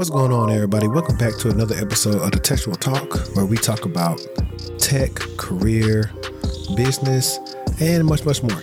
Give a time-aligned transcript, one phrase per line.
[0.00, 0.88] What's going on, everybody?
[0.88, 4.18] Welcome back to another episode of the Textual Talk, where we talk about
[4.78, 6.10] tech, career,
[6.74, 7.38] business,
[7.80, 8.62] and much, much more.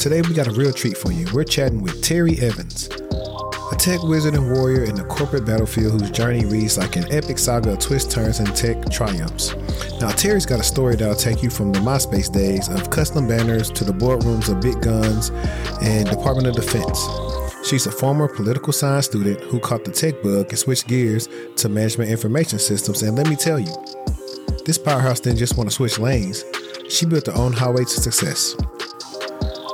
[0.00, 1.28] Today, we got a real treat for you.
[1.32, 6.10] We're chatting with Terri Evans, a tech wizard and warrior in the corporate battlefield whose
[6.10, 9.54] journey reads like an epic saga of twists, turns, and tech triumphs.
[10.00, 13.70] Now, Terri's got a story that'll take you from the MySpace days of custom banners
[13.70, 15.28] to the boardrooms of big guns
[15.82, 16.98] and Department of Defense.
[17.62, 21.68] She's a former political science student who caught the tech bug and switched gears to
[21.68, 23.02] management information systems.
[23.02, 23.72] And let me tell you,
[24.64, 26.44] this powerhouse didn't just want to switch lanes,
[26.88, 28.54] she built her own highway to success.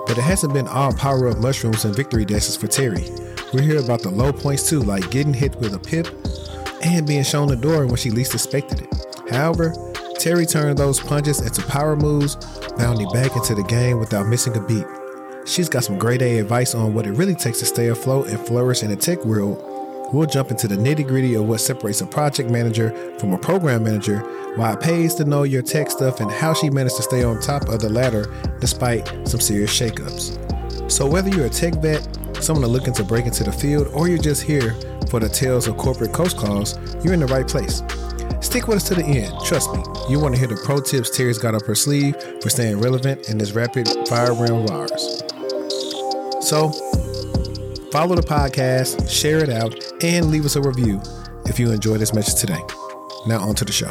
[0.07, 3.05] But it hasn't been all power up mushrooms and victory dances for Terri.
[3.55, 6.09] We hear about the low points too, like getting hit with a pip
[6.83, 9.31] and being shown the door when she least expected it.
[9.31, 9.75] However,
[10.19, 12.37] Terry turned those punches into power moves,
[12.77, 14.87] bounding back into the game without missing a beat.
[15.47, 18.39] She's got some great A advice on what it really takes to stay afloat and
[18.41, 19.63] flourish in the tech world.
[20.13, 23.85] We'll jump into the nitty gritty of what separates a project manager from a program
[23.85, 24.19] manager,
[24.57, 27.41] why it pays to know your tech stuff, and how she managed to stay on
[27.41, 28.27] top of the ladder
[28.61, 30.91] despite some serious shakeups.
[30.91, 32.07] So, whether you're a tech vet,
[32.41, 34.75] someone looking to break into the field, or you're just here
[35.11, 37.83] for the tales of corporate coast calls, you're in the right place.
[38.41, 39.33] Stick with us to the end.
[39.45, 42.51] Trust me, you want to hear the pro tips Terri's got up her sleeve for
[42.51, 45.23] staying relevant in this rapid fire realm of ours.
[46.47, 46.71] So,
[47.91, 51.03] follow the podcast, share it out, and leave us a review
[51.45, 52.61] if you enjoyed this message today.
[53.27, 53.91] Now, on to the show.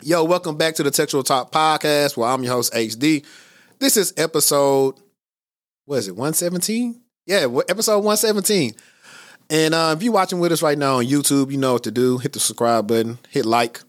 [0.00, 3.22] Yo, welcome back to the Textual Talk podcast where I'm your host, HD.
[3.80, 4.94] This is episode,
[5.84, 7.02] what is it, 117?
[7.26, 8.72] Yeah, episode 117.
[9.50, 11.90] And uh, if you're watching with us right now on YouTube, you know what to
[11.90, 12.16] do.
[12.16, 13.82] Hit the subscribe button, hit like,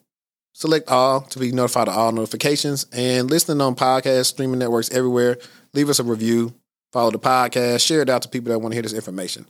[0.52, 5.38] select all to be notified of all notifications, and listening on podcast streaming networks everywhere.
[5.74, 6.54] Leave us a review,
[6.92, 9.46] follow the podcast, share it out to people that want to hear this information.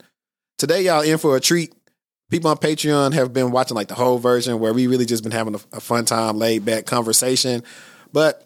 [0.58, 1.74] Today, y'all in for a treat.
[2.30, 5.32] People on Patreon have been watching like the whole version where we really just been
[5.32, 7.64] having a, a fun time, laid back conversation.
[8.14, 8.46] But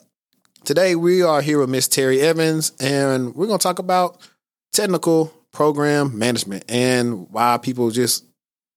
[0.63, 4.17] today we are here with Miss Terri Evans, and we're gonna talk about
[4.71, 8.25] technical program management and why people just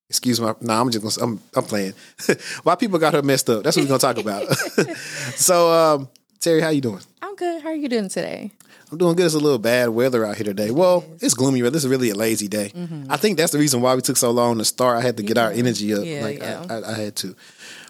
[0.08, 0.50] excuse me.
[0.60, 1.94] No, I'm just gonna, I'm, I'm playing.
[2.62, 3.62] why people got her messed up.
[3.64, 4.52] That's what we're gonna talk about.
[5.36, 6.08] so, um,
[6.40, 7.00] Terri, how you doing?
[7.22, 7.62] I'm good.
[7.62, 8.52] How are you doing today?
[8.90, 9.26] I'm doing good.
[9.26, 10.70] It's a little bad weather out here today.
[10.70, 11.62] Well, it's gloomy.
[11.62, 12.70] But this is really a lazy day.
[12.74, 13.10] Mm-hmm.
[13.10, 14.98] I think that's the reason why we took so long to start.
[14.98, 16.04] I had to get our energy up.
[16.04, 16.64] Yeah, like yeah.
[16.70, 17.34] I, I, I, had to.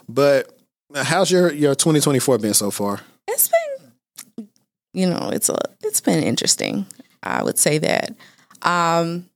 [0.09, 0.59] But
[0.95, 3.01] how's your your 2024 been so far?
[3.29, 4.49] It's been,
[4.95, 6.87] you know, it's a it's been interesting.
[7.23, 8.15] I would say that.
[8.63, 9.29] Um,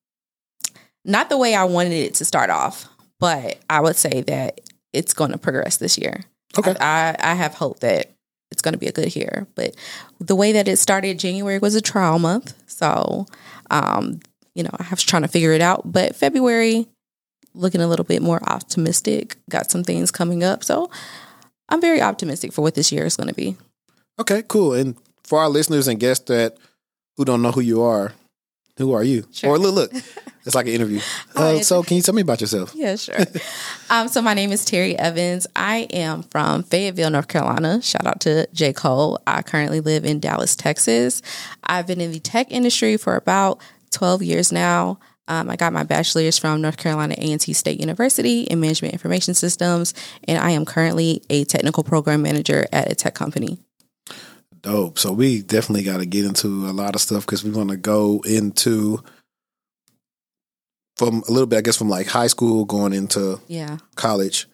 [1.05, 2.89] not the way I wanted it to start off,
[3.19, 4.61] but I would say that
[4.93, 6.25] it's going to progress this year.
[6.59, 6.75] Okay.
[6.81, 8.13] I, I, I have hope that
[8.61, 9.47] it's going to be a good year.
[9.55, 9.75] But
[10.19, 12.53] the way that it started, January was a trial month.
[12.67, 13.27] So,
[13.71, 14.21] um,
[14.55, 15.91] you know, I was trying to figure it out.
[15.91, 16.87] But February,
[17.55, 20.63] looking a little bit more optimistic, got some things coming up.
[20.63, 20.91] So
[21.71, 23.57] I'm very optimistic for what this year is going to be.
[24.19, 24.75] Okay, cool.
[24.75, 24.95] And
[25.25, 26.59] for our listeners and guests that
[27.17, 28.13] who don't know who you are,
[28.77, 29.25] who are you?
[29.33, 29.51] Sure.
[29.51, 30.03] Or look, look,
[30.45, 31.01] it's like an interview.
[31.37, 32.75] Uh, so, can you tell me about yourself?
[32.75, 33.17] Yeah, sure.
[33.91, 35.47] um, so, my name is Terri Evans.
[35.57, 37.81] I am from Fayetteville, North Carolina.
[37.81, 38.73] Shout out to J.
[38.75, 39.21] Cole.
[39.27, 41.23] I currently live in Dallas, Texas.
[41.65, 43.61] I've been in the tech industry for about
[43.93, 44.99] 12 years now.
[45.29, 49.95] Um, I got my bachelor's from North Carolina A&T State University in Management Information Systems,
[50.27, 53.59] and I am currently a technical program manager at a tech company
[54.63, 54.99] dope.
[54.99, 57.77] So we definitely got to get into a lot of stuff because we want to
[57.77, 59.03] go into
[61.01, 64.47] from a little bit, I guess, from like high school going into yeah college.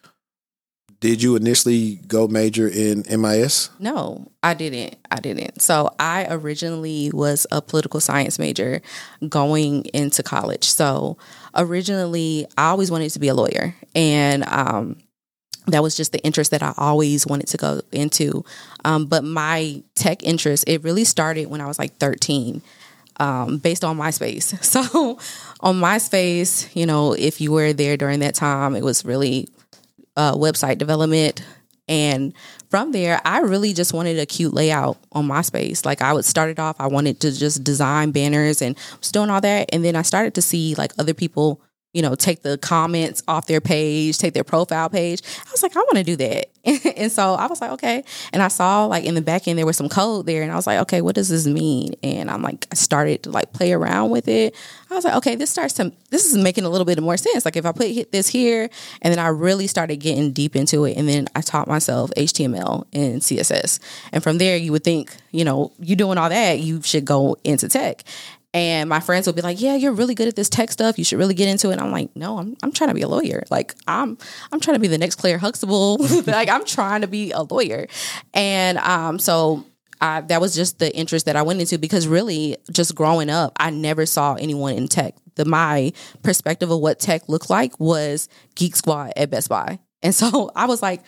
[1.00, 3.68] Did you initially go major in MIS?
[3.80, 4.96] No, I didn't.
[5.10, 5.60] I didn't.
[5.60, 8.80] So I originally was a political science major
[9.28, 10.70] going into college.
[10.70, 11.18] So
[11.54, 14.96] originally, I always wanted to be a lawyer, and um,
[15.66, 18.44] that was just the interest that I always wanted to go into.
[18.84, 22.62] Um, but my tech interest, it really started when I was like 13,
[23.18, 24.54] um, based on MySpace.
[24.76, 25.18] So
[25.60, 29.48] on MySpace, you know, if you were there during that time, it was really
[30.16, 31.44] uh, website development.
[31.88, 32.34] And
[32.68, 35.86] from there, I really just wanted a cute layout on MySpace.
[35.86, 39.30] Like I would start it off, I wanted to just design banners and was doing
[39.30, 39.68] all that.
[39.72, 41.60] And then I started to see like other people
[41.96, 45.22] you know, take the comments off their page, take their profile page.
[45.46, 46.50] I was like, I want to do that.
[46.94, 48.04] and so I was like, okay.
[48.34, 50.56] And I saw like in the back end there was some code there, and I
[50.56, 51.94] was like, okay, what does this mean?
[52.02, 54.54] And I'm like, I started to like play around with it.
[54.90, 57.46] I was like, okay, this starts to this is making a little bit more sense.
[57.46, 58.68] Like if I put hit this here,
[59.00, 62.84] and then I really started getting deep into it, and then I taught myself HTML
[62.92, 63.78] and CSS,
[64.12, 67.38] and from there you would think, you know, you doing all that, you should go
[67.42, 68.02] into tech.
[68.56, 70.96] And my friends would be like, "Yeah, you're really good at this tech stuff.
[70.96, 73.02] You should really get into it." And I'm like, "No, I'm I'm trying to be
[73.02, 73.42] a lawyer.
[73.50, 74.16] Like I'm
[74.50, 75.98] I'm trying to be the next Claire Huxtable.
[76.26, 77.86] like I'm trying to be a lawyer."
[78.32, 79.66] And um, so
[80.00, 83.52] I, that was just the interest that I went into because really, just growing up,
[83.60, 85.16] I never saw anyone in tech.
[85.34, 85.92] The my
[86.22, 90.64] perspective of what tech looked like was Geek Squad at Best Buy, and so I
[90.64, 91.02] was like,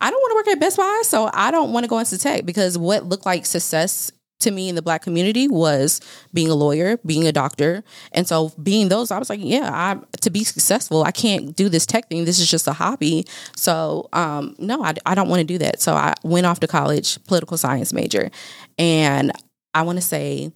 [0.00, 2.18] I don't want to work at Best Buy, so I don't want to go into
[2.18, 6.00] tech because what looked like success to me in the black community was
[6.32, 7.82] being a lawyer, being a doctor.
[8.12, 11.68] And so being those, I was like, yeah, I to be successful, I can't do
[11.68, 12.24] this tech thing.
[12.24, 13.26] This is just a hobby.
[13.56, 15.80] So um, no, I, I don't want to do that.
[15.80, 18.30] So I went off to college, political science major.
[18.78, 19.32] And
[19.74, 20.52] I want to say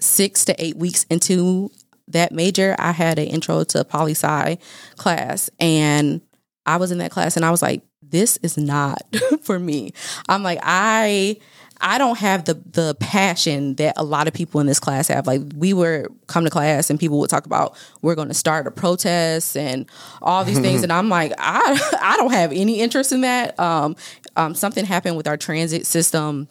[0.00, 1.70] six to eight weeks into
[2.08, 4.58] that major, I had an intro to poli sci
[4.96, 5.50] class.
[5.60, 6.20] And
[6.66, 9.02] I was in that class and I was like, this is not
[9.42, 9.92] for me.
[10.28, 11.36] I'm like, I
[11.80, 15.26] I don't have the the passion that a lot of people in this class have.
[15.26, 18.66] Like we were come to class and people would talk about we're going to start
[18.66, 19.86] a protest and
[20.20, 23.58] all these things, and I'm like, I I don't have any interest in that.
[23.58, 23.96] Um,
[24.36, 26.48] um, something happened with our transit system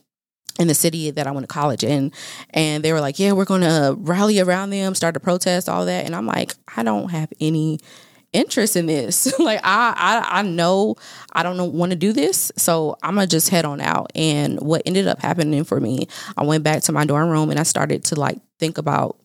[0.59, 2.11] in the city that I went to college in.
[2.49, 5.85] And they were like, yeah, we're going to rally around them, start a protest, all
[5.85, 6.05] that.
[6.05, 7.79] And I'm like, I don't have any
[8.33, 9.37] interest in this.
[9.39, 10.95] like I, I I know
[11.33, 14.11] I don't want to do this, so I'm gonna just head on out.
[14.15, 17.59] And what ended up happening for me, I went back to my dorm room and
[17.59, 19.17] I started to like think about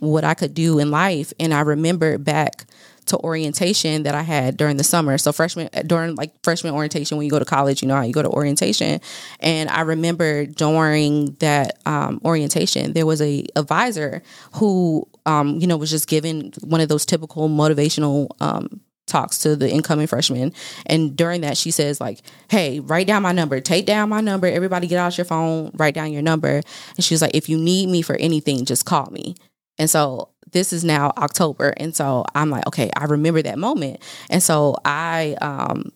[0.00, 1.32] what I could do in life.
[1.40, 2.66] And I remembered back
[3.06, 5.16] to orientation that I had during the summer.
[5.16, 8.12] So freshman during like freshman orientation when you go to college, you know how you
[8.12, 9.00] go to orientation.
[9.40, 14.22] And I remember during that um, orientation, there was a advisor
[14.54, 19.54] who um, you know was just giving one of those typical motivational um, talks to
[19.54, 20.52] the incoming freshmen.
[20.86, 23.60] And during that she says like hey write down my number.
[23.60, 24.46] Take down my number.
[24.46, 25.70] Everybody get out your phone.
[25.74, 26.62] Write down your number.
[26.96, 29.34] And she was like if you need me for anything just call me.
[29.78, 31.74] And so this is now October.
[31.76, 34.00] And so I'm like, okay, I remember that moment.
[34.30, 35.92] And so I, um,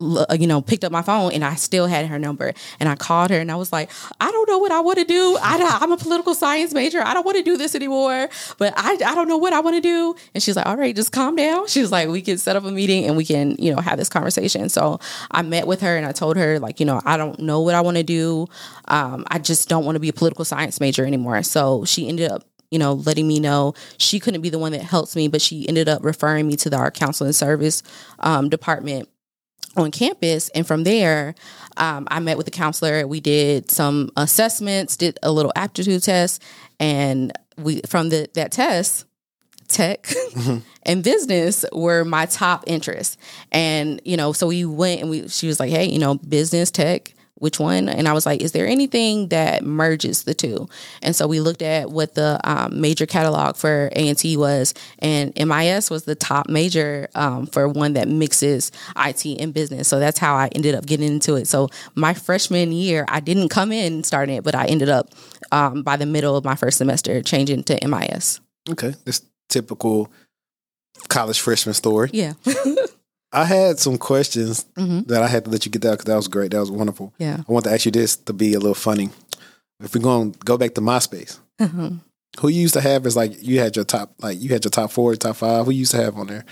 [0.00, 2.52] you know, picked up my phone and I still had her number.
[2.78, 3.90] And I called her and I was like,
[4.20, 5.36] I don't know what I want to do.
[5.42, 7.00] I, am a political science major.
[7.00, 8.28] I don't want to do this anymore,
[8.58, 10.14] but I, I don't know what I want to do.
[10.34, 11.66] And she's like, all right, just calm down.
[11.78, 13.98] She was like, we can set up a meeting and we can, you know, have
[13.98, 14.68] this conversation.
[14.68, 14.98] So
[15.30, 17.74] I met with her and I told her, like, you know, I don't know what
[17.74, 18.46] I want to do.
[18.86, 21.42] Um, I just don't want to be a political science major anymore.
[21.42, 24.82] So she ended up you know, letting me know she couldn't be the one that
[24.82, 27.82] helps me, but she ended up referring me to the art counseling service
[28.18, 29.08] um, department
[29.78, 30.48] on campus.
[30.50, 31.34] And from there,
[31.76, 33.06] um, I met with the counselor.
[33.06, 36.42] We did some assessments, did a little aptitude test,
[36.80, 39.04] and we from the that test,
[39.68, 40.58] tech mm-hmm.
[40.84, 43.16] and business were my top interests.
[43.52, 45.28] And you know, so we went and we.
[45.28, 48.52] She was like, "Hey, you know, business, tech." Which one and i was like is
[48.52, 50.68] there anything that merges the two?
[51.02, 55.90] And so we looked at what the um, major catalog for a&t was and mis
[55.90, 59.88] was the top major um, for one that mixes it and business.
[59.88, 61.46] So that's how i ended up getting into it.
[61.48, 65.10] So my freshman year i didn't come in starting it but i ended up
[65.52, 68.40] um, by the middle of my first semester changing to mis
[68.70, 68.94] okay.
[69.04, 70.10] This typical
[71.08, 72.10] college freshman story.
[72.12, 72.34] Yeah
[73.32, 75.02] I had some questions mm-hmm.
[75.12, 76.52] that I had to let you get that because that was great.
[76.52, 77.12] That was wonderful.
[77.18, 77.42] Yeah.
[77.46, 79.10] I want to ask you this to be a little funny.
[79.80, 81.96] If we're going to go back to MySpace, mm-hmm.
[82.40, 84.70] who you used to have is like you had your top, like you had your
[84.70, 85.66] top four, top five.
[85.66, 86.44] Who you used to have on there?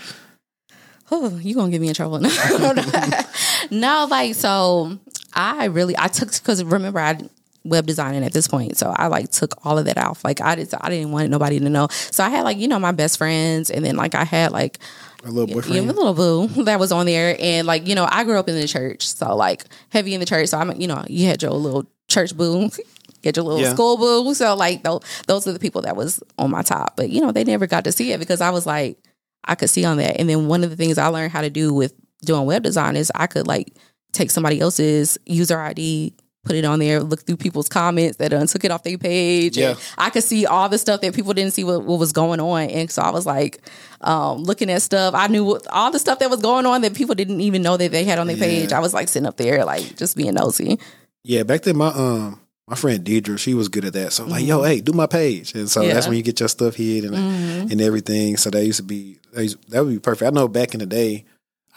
[1.09, 2.19] Oh, you gonna get me in trouble?
[2.59, 2.73] No,
[3.71, 4.99] no, like so.
[5.33, 7.19] I really I took because remember I
[7.63, 8.77] web designing at this point.
[8.77, 10.23] So I like took all of that off.
[10.23, 11.87] Like I did I didn't want nobody to know.
[11.91, 14.79] So I had like, you know, my best friends and then like I had like
[15.23, 15.75] a little boyfriend.
[15.75, 17.35] Yeah, a little boo that was on there.
[17.39, 19.07] And like, you know, I grew up in the church.
[19.07, 20.49] So like heavy in the church.
[20.49, 22.69] So I'm you know, you had your little church boo.
[23.23, 23.73] Get your little yeah.
[23.73, 24.33] school boo.
[24.35, 26.95] So like those, those are the people that was on my top.
[26.95, 28.99] But you know, they never got to see it because I was like,
[29.43, 30.19] I could see on that.
[30.19, 31.93] And then one of the things I learned how to do with
[32.23, 33.75] doing web design is I could like
[34.11, 36.13] take somebody else's user ID,
[36.47, 39.57] put it on there, look through people's comments that took it off their page.
[39.57, 39.75] Yeah.
[39.97, 42.69] I could see all the stuff that people didn't see what, what was going on.
[42.69, 43.59] And so I was like,
[44.01, 45.13] um, looking at stuff.
[45.13, 47.77] I knew what, all the stuff that was going on that people didn't even know
[47.77, 48.45] that they had on their yeah.
[48.45, 48.71] page.
[48.71, 50.79] I was like sitting up there, like just being nosy.
[51.23, 51.43] Yeah.
[51.43, 54.13] Back then, my, um, my friend Deidre, she was good at that.
[54.13, 54.49] So I'm like, mm-hmm.
[54.49, 55.53] yo, hey, do my page.
[55.53, 55.93] And so yeah.
[55.93, 57.71] that's when you get your stuff hid and, mm-hmm.
[57.71, 58.37] and everything.
[58.37, 60.27] So that used to be, that, used, that would be perfect.
[60.27, 61.25] I know back in the day,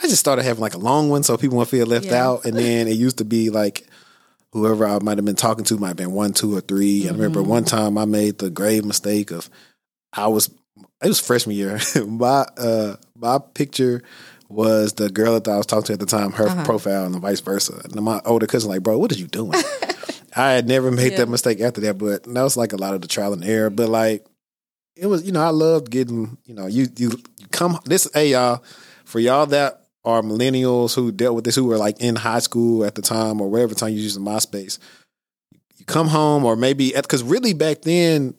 [0.03, 2.27] I just started having like a long one so people won't feel left yeah.
[2.27, 2.45] out.
[2.45, 3.87] And then it used to be like
[4.53, 7.09] whoever I might have been talking to might have been one, two, or 3 mm-hmm.
[7.09, 9.49] I remember one time I made the grave mistake of
[10.13, 10.51] I was
[11.03, 11.79] it was freshman year.
[12.07, 14.03] my uh my picture
[14.49, 16.65] was the girl that I was talking to at the time, her uh-huh.
[16.65, 17.81] profile, and the vice versa.
[17.85, 19.55] And my older cousin like, bro, what are you doing?
[20.35, 21.19] I had never made Yeah.
[21.19, 23.71] that mistake after that, but that was like a lot of the trial and error.
[23.71, 24.27] But like,
[24.97, 28.09] it was, you know, I loved getting, you know, you you, you come this.
[28.13, 28.65] Hey y'all,
[29.05, 32.85] for y'all that are millennials who dealt with this, who were like in high school
[32.85, 34.79] at the time or wherever time you using MySpace,
[35.77, 38.35] you come home or maybe because really back then,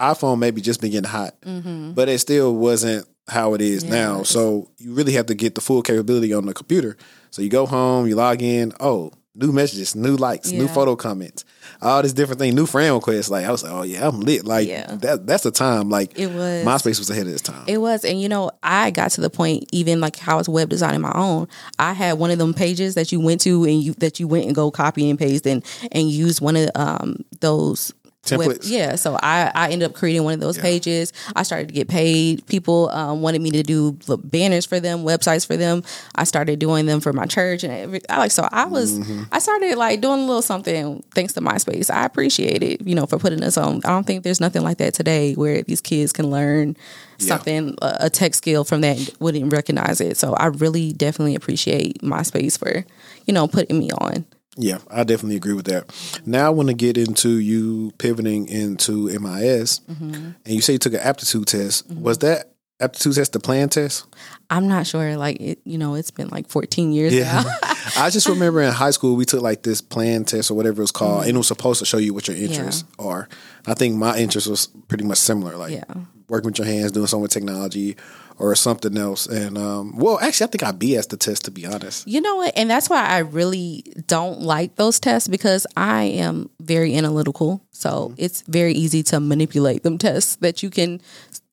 [0.00, 1.92] iPhone maybe just been getting hot, Mm-hmm.
[1.92, 4.22] but it still wasn't how it is Yeah, now.
[4.22, 6.96] So you really have to get the full capability on the computer.
[7.30, 11.44] So you go home, you log in, oh, new messages, new likes, new photo comments,
[11.80, 13.30] all this different thing, new friend requests.
[13.30, 14.44] Like I was like, oh yeah, I'm lit.
[14.44, 14.86] Like Yeah.
[14.96, 15.88] that that's the time.
[15.88, 17.64] Like It was MySpace was ahead of its time.
[17.66, 20.48] It was, and you know, I got to the point even like how I was
[20.48, 21.48] web designing my own.
[21.78, 24.46] I had one of them pages that you went to and you that you went
[24.46, 27.92] and go copy and paste and and use one of um those
[28.30, 28.68] Templates?
[28.70, 31.12] yeah, so I I ended up creating one of those pages.
[31.34, 32.46] I started to get paid.
[32.46, 33.92] People um, wanted me to do
[34.24, 35.82] banners for them, websites for them.
[36.14, 39.24] I started doing them for my church and every, I like so I was Mm-hmm.
[39.32, 41.90] I started like doing a little something thanks to MySpace.
[41.90, 43.76] I appreciate it, you know, for putting us on.
[43.84, 46.76] I don't think there's nothing like that today where these kids can learn
[47.18, 50.16] something a, a tech skill from that and wouldn't recognize it.
[50.16, 52.84] So I really definitely appreciate MySpace for
[53.26, 54.24] you know putting me on.
[54.60, 55.86] Yeah, I definitely agree with that.
[56.26, 60.14] Now I want to get into you pivoting into MIS, Mm-hmm.
[60.14, 61.88] and you say you took an aptitude test.
[61.90, 64.04] Was that aptitude test the plan test?
[64.50, 65.16] I'm not sure.
[65.16, 67.42] Like it, you know, it's been like 14 years Yeah.
[67.44, 67.56] now.
[67.96, 70.84] I just remember in high school we took like this plan test or whatever it
[70.84, 73.28] was called, and it was supposed to show you what your interests are.
[73.66, 75.84] I think my interest was pretty much similar, like Yeah.
[76.28, 77.96] working with your hands, doing something with technology
[78.38, 79.26] or something else.
[79.26, 82.06] And um, well, actually, I think I BS the test to be honest.
[82.06, 82.56] You know what?
[82.56, 87.62] And that's why I really don't like those tests because I am very analytical.
[87.72, 91.00] So it's very easy to manipulate them tests that you can,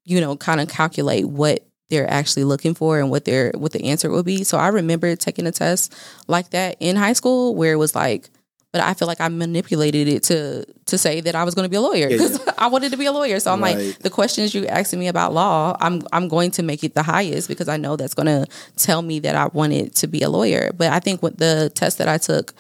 [0.03, 3.85] you know, kind of calculate what they're actually looking for and what their what the
[3.85, 4.43] answer will be.
[4.43, 5.95] So I remember taking a test
[6.27, 8.29] like that in high school where it was like
[8.75, 11.69] but I feel like I manipulated it to to say that I was going to
[11.69, 13.39] be a lawyer Yeah, because I wanted to be a lawyer.
[13.39, 13.77] So I'm Right.
[13.77, 17.03] like, the questions you asking me about law, I'm I'm going to make it the
[17.03, 20.29] highest because I know that's going to tell me that I wanted to be a
[20.29, 20.71] lawyer.
[20.75, 22.53] But I think with the test that I took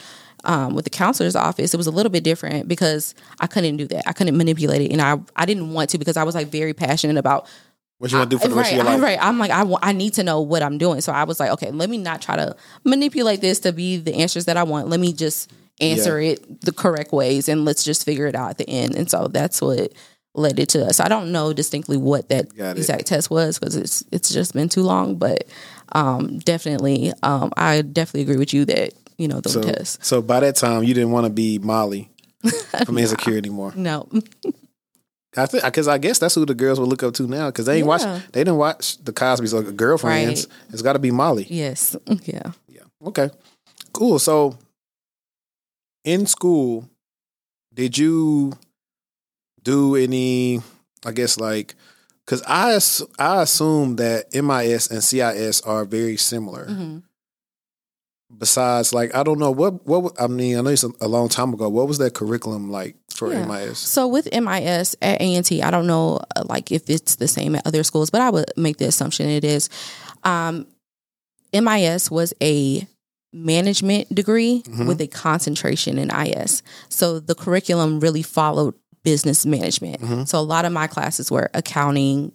[0.45, 3.87] um, with the counselor's office, it was a little bit different because I couldn't do
[3.87, 4.07] that.
[4.07, 6.73] I couldn't manipulate it, and I I didn't want to because I was like very
[6.73, 7.45] passionate about
[7.97, 9.01] What you want to do for the rest right, of your life?
[9.03, 11.01] Right, I'm like, I, I need to know what I'm doing.
[11.01, 12.55] So I was like, okay, let me not try to
[12.85, 14.87] manipulate this to be the answers that I want.
[14.89, 15.51] Let me just
[15.81, 18.95] answer it the correct ways and let's just figure it out at the end.
[18.95, 19.91] And so that's what
[20.33, 20.99] led it to us.
[20.99, 24.83] I don't know distinctly what that exact test was because it's it's just been too
[24.83, 25.45] long, but
[25.93, 30.05] um, definitely, um, I definitely agree with you that you know those So, tests.
[30.07, 32.09] so by that time, you didn't want to be Molly
[32.85, 33.71] from Insecure anymore.
[33.75, 34.09] No,
[35.37, 37.65] I think because I guess that's who the girls will look up to now because
[37.65, 38.01] they ain't watch
[38.31, 40.47] they didn't watch the Cosby's or girlfriends.
[40.47, 40.57] Right.
[40.73, 41.45] It's got to be Molly.
[41.49, 42.51] yes, yeah.
[42.69, 42.81] Yeah.
[43.05, 43.29] Okay.
[43.93, 44.19] Cool.
[44.19, 44.57] So
[46.05, 46.89] in school,
[47.73, 48.53] did you
[49.61, 50.61] do any?
[51.05, 51.75] I guess like
[52.25, 52.79] because I
[53.19, 56.65] I assume that MIS and CIS are very similar.
[56.67, 57.03] Mhm.
[58.35, 60.57] Besides, like I don't know what what I mean.
[60.57, 61.69] I know it's a, a long time ago.
[61.69, 63.45] What was that curriculum like for Yeah.
[63.45, 63.77] MIS?
[63.77, 67.65] So with MIS at A&T, I don't know uh, like if it's the same at
[67.67, 69.69] other schools, but I would make the assumption it is.
[70.23, 70.65] Um,
[71.53, 72.87] MIS was a
[73.35, 74.87] management degree Mhm.
[74.87, 76.63] with a concentration in IS.
[76.89, 78.73] So the curriculum really followed
[79.03, 80.01] business management.
[80.01, 80.27] Mhm.
[80.27, 82.31] So a lot of my classes were accounting,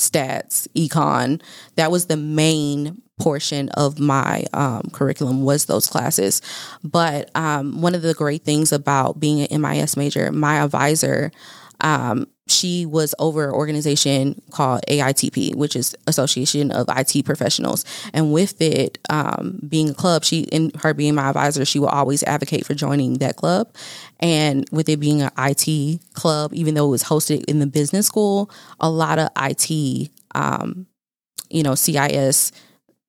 [0.00, 1.40] stats, econ.
[1.76, 6.40] That was the main portion of my um, curriculum was those classes.
[6.82, 11.30] But um, one of the great things about being an MIS major, my advisor,
[11.82, 17.84] um, she was over an organization called AITP, which is Association of IT Professionals.
[18.12, 21.88] And with it um, being a club, she and her being my advisor, she will
[21.88, 23.74] always advocate for joining that club.
[24.20, 28.06] And with it being an IT club, even though it was hosted in the business
[28.06, 30.86] school, a lot of IT, um,
[31.50, 32.52] you know, CIS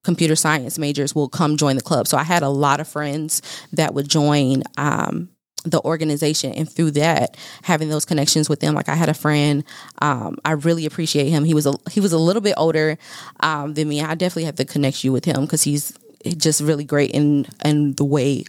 [0.03, 2.08] computer science majors will come join the club.
[2.08, 5.30] So I had a lot of friends that would join um,
[5.63, 8.74] the organization, and through that, having those connections with them.
[8.74, 9.63] Like I had a friend,
[10.01, 11.43] um, I really appreciate him.
[11.46, 12.98] He was a he was a little bit older
[13.39, 14.01] um, than me.
[14.01, 15.98] I definitely have to connect you with him because he's
[16.38, 18.46] just really great in in the way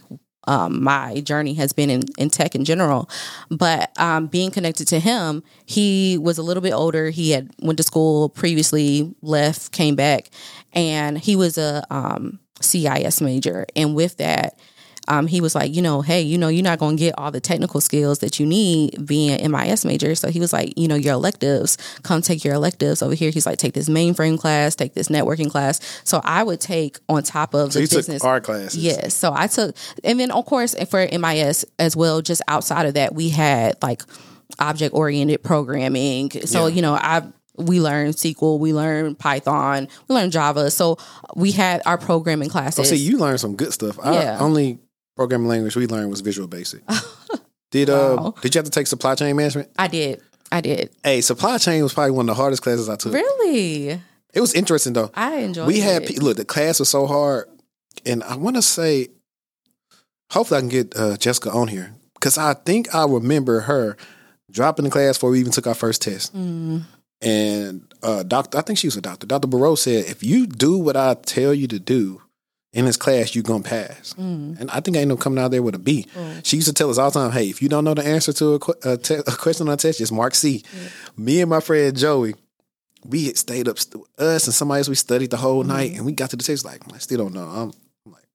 [0.47, 3.09] um, my journey has been in, in tech in general.
[3.49, 7.09] But um, being connected to him, he was a little bit older.
[7.09, 10.29] He had went to school previously, left, came back,
[10.73, 13.65] and he was a um, CIS major.
[13.75, 14.59] And with that,
[15.07, 17.31] um, he was like, you know, hey, you know, you're not going to get all
[17.31, 20.15] the technical skills that you need being an MIS major.
[20.15, 23.29] So he was like, you know, your electives, come take your electives over here.
[23.31, 25.79] He's like, take this mainframe class, take this networking class.
[26.03, 28.21] So I would take on top of So the you business.
[28.21, 28.75] took our classes.
[28.77, 29.15] Yes.
[29.15, 33.13] So I took, and then of course for MIS as well, just outside of that,
[33.13, 34.01] we had like
[34.59, 36.31] object oriented programming.
[36.45, 36.75] So, Yeah.
[36.75, 37.23] you know, I,
[37.57, 40.69] we learned SQL, we learned Python, we learned Java.
[40.71, 40.97] So
[41.35, 42.89] we had our programming Oh, classes.
[42.89, 43.97] see, you learned some good stuff.
[44.03, 44.35] Yeah.
[44.37, 44.79] Our only
[45.15, 46.81] programming language we learned was Visual Basic.
[47.71, 48.35] did uh Wow.
[48.41, 49.69] did you have to take supply chain management?
[49.77, 50.21] I did.
[50.51, 50.91] I did.
[51.03, 53.13] Hey, supply chain was probably one of the hardest classes I took.
[53.13, 53.99] Really?
[54.33, 55.11] It was interesting though.
[55.13, 56.21] I enjoyed we had it.
[56.21, 57.47] look the class was so hard,
[58.05, 59.07] and I want to say,
[60.31, 63.97] hopefully I can get uh, Jessica on here because I think I remember her
[64.51, 66.35] dropping the class before we even took our first test.
[66.35, 66.83] Mm.
[67.21, 69.25] And uh, doctor, I think she was a doctor.
[69.25, 72.21] Doctor Barreau said, if you do what I tell you to do
[72.75, 74.13] in this class, you're gonna pass.
[74.19, 74.59] Mm.
[74.59, 76.05] And I think I ended up coming out there with a B.
[76.43, 78.33] She used to tell us all the time, "Hey, if you don't know the answer
[78.33, 80.63] to a, que- a, te- a question on a test, just mark C."
[81.17, 82.35] Me and my friend Joey,
[83.05, 84.89] we had stayed up, st- us and somebody else.
[84.89, 87.33] We studied the whole night, and we got to the test like, I still don't
[87.33, 87.47] know.
[87.47, 87.71] I'm,
[88.05, 88.27] I'm like,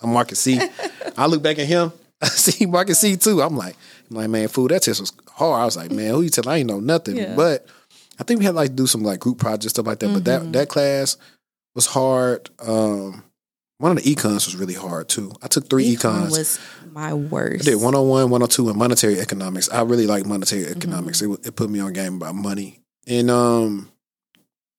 [0.00, 0.60] I'm marking C.
[1.18, 3.42] I look back at him, I see marking C too.
[3.42, 3.74] I'm like,
[4.10, 5.60] I'm like, man, fool, that test was hard.
[5.60, 6.48] I was like, man, who you tell?
[6.48, 7.16] I ain't know nothing.
[7.16, 7.34] Yeah.
[7.34, 7.66] But
[8.20, 10.12] I think we had like do some like group projects stuff like that.
[10.14, 11.16] But that that class
[11.74, 12.48] was hard.
[12.60, 13.24] Um,
[13.78, 15.32] one of the econs was really hard too.
[15.42, 16.30] I took three Econ econs.
[16.30, 16.60] was
[16.92, 17.66] my worst.
[17.66, 19.68] I did 101, 102, and monetary economics.
[19.70, 20.78] I really like monetary Mm-hmm.
[20.78, 21.22] economics.
[21.22, 22.80] It, it put me on game about money.
[23.06, 23.90] And um,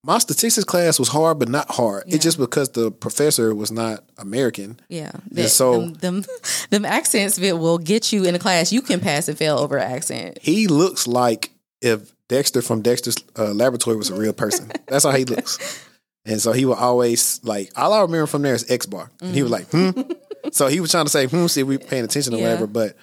[0.03, 2.03] my statistics class was hard, but not hard.
[2.07, 2.15] Yeah.
[2.15, 4.79] It's just because the professor was not American.
[4.89, 5.11] Yeah.
[5.35, 6.23] And so- them, them
[6.69, 8.71] them accents that will get you in a class.
[8.73, 10.39] You can pass and fail over accent.
[10.41, 11.51] He looks like
[11.81, 14.71] if Dexter from Dexter's uh, Laboratory was a real person.
[14.87, 15.57] That's how he looks.
[16.29, 19.09] And so he would always like all I remember from there is X bar.
[19.21, 19.89] And he was like, hmm.
[20.51, 22.43] so he was trying to say, hmm, see if we paying attention or Yeah.
[22.43, 22.67] whatever.
[22.67, 22.95] But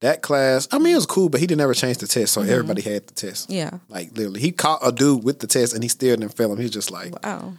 [0.00, 2.32] that class, I mean, it was cool, but he didn't ever change the test.
[2.32, 3.50] So everybody had the test.
[3.50, 3.70] Yeah.
[3.88, 6.56] Like literally, he caught a dude with the test and he still didn't fail him.
[6.58, 7.52] He was just like, Wow.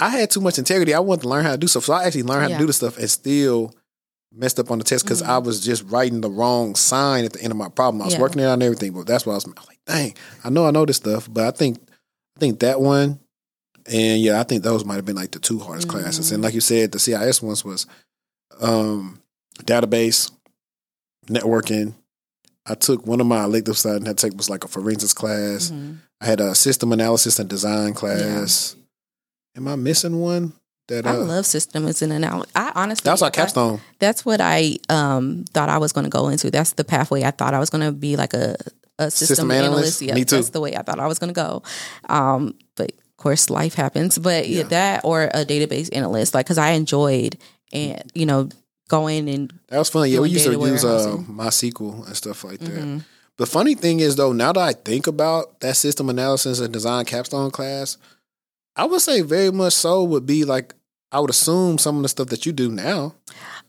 [0.00, 0.92] I had too much integrity.
[0.94, 2.56] I wanted to learn how to do stuff, so I actually learned how Yeah.
[2.58, 3.74] to do the stuff and still
[4.32, 7.40] messed up on the test because I was just writing the wrong sign at the
[7.42, 8.02] end of my problem.
[8.02, 8.20] I was Yeah.
[8.20, 9.78] working it out and everything, but that's what I was, I was like.
[9.86, 11.78] Dang, I know I know this stuff, but I think
[12.36, 13.20] I think that one
[13.86, 16.32] and yeah, I think those might have been like the two hardest classes.
[16.32, 17.86] And like you said, the CIS ones was
[18.60, 19.20] um,
[19.62, 20.30] database,
[21.26, 21.94] networking.
[22.66, 25.12] I took one of my electives that I had to take was like a forensics
[25.12, 25.70] class.
[25.70, 25.98] Mhm.
[26.20, 28.76] I had a system analysis and design class.
[29.56, 30.52] Am I missing one?
[30.88, 32.52] That I uh, love systems and analysis.
[32.54, 33.80] I honestly that's our I- capstone.
[34.00, 36.50] that's what I um thought I was going to go into.
[36.50, 38.56] That's the pathway I thought I was going to be like a
[38.98, 39.74] a system, System analyst?
[39.76, 40.02] analyst.
[40.02, 40.36] Yeah, Me too.
[40.36, 41.62] that's the way I thought I was going to go.
[42.08, 42.92] Um, but
[43.24, 44.18] course, life happens.
[44.18, 44.62] But yeah.
[44.64, 47.36] That or a database analyst, like because I enjoyed
[47.72, 48.48] and you know
[48.88, 50.08] going and That was fun.
[50.08, 51.16] Yeah, we used to use uh.
[51.28, 52.70] MySQL and stuff like that.
[52.70, 52.98] Mm-hmm.
[53.36, 57.04] The funny thing is, though, now that I think about that system analysis and design
[57.04, 57.98] capstone class,
[58.76, 60.74] I would say very much so would be like
[61.10, 63.14] I would assume some of the stuff that you do now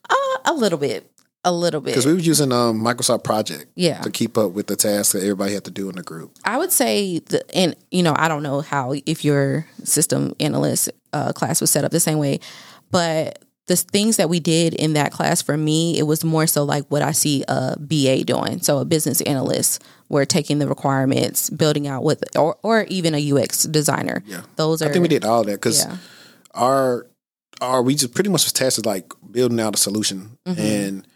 [0.09, 1.09] uh, a little bit,
[1.45, 1.91] a little bit.
[1.91, 5.21] because we were using um, Microsoft Project yeah, to keep up with the tasks that
[5.21, 6.35] everybody had to do in the group.
[6.43, 10.89] I would say, the, and you know, I don't know how if your system analyst
[11.13, 12.39] uh, class was set up the same way,
[12.91, 16.63] but the things that we did in that class for me, it was more so
[16.63, 18.61] like what I see a BA doing.
[18.61, 23.31] So a business analyst, we're taking the requirements, building out with, or or even a
[23.31, 24.23] UX designer.
[24.27, 24.41] Yeah.
[24.55, 24.89] those are.
[24.89, 25.97] I think we did all that because Yeah.
[26.53, 27.07] our
[27.61, 30.59] our we just pretty much was tasked with like building out a solution Mhm.
[30.59, 31.07] and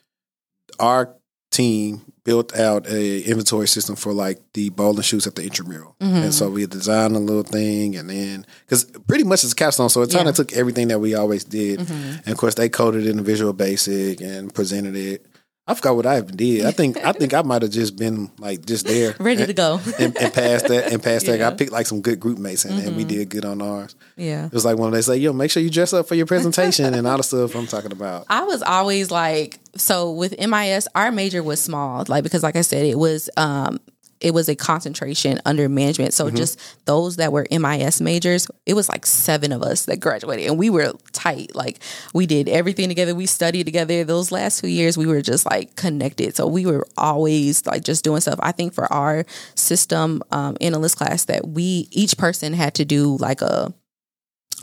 [0.79, 1.15] our
[1.51, 6.23] team built out a inventory system for like the bowling shoes at the intramural Mhm.
[6.25, 9.89] and so we designed a little thing and then because pretty much it's a capstone
[9.89, 10.29] so it kind Yeah.
[10.29, 12.19] of took everything that we always did Mhm.
[12.19, 15.25] and of course they coded it in visual basic and presented it
[15.69, 18.29] i forgot what i even did i think i think i might have just been
[18.39, 19.79] like just there Ready to go.
[19.97, 21.55] and, and past that and past that i Mm-hmm.
[21.57, 24.47] picked like some good group mates and, and we did good on ours yeah.
[24.47, 26.93] it was like when they say, "Yo, make sure you dress up for your presentation
[26.93, 31.09] and all the stuff I'm talking about." I was always like, so with MIS, our
[31.09, 33.79] major was small, like because, like I said, it was um,
[34.21, 36.13] it was a concentration under management.
[36.13, 40.47] So just those that were MIS majors, it was like seven of us that graduated,
[40.47, 41.55] and we were tight.
[41.55, 41.79] Like
[42.13, 43.15] we did everything together.
[43.15, 44.03] We studied together.
[44.03, 46.35] Those last two years, we were just like connected.
[46.35, 48.39] So we were always like just doing stuff.
[48.41, 53.15] I think for our system um, analyst class, that we each person had to do
[53.17, 53.73] like a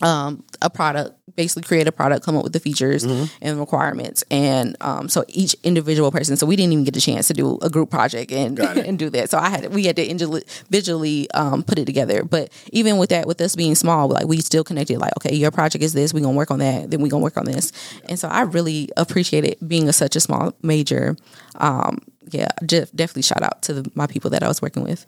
[0.02, 4.76] um, a product basically create a product, come up with the features and requirements, and
[4.80, 6.36] um, so each individual person.
[6.36, 9.10] So we didn't even get a chance to do a group project and and do
[9.10, 9.30] that.
[9.30, 12.24] So I had we had to individually um, put it together.
[12.24, 14.98] But even with that, with us being small, like we still connected.
[14.98, 16.12] Like, okay, your project is this.
[16.12, 16.90] We are gonna work on that.
[16.90, 17.72] Then we are gonna work on this.
[18.08, 21.16] And so I really appreciate it being a, such a small major.
[21.56, 21.98] Um,
[22.30, 25.06] yeah, just definitely shout out to the, my people that I was working with.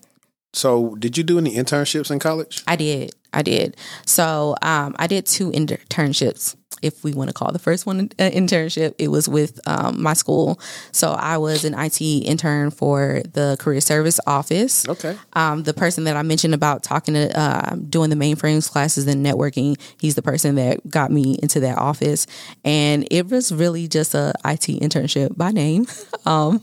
[0.53, 2.63] So, did you do any internships in college?
[2.67, 3.13] I did.
[3.33, 3.77] I did.
[4.07, 8.33] So um, I did two internships, if we want to call the first one an
[8.33, 8.95] internship.
[8.99, 10.59] It was with um, my school.
[10.93, 14.89] So I was an IT intern for the career service office.
[14.89, 15.17] Okay.
[15.35, 19.25] Um, the person that I mentioned about talking to uh, doing the mainframes classes and
[19.25, 22.27] networking, he's the person that got me into that office,
[22.65, 25.87] and it was really just a IT internship by name.
[26.27, 26.63] um,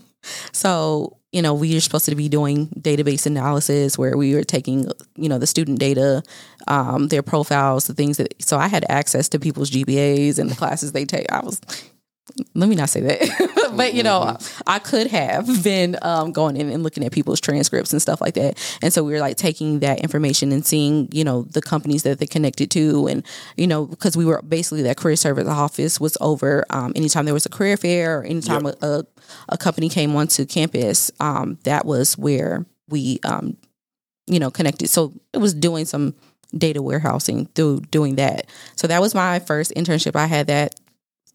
[0.52, 4.90] so you know we were supposed to be doing database analysis where we were taking
[5.16, 6.22] you know the student data,
[6.66, 8.32] um, their profiles, the things that.
[8.42, 11.30] So I had access to people's GPAs and the classes they take.
[11.30, 11.60] I was
[12.54, 14.36] let me not say that, but you know,
[14.66, 18.34] I could have been um, going in and looking at people's transcripts and stuff like
[18.34, 18.58] that.
[18.82, 22.18] And so we were like taking that information and seeing, you know, the companies that
[22.18, 23.24] they connected to, and
[23.56, 27.34] you know, because we were basically that career service office was over um, anytime there
[27.34, 28.76] was a career fair or anytime Yep.
[28.82, 29.04] a, a
[29.48, 31.10] a company came onto campus.
[31.20, 33.56] Um, that was where we, um,
[34.26, 34.88] you know, connected.
[34.88, 36.14] So it was doing some
[36.56, 38.46] data warehousing through doing that.
[38.76, 40.14] So that was my first internship.
[40.14, 40.74] I had that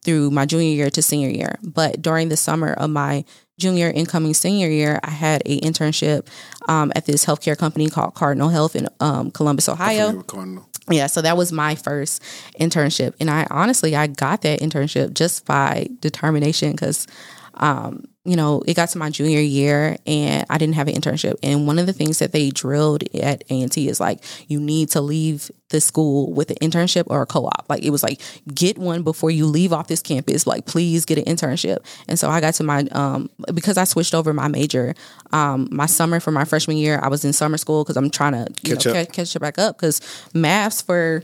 [0.03, 1.57] through my junior year to senior year.
[1.61, 3.23] But during the summer of my
[3.57, 6.27] junior incoming senior year, I had a internship
[6.67, 10.21] um, at this healthcare company called Cardinal Health in um, Columbus, Ohio.
[10.23, 10.67] Cardinal.
[10.89, 12.21] Yeah, so that was my first
[12.59, 17.07] internship, and I honestly I got that internship just by determination because,
[17.53, 21.36] um, you know, it got to my junior year and I didn't have an internship,
[21.41, 24.60] and one of the things that they drilled at A and T is like you
[24.60, 27.65] need to leave the school with an internship or a co-op.
[27.69, 28.21] Like it was like
[28.53, 30.45] get one before you leave off this campus.
[30.45, 34.13] Like please get an internship, and so I got to my um because I switched
[34.13, 34.93] over my major,
[35.31, 38.34] um my summer for my freshman year I was in summer school because I'm trying
[38.34, 39.07] to Catch know, up.
[39.07, 39.99] ca- catch it back up because
[40.34, 41.23] maths for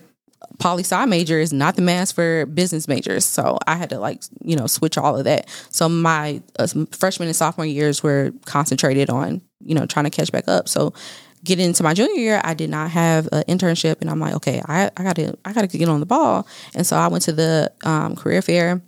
[0.60, 3.26] poli sci major is not the maths for business majors.
[3.26, 5.48] So I had to like, you know, switch all of that.
[5.70, 10.32] So my uh, freshman and sophomore years were concentrated on, you know, trying to catch
[10.32, 10.68] back up.
[10.68, 10.94] So
[11.44, 14.62] getting into my junior year, I did not have an internship and I'm like, okay,
[14.68, 16.48] I, I gotta, I gotta get on the ball.
[16.76, 18.82] And so I went to the um, career fair.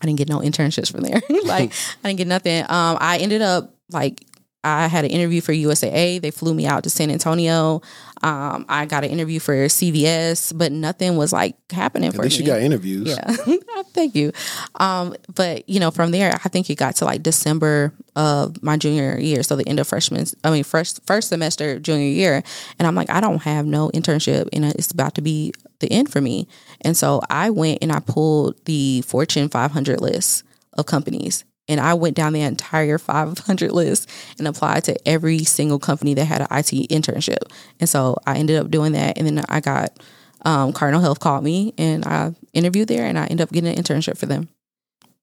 [0.00, 1.20] I didn't get no internships from there.
[1.44, 1.72] like
[2.04, 2.62] I didn't get nothing.
[2.62, 4.24] Um, I ended up like
[4.64, 6.20] I had an interview for USAA.
[6.20, 7.80] They flew me out to San Antonio.
[8.22, 12.40] Um, I got an interview for CVS, but nothing was like happening At for least
[12.40, 12.44] me.
[12.46, 13.08] you got interviews.
[13.08, 13.56] Yeah,
[13.94, 14.32] thank you.
[14.80, 18.76] Um, but you know, from there, I think it got to like December of my
[18.76, 22.42] junior year, so the end of freshman, I mean, first first semester junior year,
[22.78, 26.10] and I'm like, I don't have no internship, and it's about to be the end
[26.10, 26.48] for me.
[26.80, 30.42] And so I went and I pulled the Fortune 500 list
[30.72, 31.44] of companies.
[31.68, 36.24] And I went down the entire 500 list and applied to every single company that
[36.24, 37.52] had an IT internship.
[37.78, 39.18] And so I ended up doing that.
[39.18, 39.98] And then I got
[40.42, 43.82] um, Cardinal Health called me and I interviewed there and I ended up getting an
[43.82, 44.48] internship for them.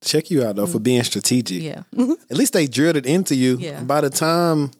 [0.03, 1.63] Check you out though for being strategic.
[1.63, 1.84] Yeah.
[2.29, 3.58] At least they drilled it into you.
[3.58, 3.81] Yeah.
[3.81, 4.71] By the time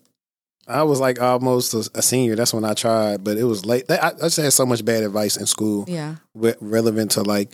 [0.68, 3.90] I was like almost a, senior, that's when I tried, but it was late.
[3.90, 6.16] I, I just had so much bad advice in school yeah.
[6.34, 7.52] relevant to like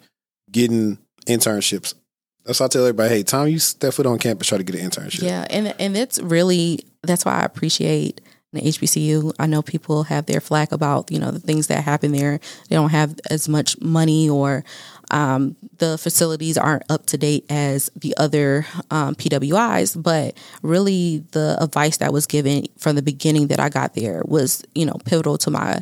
[0.50, 0.98] getting
[1.28, 1.94] internships.
[2.46, 4.76] That's why I tell everybody, hey, time you step foot on campus, try to get
[4.76, 5.24] an internship.
[5.24, 8.22] Yeah, and and it's really that's why I appreciate
[8.54, 9.34] the HBCU.
[9.40, 12.40] I know people have their flack about you know the things that happen there.
[12.70, 14.64] They don't have as much money or
[15.12, 20.02] um, the facilities aren't up to date as the other um, PWIs.
[20.02, 24.64] But really, the advice that was given from the beginning that I got there was
[24.74, 25.82] you know pivotal to my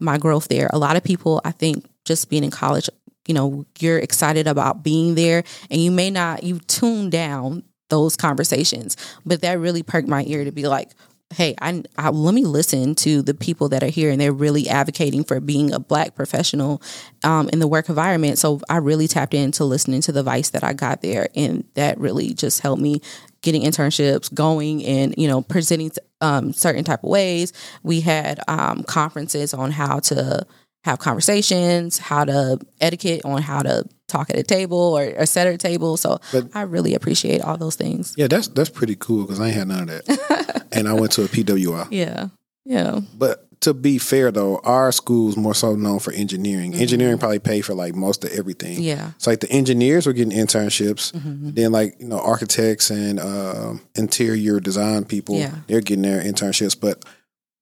[0.00, 0.68] my growth there.
[0.72, 2.88] A lot of people, I think, just being in college,
[3.30, 8.16] you know, you're excited about being there, and you may not you tune down those
[8.16, 10.90] conversations, but that really perked my ear to be like.
[11.32, 14.68] Hey, I, I let me listen to the people that are here, and they're really
[14.68, 16.82] advocating for being a black professional
[17.22, 18.36] um, in the work environment.
[18.36, 22.00] So I really tapped into listening to the advice that I got there, and that
[22.00, 23.00] really just helped me
[23.42, 27.52] getting internships going and you know presenting um, certain type of ways.
[27.84, 30.44] We had um, conferences on how to
[30.84, 35.46] have conversations, how to etiquette on how to talk at a table or, or set
[35.46, 35.96] at a table.
[35.96, 38.14] So But- I really appreciate all those things.
[38.16, 40.66] Yeah, that's that's pretty cool because I ain't had none of that.
[40.72, 41.88] and I went to a PWI.
[41.90, 42.28] Yeah,
[42.64, 46.72] yeah, But to be fair though, our school's more so known for engineering.
[46.74, 48.76] Engineering probably pay for like most of everything.
[48.76, 48.82] Mm-hmm.
[48.84, 51.12] yeah, So like the engineers were getting internships.
[51.12, 51.50] Mm-hmm.
[51.50, 55.54] Then like you know architects and uh, interior design people, Yeah.
[55.66, 56.74] they're getting their internships.
[56.80, 57.04] But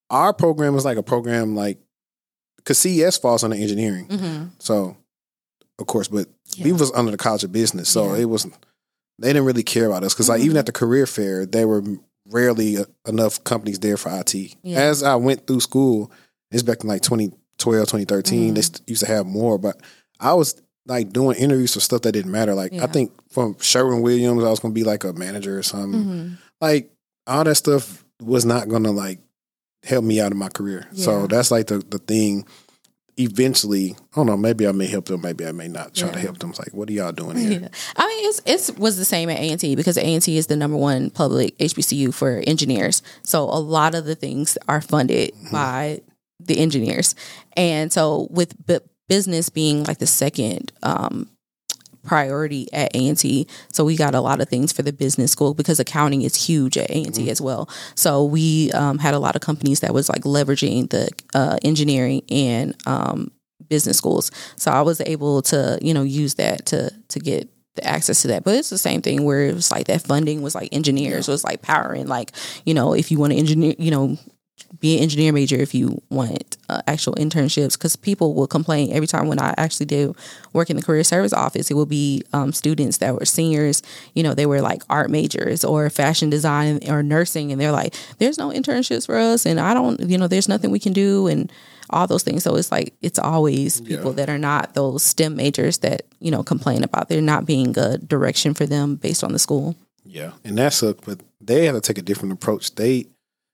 [0.09, 1.79] our program is like a program like
[2.69, 4.05] because CIS falls under engineering.
[4.07, 4.97] hmm So
[5.79, 6.65] of course, but Yeah.
[6.67, 8.23] we was under the College of Business, so Yeah.
[8.23, 8.47] it was
[9.21, 11.83] they didn't really care about us because like even at the career fair, there were
[12.31, 14.35] rarely uh, enough companies there for IT.
[14.63, 14.81] Yeah.
[14.81, 16.11] As I went through school,
[16.51, 18.65] it's back in like 2012, 2013, they Mhm.
[18.65, 19.81] st- used to have more, but
[20.21, 20.55] I was
[20.87, 22.55] like doing interviews for stuff that didn't matter.
[22.55, 25.63] Like I think from Sherwin Williams, I was going to be like a manager or
[25.63, 26.05] something.
[26.05, 26.39] Mhm.
[26.61, 26.91] Like
[27.27, 29.21] all that stuff was not going to like
[29.85, 30.87] help me out in my career.
[30.93, 32.47] So that's like the the thing.
[33.21, 34.37] Eventually, I don't know.
[34.37, 35.23] Maybe I may help them.
[35.23, 36.51] Maybe I may not try to help them.
[36.51, 37.51] It's like, what are y'all doing here?
[37.63, 37.69] Yeah.
[37.97, 40.37] I mean, it's it's was the same at A and T because A and T
[40.39, 43.03] is the number one public HBCU for engineers.
[43.25, 45.51] So a lot of the things are funded Mm-hmm.
[45.53, 46.01] by
[46.39, 47.17] the engineers,
[47.57, 51.29] and so with bu- business being like the second um,
[52.09, 55.31] priority at A and T, so we got a lot of things for the business
[55.31, 57.69] school because accounting is huge at A and T as well.
[57.95, 62.23] So we um, had a lot of companies that was like leveraging the uh, engineering
[62.31, 63.31] and um,
[63.69, 64.31] business schools.
[64.57, 68.29] So I was able to, you know, use that to to get the access to
[68.29, 68.45] that.
[68.45, 71.45] But it's the same thing where it was like that funding was like engineers was
[71.45, 72.33] like powering like,
[72.65, 74.17] you know, if you want to engineer, you know,
[74.81, 79.07] be an engineer major if you want uh, actual internships because people will complain every
[79.07, 80.15] time when I actually did
[80.53, 81.71] work in the career service office.
[81.71, 83.83] It will be um, students that were seniors,
[84.15, 87.95] you know, they were like art majors or fashion design or nursing, and they're like,
[88.19, 91.27] "There's no internships for us, and I don't, you know, there's nothing we can do,"
[91.27, 91.51] and
[91.91, 92.43] all those things.
[92.43, 94.17] So it's like it's always people Yeah.
[94.17, 97.97] that are not those STEM majors that you know complain about there not being a
[97.97, 99.75] direction for them based on the school.
[100.05, 102.75] Yeah, and that's a but they have to take a different approach.
[102.75, 103.07] They,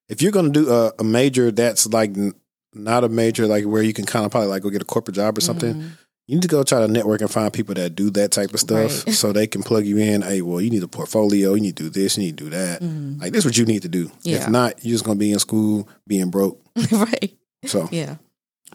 [0.08, 2.34] if you're going to do a, a major that's like n-
[2.72, 5.14] not a major like where you can kind of probably like go get a corporate
[5.16, 5.90] job or something, Mhm.
[6.26, 8.60] you need to go try to network and find people that do that type of
[8.60, 9.14] stuff Right.
[9.14, 10.22] so they can plug you in.
[10.22, 12.50] Hey, well, you need a portfolio, you need to do this, you need to do
[12.50, 12.82] that.
[12.82, 13.20] Mhm.
[13.20, 14.10] Like this, is what you need to do.
[14.22, 14.36] Yeah.
[14.38, 16.60] If not, you're just going to be in school being broke.
[16.92, 17.32] right?
[17.66, 18.16] So Yeah.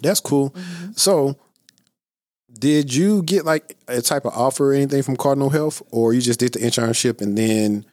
[0.02, 0.52] that's cool.
[0.52, 0.98] Mhm.
[1.00, 1.38] So.
[2.52, 6.20] Did you get like a type of offer or anything from Cardinal Health, or you
[6.22, 7.86] just did the internship and then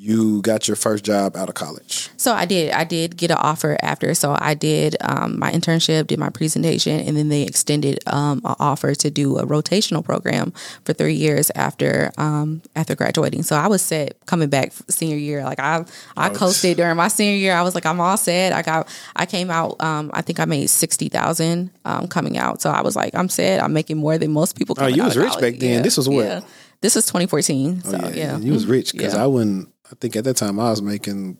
[0.00, 2.08] you got your first job out of college?
[2.16, 2.70] So I did.
[2.72, 4.14] I did get an offer after.
[4.14, 8.54] So I did um, my internship, did my presentation, and then they extended um, an
[8.60, 10.52] offer to do a rotational program
[10.84, 13.42] for three years after um, after graduating.
[13.42, 15.42] So I was set coming back senior year.
[15.42, 15.84] Like I
[16.16, 17.54] I coasted during my senior year.
[17.54, 18.52] I was like I'm all set.
[18.52, 19.82] I got I came out.
[19.82, 22.62] Um, I think I made sixty thousand um, coming out.
[22.62, 23.60] So I was like I'm set.
[23.60, 24.76] I'm making more than most people.
[24.78, 25.40] Oh, you was rich college.
[25.54, 25.82] back then.
[25.82, 26.24] This was what?
[26.24, 26.40] Yeah.
[26.80, 27.82] This is 2014.
[27.84, 29.24] Oh So yeah, yeah, you was rich because Yeah.
[29.24, 29.68] I wouldn't.
[29.90, 31.38] I think at that time I was making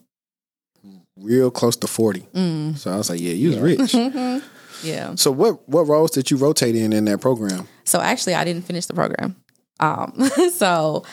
[1.17, 2.21] real close to forty.
[2.33, 2.77] Mm.
[2.77, 3.93] So I was like, yeah, you was rich.
[4.83, 5.15] yeah.
[5.15, 7.67] so what what roles did you rotate in in that program?
[7.83, 9.35] So actually, I didn't finish the program.
[9.79, 11.03] Um, so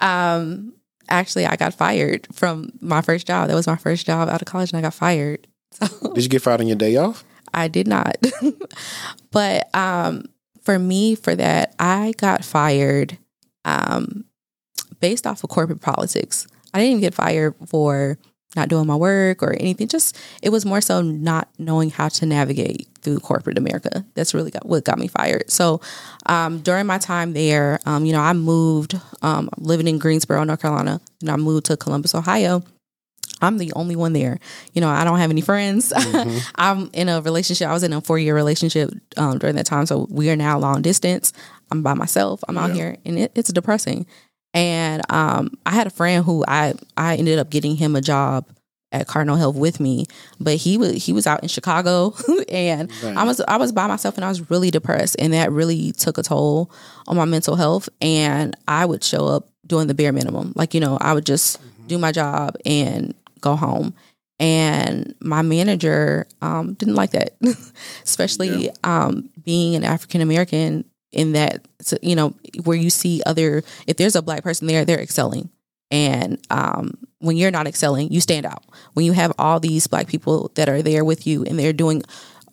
[0.00, 0.74] um,
[1.08, 3.48] actually, I got fired from my first job.
[3.48, 5.46] That was my first job out of college, and I got fired.
[5.72, 7.24] So Did you get fired on your day off?
[7.54, 8.18] I did not.
[9.30, 10.26] but um,
[10.60, 13.16] for me, for that, I got fired
[13.64, 14.26] um,
[15.00, 16.46] based off of corporate politics.
[16.74, 18.18] I didn't even get fired for
[18.54, 19.88] not doing my work or anything.
[19.88, 24.04] Just it was more so not knowing how to navigate through corporate America.
[24.14, 25.50] That's really got, what got me fired.
[25.50, 25.80] So
[26.26, 30.60] um, during my time there, um, you know, I moved um, living in Greensboro, North
[30.60, 32.62] Carolina, and I moved to Columbus, Ohio.
[33.40, 34.38] I'm the only one there.
[34.72, 35.92] You know, I don't have any friends.
[36.54, 37.68] I'm in a relationship.
[37.68, 39.86] I was in a four year relationship um, during that time.
[39.86, 41.32] So we are now long distance.
[41.70, 42.44] I'm by myself.
[42.48, 44.06] I'm out here and it, it's depressing.
[44.54, 48.46] And um, I had a friend who I, I ended up getting him a job
[48.92, 50.04] at Cardinal Health with me,
[50.38, 52.14] but he was he was out in Chicago
[52.50, 53.16] and Right.
[53.16, 56.18] I was I was by myself and I was really depressed and that really took
[56.18, 56.70] a toll
[57.06, 60.52] on my mental health and I would show up doing the bare minimum.
[60.56, 63.94] Like, you know, I would just do my job and go home.
[64.38, 67.34] And my manager um, didn't like that,
[68.04, 70.84] especially um, being an African American.
[71.12, 71.66] In that,
[72.00, 75.50] you know, where you see other, if there's a black person there, they're excelling.
[75.90, 78.64] And um, when you're not excelling, you stand out.
[78.94, 82.02] When you have all these black people that are there with you and they're doing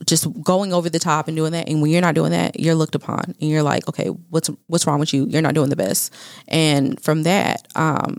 [0.06, 2.76] just going over the top and doing that, and when you're not doing that, you're
[2.76, 5.26] looked upon and you're like, okay, what's what's wrong with you?
[5.26, 6.13] You're not doing the best.
[6.50, 8.17] And from that, um,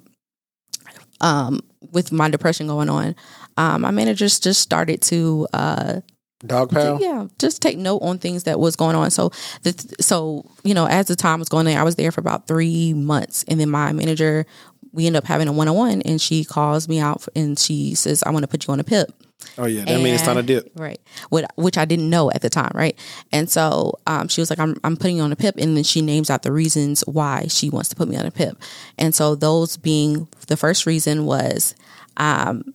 [1.20, 1.60] um,
[1.92, 3.14] with my depression going on,
[3.56, 6.00] um, my managers just started to uh,
[6.46, 7.00] Dog pal.
[7.00, 9.10] yeah, just take note on things that was going on.
[9.10, 9.30] So,
[9.62, 12.46] the, so you know, as the time was going on, I was there for about
[12.46, 14.46] three months, and then my manager,
[14.92, 17.94] we end up having a one on one, and she calls me out and she
[17.94, 19.10] says, "I want to put you on a PIP."
[19.58, 20.70] Oh yeah, that means it's not a dip.
[20.76, 21.00] Right.
[21.30, 22.98] Which, which I didn't know at the time, right?
[23.32, 25.56] And so um, she was like, I'm, I'm putting you on a PIP.
[25.58, 28.30] And then she names out the reasons why she wants to put me on a
[28.30, 28.56] PIP.
[28.98, 31.74] And so those being the first reason was,
[32.16, 32.74] um,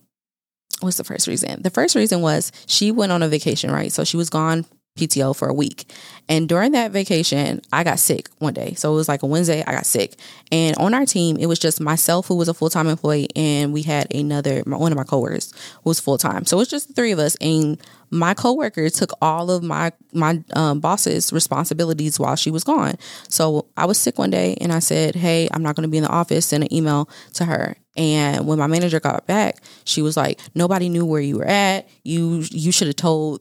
[0.80, 1.62] what's the first reason?
[1.62, 3.92] The first reason was she went on a vacation, right?
[3.92, 5.92] So she was gone PTO for a week.
[6.28, 8.74] And during that vacation, I got sick one day.
[8.74, 10.16] So it was like a Wednesday, I got sick.
[10.50, 13.72] And on our team, it was just myself who was a full time employee, and
[13.72, 15.52] we had another one of my coworkers
[15.84, 16.46] who was full time.
[16.46, 17.36] So it was just the three of us.
[17.36, 22.94] And my coworker took all of my my um, boss's responsibilities while she was gone.
[23.28, 25.98] So I was sick one day, and I said, "Hey, I'm not going to be
[25.98, 30.02] in the office." Send an email to her, and when my manager got back, she
[30.02, 31.88] was like, "Nobody knew where you were at.
[32.04, 33.40] You you should have told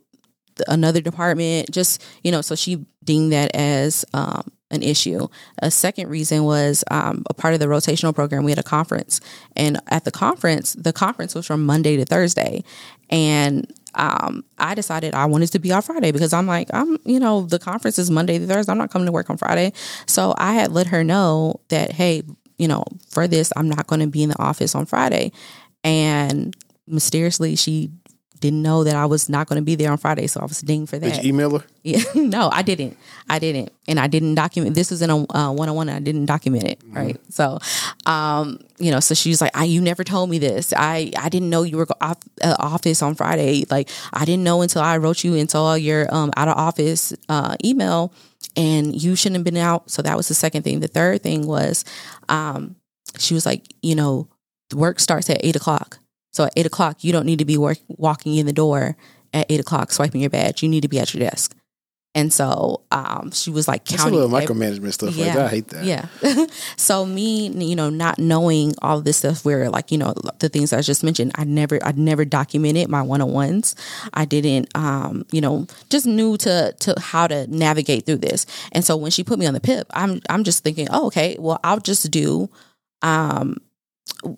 [0.68, 5.28] another department." Just you know, so she deemed that as um, an issue.
[5.60, 8.44] A second reason was um, a part of the rotational program.
[8.44, 9.22] We had a conference,
[9.56, 12.64] and at the conference, the conference was from Monday to Thursday,
[13.10, 17.20] and um, I decided I wanted to be off Friday because I'm like, I'm, you
[17.20, 18.72] know, the conference is Monday to Thursday.
[18.72, 19.74] I'm not coming to work on Friday.
[20.06, 22.24] So I had let her know that, hey,
[22.58, 25.32] you know, for this, I'm not going to be in the office on Friday.
[25.84, 26.56] And
[26.88, 27.92] mysteriously, she
[28.40, 30.62] didn't know that I was not going to be there on Friday, so I was
[30.62, 31.14] dinged for that.
[31.16, 31.66] Did you email her?
[31.86, 32.98] Yeah, no, I didn't.
[33.30, 34.74] I didn't, and I didn't document.
[34.74, 35.88] This is in a one on one.
[35.88, 36.98] I didn't document it, mm-hmm.
[36.98, 37.20] right?
[37.32, 37.60] So,
[38.08, 40.74] um, you know, so she's like, "I, you never told me this.
[40.76, 43.66] I, I didn't know you were off uh, office on Friday.
[43.70, 47.56] Like, I didn't know until I wrote you all your um out of office uh,
[47.64, 48.12] email,
[48.56, 49.92] and you shouldn't have been out.
[49.92, 50.80] So that was the second thing.
[50.80, 51.86] The third thing was,
[52.30, 52.78] um,
[53.20, 54.28] she was like, you know,
[54.74, 56.00] work starts at eight o'clock.
[56.36, 58.98] So at eight o'clock, you don't need to be work, walking in the door
[59.34, 60.62] at eight o'clock swiping your badge.
[60.62, 61.56] You need to be at your desk.
[62.14, 64.14] And so um, she was like counting.
[64.14, 65.16] That's a little micromanagement stuff.
[65.16, 65.46] Yeah, like that.
[65.46, 65.84] I hate that.
[65.84, 66.46] Yeah.
[66.78, 70.72] so me, you know, not knowing all this stuff, where like you know the things
[70.72, 73.76] I just mentioned, I never, I'd never documented my one on ones.
[74.14, 78.46] I didn't, um, you know, just knew to to how to navigate through this.
[78.72, 81.36] And so when she put me on the PIP, I'm I'm just thinking, oh, okay,
[81.38, 82.50] well, I'll just do
[83.02, 83.58] um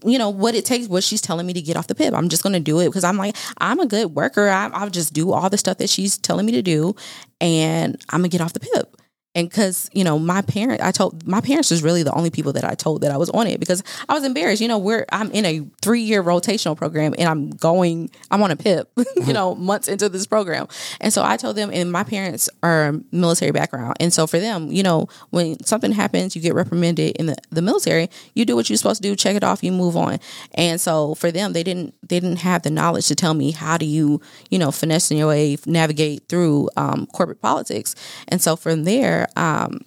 [0.06, 2.13] you know what it takes what she's telling me to get off the pip.
[2.13, 4.47] I'm just going to do it because i'm like i'm a good worker.
[4.49, 6.95] I, i'll just do all the stuff that she's telling me to do
[7.41, 8.95] and i'm going to get off the pip
[9.38, 12.52] and because you know my parent i told my parents was really the only people
[12.52, 14.62] that i told that i was on it because i was embarrassed.
[14.62, 18.50] You know we're i'm in a three year rotational program and i'm going i'm on
[18.50, 20.67] a pip you know months into this program.
[21.00, 23.95] And so i told them and my parents are military background.
[24.00, 27.62] And so for them you know when something happens you get reprimanded in the, the
[27.62, 30.17] military you do what you're supposed to do check it off you move on.
[30.56, 33.78] And so for them they didn't they didn't have the knowledge to tell me how
[33.78, 34.19] do you
[34.50, 37.93] you know finesse your way navigate through um, corporate politics.
[38.30, 39.82] And so from there um,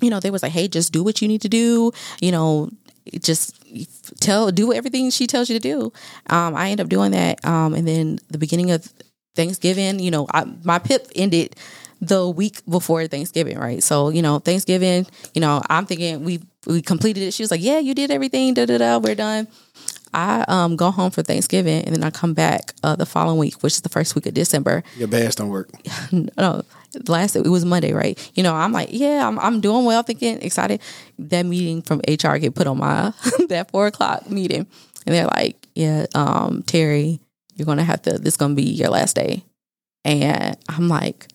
[0.00, 1.92] you know, they was like, hey, just do what you need to do.
[2.20, 2.70] You know,
[3.20, 3.54] just
[4.20, 5.92] tell, do everything she tells you to do.
[6.28, 7.44] Um, I end up doing that.
[7.44, 8.92] Um, and then the beginning of
[9.34, 11.56] Thanksgiving, you know, I, my PIP ended
[12.00, 13.82] the week before Thanksgiving, right?
[13.82, 17.32] So, you know, Thanksgiving, you know, I'm thinking we we completed it.
[17.32, 18.54] She was like, "Yeah, you did everything.
[18.54, 18.98] Da da da.
[18.98, 19.48] We're done."
[20.14, 23.62] I um go home for Thanksgiving and then I come back uh, the following week,
[23.62, 24.82] which is the first week of December.
[24.96, 25.70] Your badge don't work.
[26.12, 26.62] no,
[27.08, 28.18] last it was Monday, right?
[28.34, 30.80] You know, I'm like, yeah, I'm I'm doing well, thinking excited.
[31.18, 33.12] That meeting from HR get put on my
[33.48, 34.66] that four o'clock meeting,
[35.06, 37.20] and they're like, yeah, um, Terri,
[37.54, 38.18] you're gonna have to.
[38.18, 39.44] This gonna be your last day,
[40.04, 41.28] and I'm like.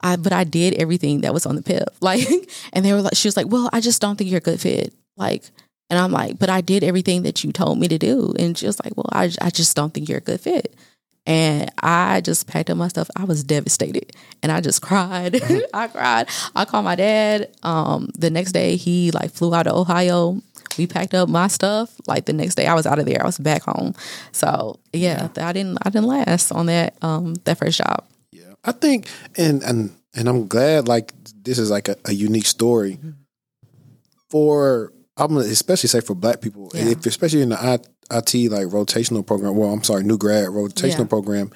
[0.00, 1.88] I, but I did everything that was on the PIP.
[2.00, 2.28] Like,
[2.72, 4.60] and they were like, she was like, well, I just don't think you're a good
[4.60, 4.94] fit.
[5.16, 5.50] Like,
[5.90, 8.34] and I'm like, but I did everything that you told me to do.
[8.38, 10.74] And she was like, well, I, I just don't think you're a good fit.
[11.28, 13.10] And I just packed up my stuff.
[13.14, 15.38] I was devastated and I just cried.
[15.74, 16.26] I cried.
[16.56, 17.54] I called my dad.
[17.62, 20.40] Um, the next day, he like flew out to Ohio.
[20.78, 21.94] We packed up my stuff.
[22.06, 23.22] Like the next day, I was out of there.
[23.22, 23.94] I was back home.
[24.32, 25.48] So yeah, yeah.
[25.48, 25.78] I didn't.
[25.82, 28.06] I didn't last on that um, that first job.
[28.32, 30.88] Yeah, I think, and and and I'm glad.
[30.88, 31.12] Like
[31.42, 33.10] this is like a, a unique story mm-hmm.
[34.30, 36.86] for I'm gonna especially say for Black people, yeah.
[36.86, 37.62] if, especially in the
[38.10, 39.56] IT like rotational program.
[39.56, 41.04] Well, I'm sorry, new grad rotational yeah.
[41.06, 41.50] program.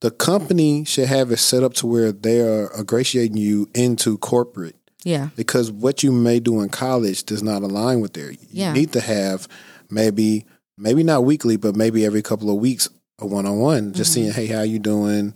[0.00, 4.76] The company should have it set up to where they are ingratiating you into corporate.
[5.04, 5.28] Yeah.
[5.36, 8.30] Because what you may do in college does not align with there.
[8.30, 8.72] You yeah.
[8.72, 9.48] need to have
[9.90, 10.44] maybe
[10.76, 13.92] maybe not weekly, but maybe every couple of weeks a one on one.
[13.92, 14.30] Just mm-hmm.
[14.30, 15.34] seeing, hey, how you doing?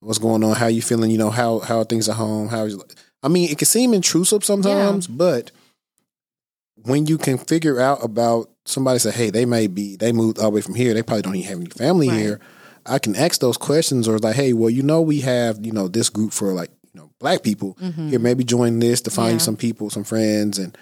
[0.00, 0.56] What's going on?
[0.56, 1.10] How you feeling?
[1.10, 2.48] You know, how how are things at home?
[2.48, 2.82] How is
[3.22, 5.14] I mean, it can seem intrusive sometimes, yeah.
[5.16, 5.50] but
[6.82, 10.50] when you can figure out about somebody say, hey, they may be they moved all
[10.50, 12.18] the way from here, they probably don't even have any family right.
[12.18, 12.40] here.
[12.84, 15.88] I can ask those questions or like, hey, well, you know, we have you know
[15.88, 18.08] this group for like you know black people mm-hmm.
[18.08, 18.18] here.
[18.18, 19.38] Maybe join this to find yeah.
[19.38, 20.76] some people, some friends, and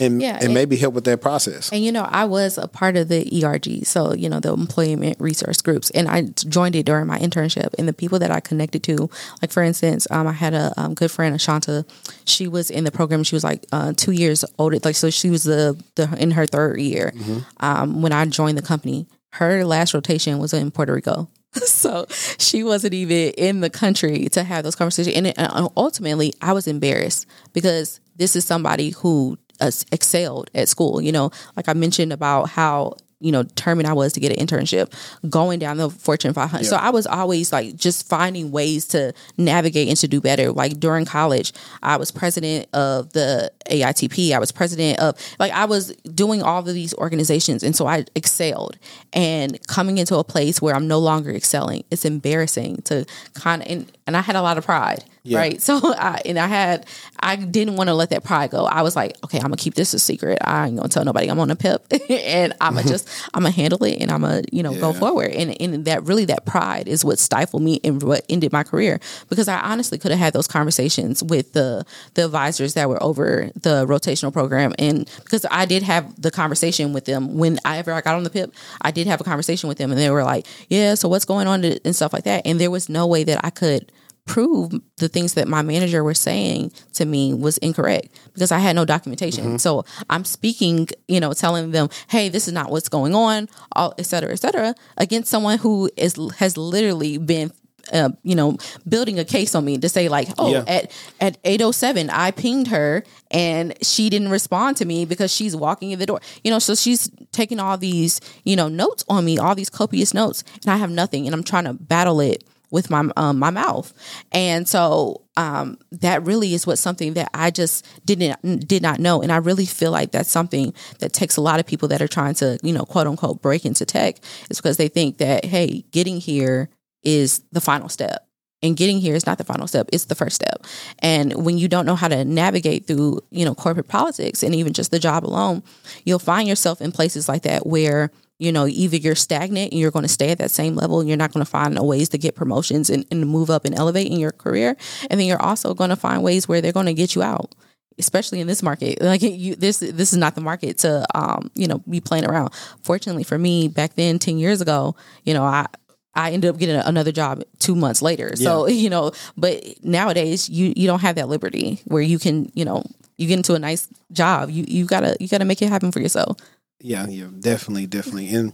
[0.00, 1.72] and, yeah, and, and, maybe help with that process.
[1.72, 5.18] And you know, I was a part of the ERG, so you know the employment
[5.20, 7.74] resource groups, and I joined it during my internship.
[7.78, 9.10] And the people that I connected to,
[9.42, 11.88] like for instance, um, I had a um, good friend, Ashanta.
[12.26, 13.24] She was in the program.
[13.24, 16.46] She was like uh, two years older, like so she was the, the in her
[16.46, 17.38] third year mm-hmm.
[17.58, 19.06] um, when I joined the company.
[19.32, 21.28] Her last rotation was in Puerto Rico.
[21.54, 22.06] so
[22.38, 25.32] she wasn't even in the country to have those conversations.
[25.36, 31.00] And ultimately, I was embarrassed because this is somebody who uh, excelled at school.
[31.00, 34.44] You know, like I mentioned about how you know determined I was to get an
[34.44, 34.92] internship
[35.28, 36.62] going down the Fortune 500.
[36.62, 36.70] Yeah.
[36.70, 40.52] So I was always like just finding ways to navigate and to do better.
[40.52, 41.52] Like during college,
[41.82, 44.32] I was president of the AITP.
[44.32, 48.04] I was president of like I was doing all of these organizations, and so I
[48.14, 48.78] excelled.
[49.12, 53.04] And coming into a place where I'm no longer excelling, it's embarrassing to
[53.34, 55.04] kind of and, and I had a lot of pride.
[55.28, 55.38] Yeah.
[55.38, 55.60] Right.
[55.60, 56.86] So I and I had
[57.20, 58.64] I didn't want to let that pride go.
[58.64, 60.38] I was like, okay, I'm gonna keep this a secret.
[60.40, 63.50] I ain't gonna tell nobody I'm on a pip and I'm gonna just I'm gonna
[63.54, 64.80] handle it and I'm gonna, you know, yeah.
[64.80, 65.32] go forward.
[65.32, 69.00] And and that really that pride is what stifled me and what ended my career.
[69.28, 73.50] Because I honestly could have had those conversations with the the advisors that were over
[73.54, 77.92] the rotational program and because I did have the conversation with them when I ever
[77.92, 80.24] I got on the pip, I did have a conversation with them and they were
[80.24, 82.46] like, Yeah, so what's going on and stuff like that.
[82.46, 83.90] And there was no way that I could
[84.28, 88.76] prove the things that my manager was saying to me was incorrect because I had
[88.76, 89.44] no documentation.
[89.44, 89.56] Mm-hmm.
[89.56, 93.94] So I'm speaking, you know, telling them, "Hey, this is not what's going on," all
[93.98, 97.50] et cetera, et cetera, against someone who is has literally been
[97.92, 98.56] uh, you know,
[98.86, 100.64] building a case on me to say like, oh, yeah.
[100.66, 105.32] at at eight oh seven, I pinged her and she didn't respond to me because
[105.32, 106.20] she's walking in the door.
[106.44, 110.12] You know, so she's taking all these, you know, notes on me, all these copious
[110.12, 113.50] notes, and I have nothing, and I'm trying to battle it with my um, my
[113.50, 113.92] mouth,
[114.32, 119.22] and so um, that really is what something that I just didn't did not know,
[119.22, 122.08] and I really feel like that's something that takes a lot of people that are
[122.08, 124.16] trying to you know quote unquote break into tech
[124.50, 126.68] is because they think that hey, getting here
[127.02, 128.24] is the final step.
[128.60, 130.66] And getting here is not the final step; it's the first step.
[130.98, 134.72] And when you don't know how to navigate through, you know, corporate politics and even
[134.72, 135.62] just the job alone,
[136.04, 139.90] you'll find yourself in places like that where you know, either you're stagnant and you're
[139.90, 142.18] going to stay at that same level and you're not going to find ways to
[142.18, 144.76] get promotions and, and move up and elevate in your career.
[145.10, 147.54] And then you're also going to find ways where they're going to get you out
[148.00, 151.66] especially in this market like you this this is not the market to um you
[151.66, 152.48] know be playing around
[152.80, 155.66] fortunately for me back then 10 years ago you know i
[156.14, 158.34] I ended up getting another job two months later.
[158.34, 158.74] So, yeah.
[158.82, 162.82] you know, but nowadays you, you don't have that liberty where you can, you know,
[163.16, 164.50] you get into a nice job.
[164.50, 166.36] You, you gotta, you gotta make it happen for yourself.
[166.80, 168.28] Yeah, yeah, definitely, definitely.
[168.34, 168.52] And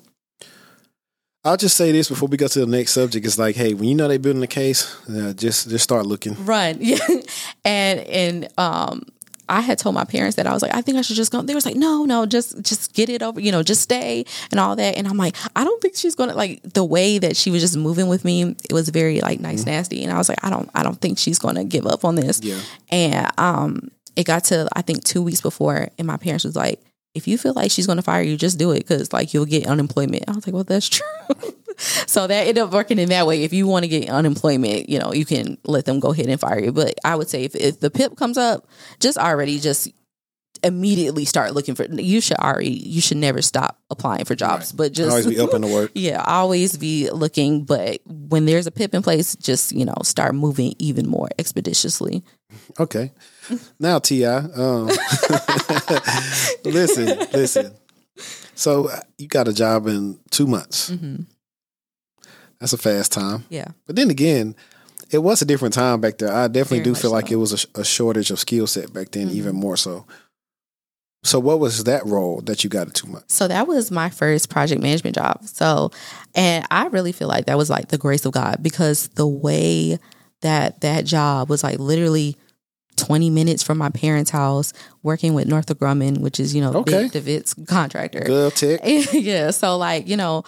[1.44, 3.26] I'll just say this before we go to the next subject.
[3.26, 6.42] It's like, hey, when you know they're building a case, uh, just just start looking.
[6.44, 7.06] Run, yeah.
[7.64, 9.02] and and um,
[9.46, 11.42] I had told my parents that I was like, I think I should just go.
[11.42, 14.58] They was like, no, no, just just get it over, you know, just stay and
[14.58, 14.96] all that.
[14.96, 17.76] And I'm like, I don't think she's gonna like the way that she was just
[17.76, 18.56] moving with me.
[18.68, 19.70] It was very like nice, mm-hmm.
[19.70, 20.02] nasty.
[20.02, 22.40] And I was like, I don't, I don't think she's gonna give up on this.
[22.42, 22.58] Yeah.
[22.90, 26.80] And um, it got to I think two weeks before, and my parents was like
[27.14, 29.46] if you feel like she's going to fire you, just do it because like you'll
[29.46, 30.24] get unemployment.
[30.28, 31.06] I was like, well, that's true.
[31.76, 33.44] so that ended up working in that way.
[33.44, 36.40] If you want to get unemployment, you know, you can let them go ahead and
[36.40, 36.72] fire you.
[36.72, 39.88] But I would say if, if the PIP comes up, just already just
[40.62, 44.76] immediately start looking for you should already you should never stop applying for jobs right.
[44.78, 48.70] but just always be open to work yeah always be looking but when there's a
[48.70, 52.24] pip in place just you know start moving even more expeditiously
[52.80, 53.12] okay
[53.78, 54.86] now Ti, um,
[56.64, 57.74] listen, listen.
[58.54, 60.90] So uh, you got a job in two months.
[60.90, 61.22] Mm-hmm.
[62.60, 63.44] That's a fast time.
[63.48, 63.68] Yeah.
[63.86, 64.54] But then again,
[65.10, 66.32] it was a different time back there.
[66.32, 67.14] I definitely Very do feel so.
[67.14, 69.36] like it was a, a, shortage of skill set back then, mm-hmm.
[69.36, 70.06] even more so.
[71.22, 73.34] So, what was that role that you got in two months?
[73.34, 75.44] So, that was my first project management job.
[75.44, 75.90] So,
[76.34, 79.98] and I really feel like that was like the grace of God because the way
[80.42, 82.36] that that job was like literally
[82.96, 84.72] 20 minutes from my parents' house,
[85.02, 87.08] working with Northrop Grumman, which is, you know, okay.
[87.08, 88.20] Big DeWitt's contractor.
[88.20, 88.80] Good tick.
[89.12, 89.50] yeah.
[89.50, 90.44] So, like, you know,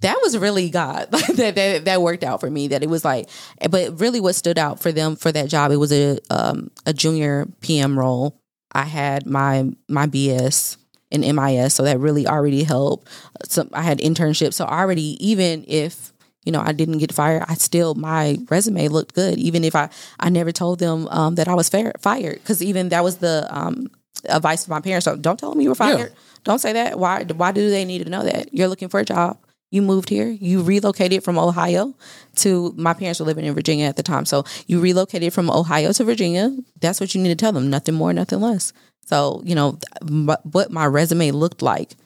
[0.00, 2.68] that was really God that, that that worked out for me.
[2.68, 3.28] That it was like,
[3.70, 6.92] but really, what stood out for them for that job, it was a um, a
[6.92, 8.40] junior PM role.
[8.72, 10.76] I had my my BS
[11.10, 13.08] in MIS, so that really already helped.
[13.44, 16.09] So I had internships, so already even if
[16.44, 17.44] you know, I didn't get fired.
[17.48, 21.48] I still my resume looked good, even if I I never told them um, that
[21.48, 23.90] I was fair, fired because even that was the um,
[24.28, 25.04] advice of my parents.
[25.04, 26.10] So don't tell them you were fired.
[26.10, 26.18] Yeah.
[26.44, 26.98] Don't say that.
[26.98, 27.24] Why?
[27.24, 29.38] Why do they need to know that you're looking for a job?
[29.70, 30.28] You moved here.
[30.28, 31.94] You relocated from Ohio
[32.36, 34.24] to my parents were living in Virginia at the time.
[34.24, 36.56] So you relocated from Ohio to Virginia.
[36.80, 37.70] That's what you need to tell them.
[37.70, 38.72] Nothing more, nothing less.
[39.06, 41.96] So you know what my resume looked like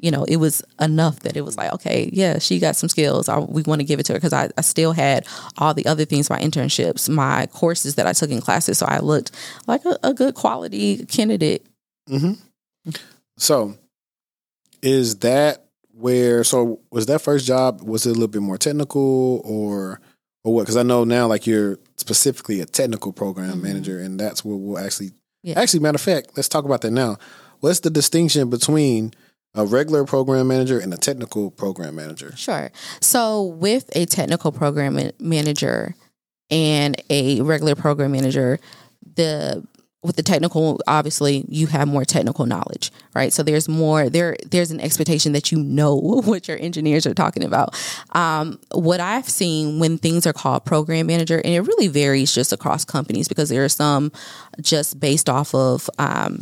[0.00, 3.28] you know, it was enough that it was like, okay, yeah, she got some skills.
[3.28, 5.26] I, we want to give it to her because I, I, still had
[5.56, 8.78] all the other things, my internships, my courses that I took in classes.
[8.78, 9.32] So I looked
[9.66, 11.66] like a, a good quality candidate.
[12.08, 12.90] Mm-hmm.
[13.38, 13.76] So,
[14.82, 19.42] is that where so was that first job was it a little bit more technical
[19.44, 20.00] or
[20.44, 20.62] or what?
[20.62, 23.62] Because I know now like you're specifically a technical program Mhm.
[23.62, 25.10] manager, and that's what we'll actually
[25.42, 25.58] Yeah.
[25.58, 26.30] actually matter of fact.
[26.36, 27.16] Let's talk about that now.
[27.60, 29.12] What's the distinction between
[29.54, 32.34] a regular program manager and a technical program manager?
[32.36, 32.70] Sure.
[33.00, 35.94] So, with a technical program manager
[36.50, 38.58] and a regular program manager,
[39.16, 39.66] the
[40.02, 43.32] with the technical, obviously, you have more technical knowledge, right?
[43.32, 44.36] So there's more there.
[44.48, 47.74] There's an expectation that you know what your engineers are talking about.
[48.12, 52.52] Um, what I've seen when things are called program manager, and it really varies just
[52.52, 54.12] across companies because there are some
[54.60, 56.40] just based off of um,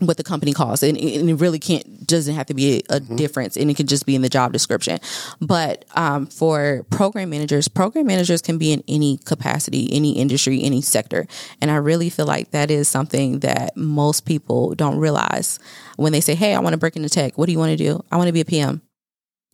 [0.00, 3.00] what the company calls and, and it really can't doesn't have to be a, a
[3.00, 3.56] difference.
[3.56, 4.98] And it could just be in the job description.
[5.40, 10.82] But um, for program managers program managers can be in any capacity any industry any
[10.82, 11.26] sector.
[11.60, 15.58] And i really feel like that is something that most people don't realize
[15.96, 17.38] when they say hey i want to break into tech.
[17.38, 18.04] What do you want to do?
[18.10, 18.82] I want to be a pm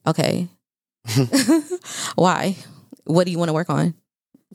[0.06, 0.48] okay.
[2.14, 2.56] Why?
[3.04, 3.94] What do you want to work on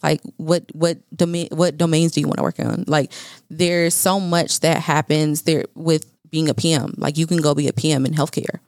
[0.04, 2.84] like what what domain what domains do you want to work on?
[2.88, 3.12] Like
[3.50, 7.68] there's so much that happens there with being a pm like you can go be
[7.68, 8.60] a pm in healthcare.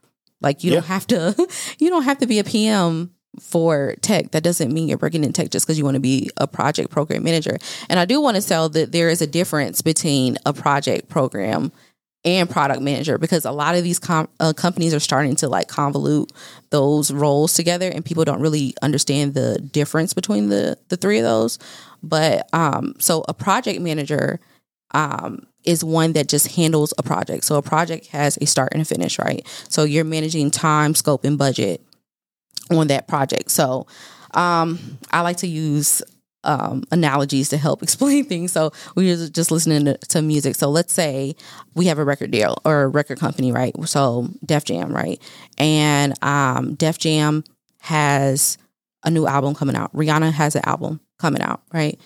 [0.42, 1.36] Like you don't have to
[1.80, 4.32] you don't have to be a pm for tech.
[4.32, 6.90] That doesn't mean you're working in tech just because you want to be a project
[6.90, 7.58] program manager.
[7.90, 11.72] And i do want to tell that there is a difference between a project program
[12.26, 15.68] and product manager because a lot of these com- uh, companies are starting to like
[15.70, 16.30] convolute
[16.70, 21.24] those roles together and people don't really understand the difference between the the three of
[21.24, 21.60] those.
[22.04, 24.40] But um so a project manager
[24.92, 27.46] um is one that just handles a project.
[27.46, 29.46] So a project has a start and a finish right?
[29.70, 31.82] So you're managing time scope and budget
[32.70, 33.52] on that project.
[33.52, 33.88] So
[34.36, 36.04] um i like to use
[36.44, 38.52] um, analogies to help explain things.
[38.52, 40.56] So we were just listening to, to music.
[40.56, 41.36] So let's say
[41.76, 43.74] we have a record deal or a record company, right?
[43.86, 45.22] So Def Jam, right?
[45.58, 47.44] And um, Def Jam
[47.82, 48.58] has
[49.04, 49.94] a new album coming out.
[49.94, 52.00] Rihanna has an album coming out, right?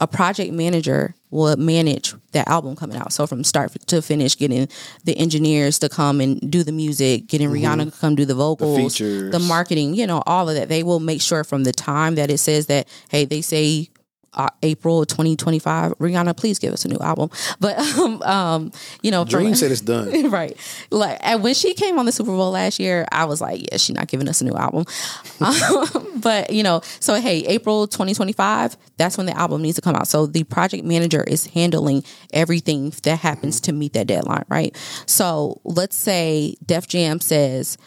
[0.00, 3.12] A project manager will manage that album coming out.
[3.12, 4.68] So from start to finish, getting
[5.04, 7.64] the engineers to come and do the music, getting mm-hmm.
[7.64, 9.30] Rihanna to come do the vocals, features.
[9.30, 10.68] the marketing, you know, all of that.
[10.68, 13.90] They will make sure from the time that it says that, hey, they say
[14.34, 17.30] uh, April 2025, Rihanna, please give us a new album.
[17.58, 18.72] But, um, um
[19.02, 20.30] you know, from- Dream said it's done.
[20.30, 20.56] right.
[20.90, 23.78] Like, and when she came on the Super Bowl last year, I was like, yeah,
[23.78, 24.84] she's not giving us a new album.
[25.40, 29.96] Um, but, you know, so hey, April 2025, that's when the album needs to come
[29.96, 30.06] out.
[30.06, 34.76] So the project manager is handling everything that happens to meet that deadline, right?
[35.06, 37.78] So let's say Def Jam says,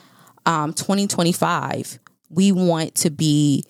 [0.45, 3.65] um, 2025, we want to be,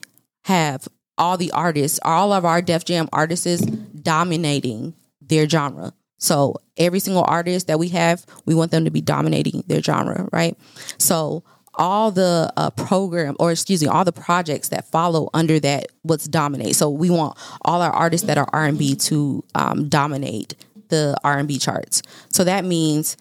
[0.45, 5.93] have all the artists, all of our Def Jam artists is dominating their genre.
[6.17, 10.29] So every single artist that we have, we want them to be dominating their genre,
[10.31, 10.57] right?
[10.97, 11.43] So
[11.75, 16.27] all the uh, program, or excuse me, all the projects that follow under that, what's
[16.27, 16.75] dominate.
[16.75, 20.55] So we want all our artists that are R and B to um, dominate
[20.89, 22.01] the R and B charts.
[22.29, 23.17] So that means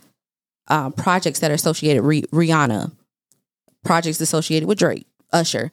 [0.69, 2.93] um, projects that are associated Rihanna,
[3.85, 5.73] projects associated with Drake, Usher,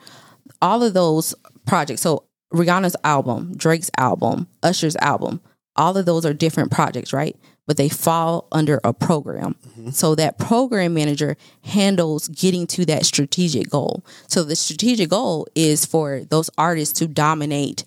[0.61, 1.35] all of those
[1.69, 2.01] projects.
[2.01, 5.39] So Rihanna's album, Drake's album, Usher's album,
[5.75, 7.35] all of those are different projects, right?
[7.67, 9.55] But they fall under a program.
[9.91, 14.03] So that program manager handles getting to that strategic goal.
[14.27, 17.83] So the strategic goal is for those artists to dominate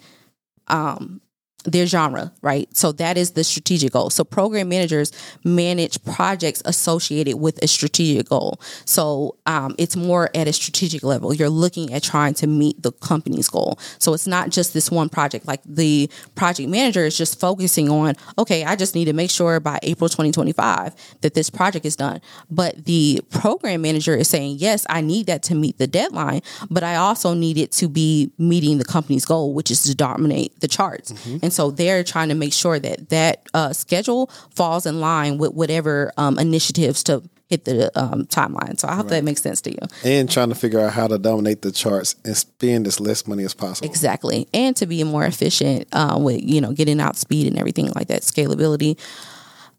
[0.69, 1.21] um,
[1.65, 2.75] their genre, right?
[2.77, 4.11] So that is the strategic goal.
[4.11, 5.13] So program managers
[5.45, 8.61] manage projects associated with a strategic goal.
[8.85, 11.33] So um, it's more at a strategic level.
[11.33, 13.79] You're looking at trying to meet the company's goal.
[13.99, 15.47] So it's not just this one project.
[15.47, 19.61] Like the project manager is just focusing on, okay, I just need to make sure
[19.61, 22.21] by April 2025 that this project is done.
[22.51, 26.83] But the program manager is saying, yes, I need that to meet the deadline, but
[26.83, 30.69] I also need it to be meeting the company's goal, which is to dominate the
[30.69, 31.13] charts.
[31.43, 35.53] And so they're trying to make sure that that uh, schedule falls in line with
[35.55, 38.81] whatever um, initiatives to hit the um, timeline.
[38.81, 39.79] So I hope that makes sense to you.
[40.05, 43.45] and trying to figure out how to dominate the charts and spend as less money
[43.45, 43.87] as possible.
[43.87, 44.49] Exactly.
[44.55, 48.09] And to be more efficient uh, with, you know, getting out speed and everything like
[48.09, 48.99] that, scalability.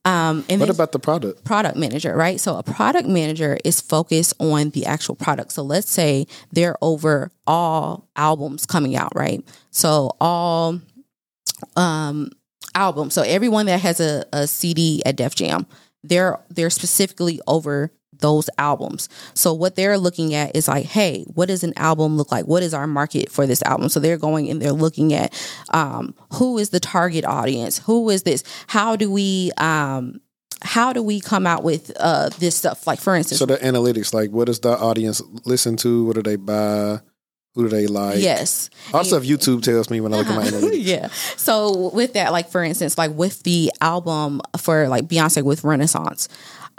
[0.06, 1.46] Um, and What about the product?
[1.46, 2.40] product manager, right?
[2.40, 5.54] So a product manager is focused on the actual product.
[5.54, 9.44] So let's say they're over all albums coming out, right?
[9.72, 10.80] So all
[11.76, 12.30] um
[12.76, 13.10] album.
[13.10, 15.66] So everyone that has a, a CD at Def Jam,
[16.04, 19.10] they're they're specifically over those albums.
[19.34, 22.46] So what they're looking at is like, hey, what does an album look like?
[22.46, 23.90] What is our market for this album?
[23.90, 25.34] So they're going and they're looking at
[25.72, 27.80] um, who is the target audience?
[27.80, 28.44] Who is this?
[28.68, 30.22] How do we um,
[30.62, 32.88] how do we come out with uh, this stuff?
[32.88, 36.06] Like for instance, So the analytics, like what does the audience listen to?
[36.06, 37.02] What do they buy?
[37.56, 38.20] Who do they like?
[38.20, 40.72] yes, All stuff YouTube tells me when I look at my analytics.
[40.84, 41.08] yeah.
[41.38, 46.28] So with that, like for instance, like with the album for like Beyonce with Renaissance,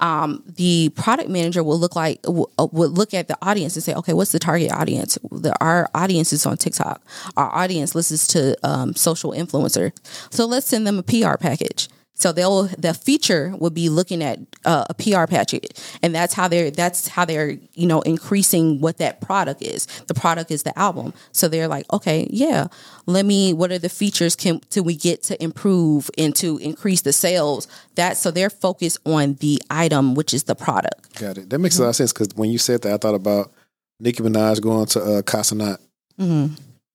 [0.01, 3.85] um, the product manager will look like w- uh, would look at the audience and
[3.85, 5.17] say, okay, what's the target audience?
[5.31, 7.01] The, our audience is on TikTok.
[7.37, 9.93] Our audience listens to um, social influencer.
[10.31, 11.89] So let's send them a PR package.
[12.17, 15.67] So they'll the feature would be looking at uh, a PR package,
[16.01, 19.87] and that's how they're that's how they're you know increasing what that product is.
[20.07, 22.69] The product is the album, so they're like, okay, yeah,
[23.07, 23.53] let me.
[23.53, 27.67] What are the features can till we get to improve and to increase the sales?
[27.97, 31.19] That so they're focused on the item, which is the product.
[31.19, 31.51] Got it.
[31.51, 33.53] That makes a lot of sense because when you said that, I thought about
[33.99, 35.81] Nicki Minaj going to uh, Casa Not.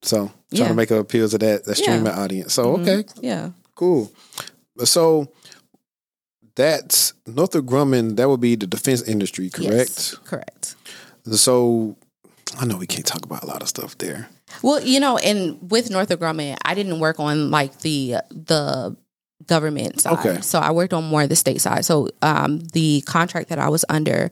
[0.01, 0.67] So trying Yeah.
[0.69, 1.83] to make her appeal to that that Yeah.
[1.83, 2.53] streaming audience.
[2.53, 4.11] So okay, Yeah, cool.
[4.85, 5.31] So
[6.55, 8.17] that's Northrop Grumman.
[8.17, 9.71] That would be the defense industry, correct?
[9.71, 10.75] Yes, correct.
[11.31, 11.95] So
[12.59, 14.29] I know we can't talk about a lot of stuff there.
[14.61, 18.95] Well, you know, and with Northrop Grumman, I didn't work on like the the
[19.45, 20.19] government side.
[20.19, 20.41] Okay.
[20.41, 21.85] So I worked on more the state side.
[21.85, 24.29] So um, the contract that I was under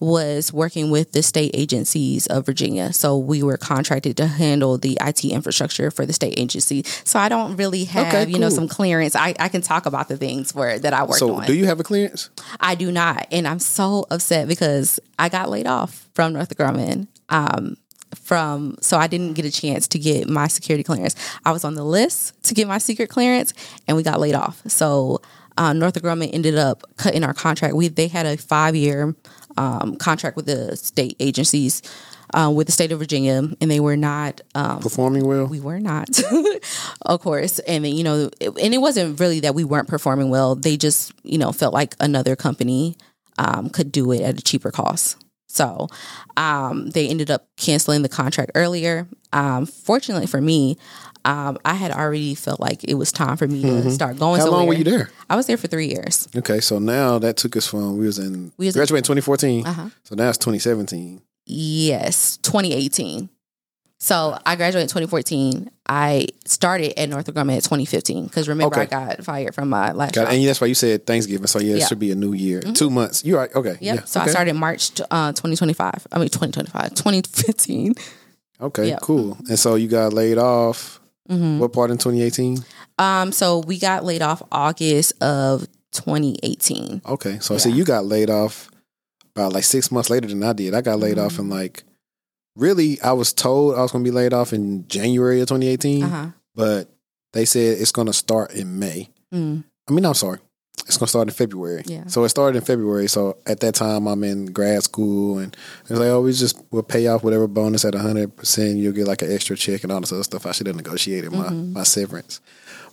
[0.00, 2.92] was working with the state agencies of Virginia.
[2.92, 6.82] So we were contracted to handle the IT infrastructure for the state agency.
[7.04, 9.14] So I don't really have, Okay, you know, some clearance.
[9.14, 11.46] I, I can talk about the things where that I worked So on.
[11.46, 12.30] do you have a clearance?
[12.58, 13.26] I do not.
[13.30, 17.06] And I'm so upset because I got laid off from Northrop Grumman.
[17.28, 17.76] Um,
[18.16, 21.14] from so I didn't get a chance to get my security clearance.
[21.44, 23.52] I was on the list to get my secret clearance,
[23.86, 24.62] and we got laid off.
[24.66, 25.20] So
[25.56, 27.74] uh, Northrop Grumman ended up cutting our contract.
[27.76, 29.14] We they had a five year
[29.56, 31.82] um, contract with the state agencies.
[32.32, 35.46] Uh, with the state of Virginia, and they were not um, Performing well?
[35.46, 36.08] we were not,
[37.02, 37.58] of course.
[37.58, 40.54] And then, you know, it, and it wasn't really that we weren't performing well.
[40.54, 42.96] They just, you know, felt like another company
[43.36, 45.16] um, could do it at a cheaper cost.
[45.48, 45.88] So
[46.36, 49.08] um, they ended up canceling the contract earlier.
[49.32, 50.78] Um, fortunately for me,
[51.24, 54.40] um, I had already felt like it was time for me to start going Mm-hmm.
[54.40, 54.58] How somewhere.
[54.60, 55.10] long were you there?
[55.28, 56.28] I was there for three years.
[56.36, 59.66] Okay, so now that took us from we was in We was- graduated in 2014.
[59.66, 59.88] Uh-huh.
[60.04, 61.20] So now it's 2017.
[61.46, 63.28] Yes, 2018.
[64.02, 65.70] So I graduated in 2014.
[65.86, 68.82] I started at Northrop Grumman in 2015 because remember Okay.
[68.82, 70.32] I got fired from my last Got job.
[70.32, 71.46] And that's why you said Thanksgiving.
[71.48, 72.60] So yeah, it should be a new year.
[72.62, 73.24] Two months.
[73.26, 73.54] You're right.
[73.54, 73.76] Okay.
[73.80, 73.80] Yep.
[73.82, 74.04] Yeah.
[74.04, 74.30] So okay.
[74.30, 76.06] I started March uh, 2025.
[76.12, 77.94] I mean 2025, 2015.
[78.62, 79.00] Okay, Yep.
[79.00, 79.36] cool.
[79.48, 80.99] And so you got laid off.
[81.30, 81.58] Mm-hmm.
[81.60, 82.58] What part in 2018?
[82.98, 87.02] Um, so we got laid off August of 2018.
[87.06, 88.68] Okay, so I see you got laid off
[89.34, 90.74] about like six months later than I did.
[90.74, 91.42] I got laid off Mm-hmm.
[91.42, 91.84] in like
[92.56, 93.00] really.
[93.00, 96.08] I was told I was going to be laid off in January of 2018, Uh
[96.08, 96.26] huh.
[96.54, 96.88] but
[97.32, 99.08] they said it's going to start in May.
[99.32, 99.64] Mm.
[99.88, 100.40] I mean, I'm sorry.
[100.90, 101.82] It's going to start in February.
[101.86, 102.04] Yeah.
[102.06, 103.08] So it started in February.
[103.08, 106.82] So at that time, I'm in grad school, and it's like, oh, we just will
[106.82, 108.36] pay off whatever bonus at 100.
[108.36, 110.46] percent You'll get like an extra check and all this other stuff.
[110.46, 111.72] I should have negotiated my Mm-hmm.
[111.72, 112.40] my severance,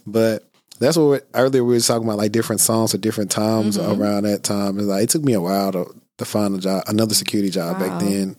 [0.06, 0.44] but
[0.80, 4.02] that's what earlier we were talking about, like different songs at different times Mm-hmm.
[4.02, 4.78] around that time.
[4.78, 5.86] It's like it took me a while to
[6.20, 7.88] to find a job, another security job Wow.
[7.88, 8.38] back then.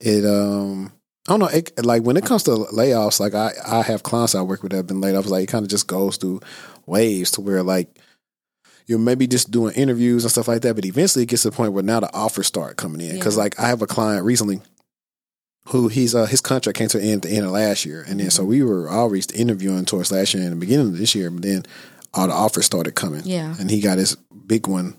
[0.00, 0.92] It um.
[1.28, 1.46] I don't know.
[1.46, 4.72] It, like when it comes to layoffs, like I, I have clients I work with
[4.72, 5.26] that have been laid off.
[5.26, 6.40] Like it kind of just goes through
[6.84, 7.96] waves to where like
[8.86, 11.56] you're maybe just doing interviews and stuff like that, but eventually it gets to the
[11.56, 13.14] point where now the offers start coming in.
[13.16, 13.42] Because Yeah.
[13.44, 14.60] like I have a client recently
[15.66, 18.04] who he's uh his contract came to an end at the end of last year,
[18.08, 21.14] and then so we were always interviewing towards last year and the beginning of this
[21.14, 21.64] year, but then
[22.14, 23.54] all the offers started coming, Yeah.
[23.58, 24.16] and he got his
[24.46, 24.96] big one.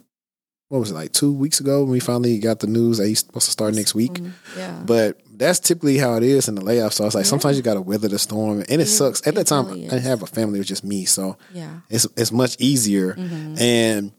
[0.69, 3.19] What was it like two weeks ago when we finally got the news that he's
[3.19, 4.13] supposed to start next week?
[4.13, 4.79] Mm, Yeah.
[4.85, 6.93] But that's typically how it is in the layoff.
[6.93, 9.25] So it's like sometimes you got to weather the storm, and it It- sucks.
[9.27, 11.79] At that time, really I didn't have a family; it was just me, so yeah.
[11.89, 13.13] it's it's much easier.
[13.15, 13.59] Mhm.
[13.59, 14.11] And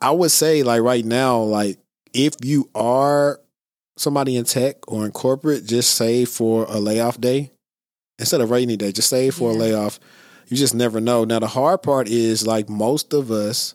[0.00, 1.78] I would say, like right now, like
[2.12, 3.40] if you are
[3.96, 7.50] somebody in tech or in corporate, just save for a layoff day
[8.18, 8.92] instead of rainy day.
[8.92, 10.00] Just save for a layoff.
[10.48, 11.24] You just never know.
[11.24, 13.74] Now the hard part is like most of us.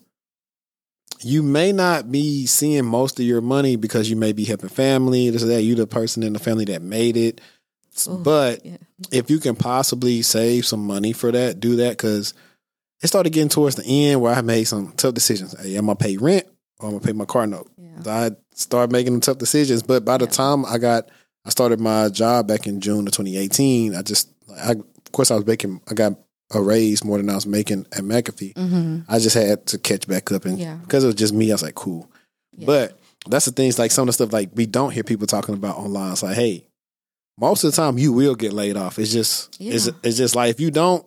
[1.25, 5.31] You may not be seeing most of your money because you may be helping family,
[5.31, 5.63] this or that.
[5.63, 7.41] You the person in the family that made it.
[8.07, 8.77] Ooh, but yeah.
[9.11, 12.35] if you can possibly save some money for that, do that because
[13.01, 15.59] it started getting towards the end where I made some tough decisions.
[15.59, 16.45] Hey, I'm gonna pay rent
[16.79, 17.71] or I'm gonna pay my car note.
[17.75, 18.03] Yeah.
[18.03, 19.81] So I started making them tough decisions.
[19.81, 20.31] But by the Yeah.
[20.31, 21.09] time I got,
[21.43, 23.95] I started my job back in June of 2018.
[23.95, 26.19] I just, I, of course, I was making, I got
[26.53, 28.53] a raise more than I was making at McAfee.
[28.53, 28.99] Mm-hmm.
[29.11, 30.75] I just had to catch back up, and Yeah.
[30.75, 32.09] because it was just me, I was like, cool.
[32.55, 32.65] Yeah.
[32.67, 35.55] But that's the things like some of the stuff like we don't hear people talking
[35.55, 36.11] about online.
[36.11, 36.65] It's like, hey,
[37.39, 38.99] most of the time you will get laid off.
[38.99, 39.93] It's just it's Yeah.
[40.03, 41.05] it's just like if you don't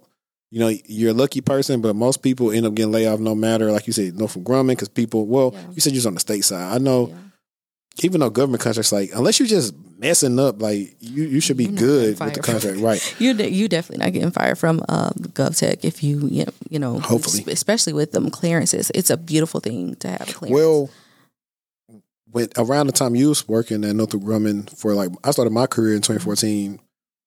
[0.51, 3.35] you know, you're a lucky person, but most people end up getting laid off no
[3.35, 6.21] matter, like you said, Northrop Grumman, because people, well, you said you was on the
[6.21, 6.75] state side.
[6.75, 7.15] I know.
[8.05, 11.65] Even though government contracts, like, unless you're just messing up, like, you, you should be
[11.65, 13.17] You're good with the contract, right?
[13.21, 16.79] You de- you definitely not getting fired from um, GovTech if you you know, you
[16.79, 17.45] know Hopefully.
[17.53, 18.91] especially with them clearances.
[18.95, 20.55] It's a beautiful thing to have a clearance.
[20.55, 20.91] Well,
[22.31, 25.67] when around the time you was working at Northrop Grumman for like, I started my
[25.67, 26.79] career in 2014.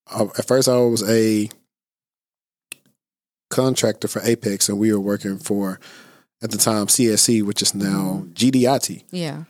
[0.07, 1.49] I, at first, I was a
[3.49, 5.79] contractor for Apex, and we were working for
[6.41, 9.43] at the time CSC, which is now GDIT, yeah,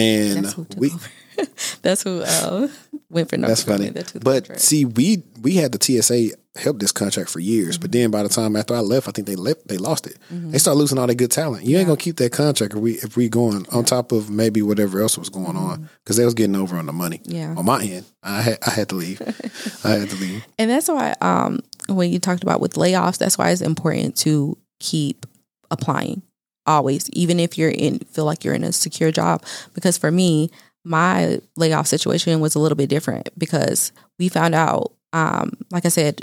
[0.00, 0.90] and that's who we.
[1.82, 2.68] that's who uh,
[3.08, 3.88] went for That's funny.
[3.90, 4.60] That But contract.
[4.60, 8.28] see, we we had the TSA help this contract for years, but then by the
[8.28, 10.16] time after I left, I think they left, they lost it.
[10.30, 11.64] They start losing all their good talent.
[11.64, 11.90] You ain't Mm-hmm.
[11.92, 15.16] Gonna keep that contract if we if we going on top of maybe whatever else
[15.16, 17.18] was going on because they was getting over on the money.
[17.18, 17.36] Mm-hmm.
[17.36, 17.54] Yeah.
[17.56, 19.22] on my end, I had I had to leave.
[19.84, 20.44] I had to leave.
[20.58, 24.58] And that's why, um, when you talked about with layoffs, that's why it's important to
[24.80, 25.24] keep
[25.70, 26.20] applying
[26.66, 29.44] always, even if you're in feel like you're in a secure job.
[29.74, 30.50] Because for me,
[30.84, 35.88] my layoff situation was a little bit different because we found out, um, like I
[35.88, 36.22] said,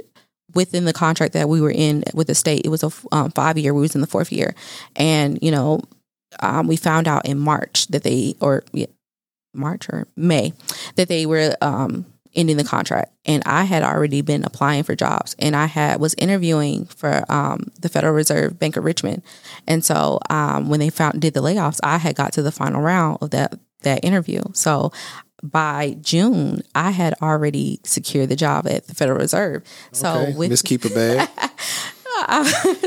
[0.54, 3.58] within the contract that we were in with the state, it was a um, five
[3.58, 3.74] year.
[3.74, 4.56] We was in the fourth year,
[4.96, 5.82] and you know,
[6.42, 8.88] um, we found out in March that they or yeah,
[9.54, 10.54] March or May
[10.96, 12.06] that they were um,
[12.38, 16.16] ending the contract, and I had already been applying for jobs, and I had was
[16.18, 19.24] interviewing for um, the Federal Reserve Bank of Richmond,
[19.68, 22.82] and so um, when they found did the layoffs, I had got to the final
[22.82, 24.42] round of that that interview.
[24.54, 24.92] So
[25.44, 29.64] by June, I had already secured the job at the Federal Reserve.
[29.92, 31.30] So Okay, with Miss Keeper Bag.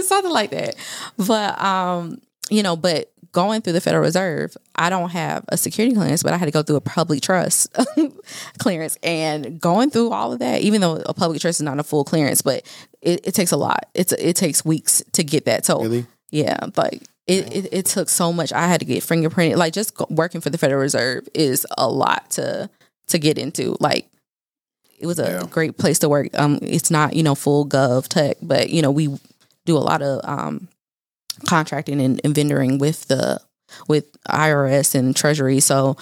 [0.03, 0.74] something like that.
[1.16, 2.20] But um,
[2.51, 6.33] you know, but going through the Federal Reserve, I don't have a security clearance, but
[6.33, 7.72] I had to go through a public trust
[8.59, 8.99] clearance.
[9.03, 12.05] And going through all of that, even though a public trust is not a full
[12.05, 12.64] clearance, but
[13.03, 13.87] it, it takes a lot.
[13.95, 15.64] It's it takes weeks to get that.
[15.64, 16.07] So Really?
[16.31, 18.53] yeah, like it, it, it took so much.
[18.53, 19.57] I had to get fingerprinted.
[19.57, 22.68] Like just working for the Federal Reserve is a lot to
[23.09, 23.76] to get into.
[23.81, 24.09] Like
[24.99, 25.47] it was a Yeah.
[25.49, 26.28] great place to work.
[26.39, 29.09] Um, it's not you know full gov tech, but you know we
[29.66, 30.68] do a lot of um
[31.47, 33.41] contracting and, and vendoring with the
[33.88, 35.61] with IRS and Treasury.
[35.61, 35.97] So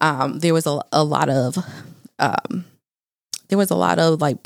[0.00, 1.58] um, there was a, a lot of
[2.18, 2.64] um,
[3.48, 4.38] there was a lot of like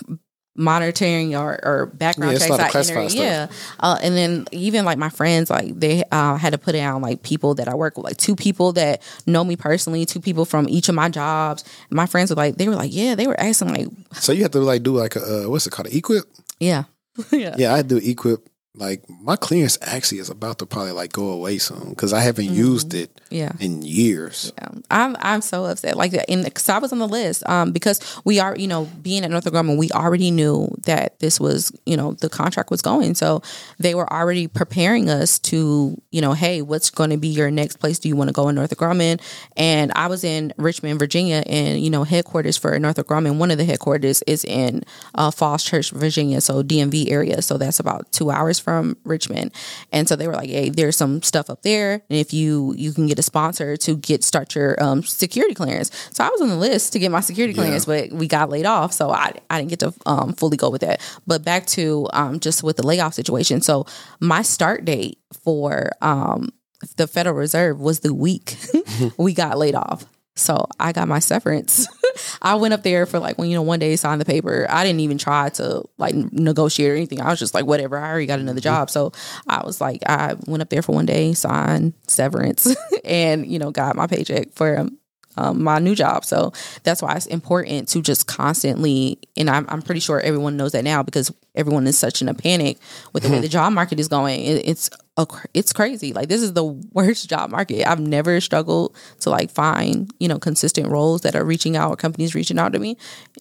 [0.54, 2.50] monitoring or, or background Yeah, checks.
[2.60, 3.46] I entered- yeah,
[3.80, 7.22] uh, and then even like my friends, like they uh, had to put down like
[7.22, 10.68] people that I work with, like two people that know me personally, two people from
[10.68, 11.64] each of my jobs.
[11.90, 14.50] My friends were like, they were like, yeah, they were asking like, So you have
[14.52, 15.86] to like do like a uh, what's it called?
[15.88, 16.22] An e-QIP.
[16.60, 16.84] yeah,
[17.32, 18.38] yeah, Yeah, I do e-QIP.
[18.74, 22.46] Like my clearance actually is about to probably like go away soon because I haven't
[22.46, 22.54] Mm-hmm.
[22.54, 23.52] used it yeah.
[23.60, 24.50] in years.
[24.56, 24.68] Yeah.
[24.90, 25.96] I'm I'm so upset.
[25.96, 29.24] Like and because I was on the list, um, because we are, you know, being
[29.24, 33.14] at Northrop Grumman, we already knew that this was, you know, the contract was going.
[33.14, 33.42] So
[33.78, 37.76] they were already preparing us to, you know, hey, what's going to be your next
[37.76, 37.98] place?
[37.98, 39.20] Do you want to go in Northrop Grumman?
[39.54, 43.36] And I was in Richmond, Virginia, and you know, headquarters for Northrop Grumman.
[43.36, 44.82] One of the headquarters is in
[45.14, 47.42] uh, Falls Church, Virginia, so DMV area.
[47.42, 49.52] So that's about two hours from Richmond.
[49.92, 52.92] And so they were like, hey, there's some stuff up there, and if you you
[52.92, 55.90] can get a sponsor to get start your um, security clearance.
[56.12, 57.62] So I was on the list to get my security Yeah.
[57.64, 60.70] clearance, but we got laid off, so I I didn't get to um, fully go
[60.70, 61.00] with that.
[61.26, 63.60] But back to um, just with the layoff situation.
[63.60, 63.86] So
[64.20, 66.50] my start date for um,
[66.96, 68.56] the Federal Reserve was the week
[69.16, 70.04] we got laid off.
[70.34, 71.86] So I got my severance.
[72.42, 74.66] I went up there for like when you know one day signed the paper.
[74.68, 77.20] I didn't even try to like negotiate or anything.
[77.20, 77.98] I was just like whatever.
[77.98, 79.12] I already got another job, so
[79.46, 82.74] I was like I went up there for one day, signed severance,
[83.04, 84.98] and you know got my paycheck for um,
[85.36, 86.24] um, my new job.
[86.24, 86.52] So
[86.82, 90.84] that's why it's important to just constantly, and I'm, I'm pretty sure everyone knows that
[90.84, 92.78] now because everyone is such in a panic
[93.12, 94.42] with the way the job market is going.
[94.42, 96.12] It, it's a, it's crazy.
[96.12, 97.88] Like this is the worst job market.
[97.88, 101.96] I've never struggled to like find you know consistent roles that are reaching out or
[101.96, 102.96] companies reaching out to me.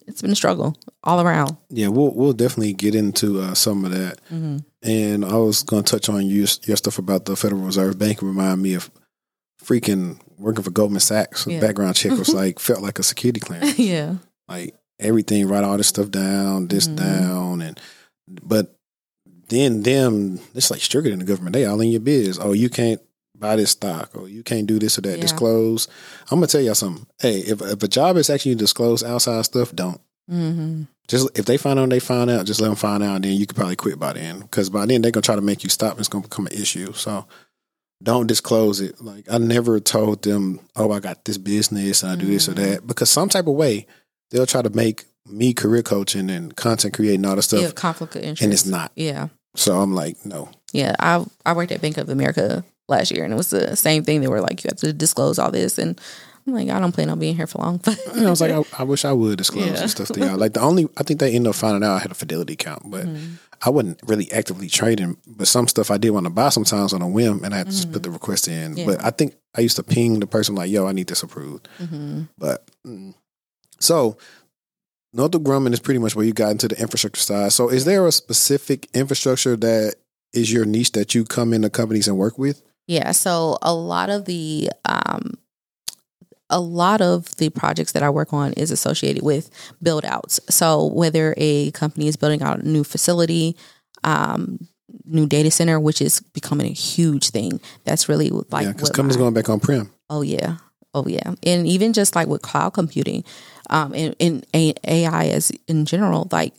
[0.07, 1.57] It's been a struggle all around.
[1.69, 4.19] Yeah, we'll we'll definitely get into uh, some of that.
[4.25, 4.57] Mm-hmm.
[4.83, 8.21] And I was going to touch on your your stuff about the Federal Reserve Bank.
[8.21, 8.91] Remind me of
[9.63, 11.45] freaking working for Goldman Sachs.
[11.47, 11.59] Yeah.
[11.59, 13.77] Background check was like felt like a security clearance.
[13.79, 14.15] yeah,
[14.47, 16.95] like everything, write all this stuff down, this Mhm.
[16.97, 17.79] down, and
[18.43, 18.75] but
[19.49, 21.53] then them it's like stricter than the government.
[21.53, 22.39] They all in your biz.
[22.39, 23.01] Oh, you can't
[23.37, 25.15] buy this stock, or you can't do this or that.
[25.17, 25.21] Yeah.
[25.21, 25.87] Disclose.
[26.29, 27.05] I'm gonna tell y'all something.
[27.19, 29.99] Hey, if if a job is actually disclose outside stuff, don't.
[30.29, 32.45] hmm Just if they find out, they find out.
[32.45, 34.39] Just let them find out, and then you could probably quit by then.
[34.39, 35.91] Because by then they're gonna try to make you stop.
[35.91, 36.93] And it's gonna become an issue.
[36.93, 37.25] So
[38.03, 39.01] don't disclose it.
[39.01, 42.53] Like I never told them, "Oh, I got this business and I do this or
[42.53, 42.55] Mhm.
[42.57, 43.85] that," because some type of way
[44.31, 48.15] they'll try to make me career coaching and content creating all this stuff, yeah, conflict
[48.15, 48.91] of interest, and it's not.
[48.95, 50.49] Yeah, So I'm like, no.
[50.73, 54.03] Yeah, I I worked at Bank of America last year, and it was the same
[54.03, 54.21] thing.
[54.21, 55.99] They were like, you have to disclose all this, and
[56.47, 57.77] I'm like, I don't plan on being here for long.
[57.77, 59.81] But I was like, I, I wish I would disclose Yeah.
[59.81, 60.37] and stuff to y'all.
[60.37, 62.89] Like the only, I think they ended up finding out I had a fidelity account,
[62.89, 63.35] but Mm-hmm.
[63.63, 65.17] I wasn't really actively trading.
[65.27, 67.67] But some stuff I did want to buy sometimes on a whim, and I had
[67.67, 68.71] to just put the request in.
[68.71, 68.77] Mm-hmm.
[68.79, 68.85] Yeah.
[68.87, 71.69] But I think I used to ping the person like, "Yo, I need this approved."
[71.79, 72.27] Mhm.
[72.39, 73.13] But mm.
[73.79, 74.17] so
[75.13, 77.51] Northrop Grumman is pretty much where you got into the infrastructure side.
[77.51, 79.93] So is there a specific infrastructure that
[80.33, 82.63] is your niche that you come into companies and work with?
[82.87, 85.33] Yeah, so a lot of the um
[86.51, 89.49] a lot of the projects that I work on is associated with
[89.81, 90.39] build outs.
[90.49, 93.57] So whether a company is building out a new facility,
[94.03, 94.59] um,
[95.05, 97.59] new data center, which is becoming a huge thing.
[97.85, 99.91] That's really like because what companies my- going back on prem.
[100.09, 100.57] Oh yeah.
[100.93, 101.33] Oh yeah.
[101.43, 103.23] And even just like with cloud computing,
[103.69, 104.45] um, and, and
[104.85, 106.53] AI as in general, like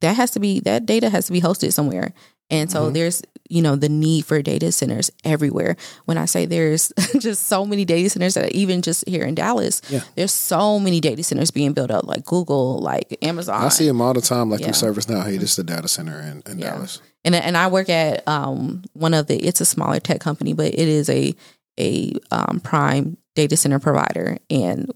[0.00, 2.12] that has to be that data has to be hosted somewhere.
[2.50, 2.94] And so Mhm.
[2.94, 5.76] there's you know the need for data centers everywhere.
[6.06, 9.82] When I say there's just so many data centers that even just here in Dallas,
[9.90, 10.00] Yeah.
[10.16, 13.64] there's so many data centers being built up, like Google, like Amazon.
[13.64, 14.66] I see them all the time, like Yeah.
[14.66, 15.22] through service now.
[15.22, 16.70] Hey, this is the data center in, in Yeah.
[16.74, 17.00] Dallas.
[17.24, 20.66] and and I work at um one of the it's a smaller tech company, but
[20.72, 21.34] it is a
[21.78, 24.90] a um, prime data center provider, and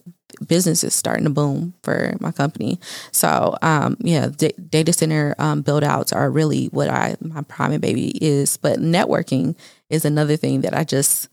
[0.47, 2.79] business is starting to boom for my company.
[3.13, 7.73] So um yeah, d- data center um, build outs are really what I my prime
[7.73, 9.57] and baby is, but networking
[9.91, 11.29] is another thing that I just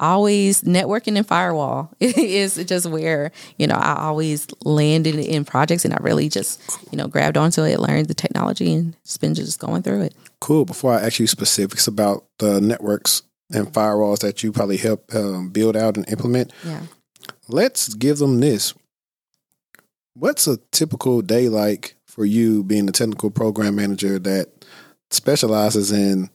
[0.00, 5.94] always networking and firewall is just where you know I always landed in projects and
[5.94, 9.58] I really just you know grabbed onto it, learned the technology, and just been just
[9.60, 10.14] going through it.
[10.40, 10.64] Cool.
[10.64, 13.22] Before I ask you specifics about the networks
[13.52, 16.80] and firewalls that you probably help um, build out and implement, Yeah.
[17.48, 18.74] Let's give them this.
[20.14, 24.64] What's a typical day like for you being a technical program manager that
[25.10, 26.30] specializes in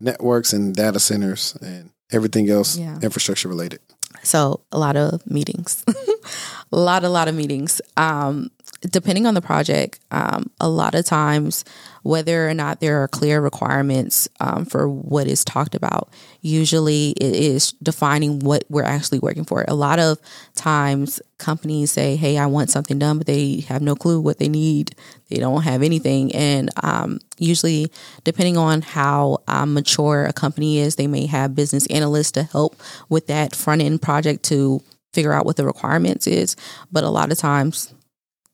[0.00, 2.98] networks and data centers and everything else Yeah.
[3.02, 3.80] infrastructure related?
[4.22, 5.84] So a lot of meetings,
[6.72, 7.80] a lot, a lot of meetings.
[7.96, 8.50] Um,
[8.80, 11.64] depending on the project, um, a lot of times,
[12.06, 16.08] whether or not there are clear requirements um, for what is talked about,
[16.40, 19.64] usually it is defining what we're actually working for.
[19.66, 20.18] A lot of
[20.54, 24.48] times, companies say, "Hey, I want something done," but they have no clue what they
[24.48, 24.94] need.
[25.28, 27.90] They don't have anything, and um, usually,
[28.24, 32.76] depending on how um, mature a company is, they may have business analysts to help
[33.08, 34.80] with that front end project to
[35.12, 36.56] figure out what the requirements is.
[36.92, 37.92] But a lot of times,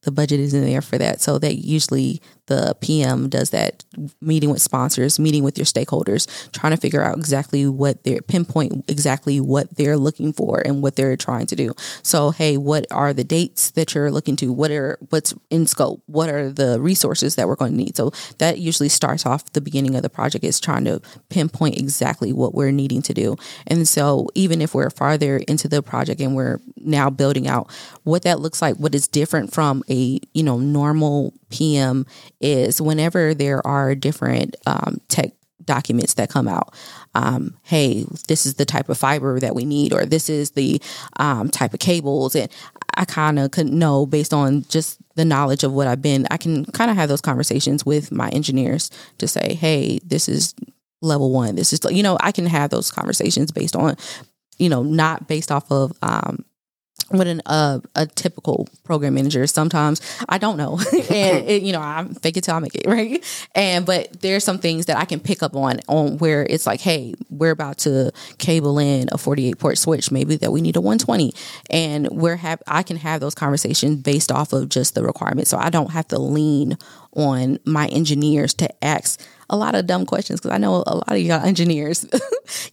[0.02, 1.20] the budget isn't there for that.
[1.20, 3.84] So that usually the PM does that
[4.20, 8.84] meeting with sponsors, meeting with your stakeholders, trying to figure out exactly what they're pinpoint
[8.88, 11.72] exactly what they're looking for and what they're trying to do.
[12.02, 14.52] So, hey, what are the dates that you're looking to?
[14.52, 16.02] What are what's in scope?
[16.06, 17.96] What are the resources that we're going to need?
[17.96, 22.32] So that usually starts off the beginning of the project is trying to pinpoint exactly
[22.32, 23.36] what we're needing to do.
[23.68, 27.70] And so even if we're farther into the project and we're now building out
[28.02, 32.06] what that looks like, what is different from a, you know, normal PM
[32.40, 35.32] is whenever there are different um, tech
[35.64, 36.74] documents that come out.
[37.14, 40.80] Um, hey, this is the type of fiber that we need, or this is the
[41.18, 42.34] um, type of cables.
[42.34, 42.50] And
[42.96, 46.36] I kind of could know based on just the knowledge of what I've been, I
[46.36, 50.54] can kind of have those conversations with my engineers to say, hey, this is
[51.02, 51.54] level one.
[51.54, 53.96] This is, you know, I can have those conversations based on,
[54.58, 56.44] you know, not based off of, um,
[57.12, 60.80] what an uh, a typical program manager sometimes I don't know.
[61.12, 63.22] And it, you know I'm fake it till I make it right?
[63.54, 66.80] And but there's some things that I can pick up on on where it's like
[66.80, 70.10] hey we're about to cable in a 48 port switch.
[70.10, 71.32] Maybe that we need a 120
[71.70, 75.58] and we're have I can have those conversations based off of just the requirements so
[75.58, 76.78] I don't have to lean
[77.14, 81.12] on my engineers to ask a lot of dumb questions because I know a lot
[81.12, 82.06] of y'all engineers,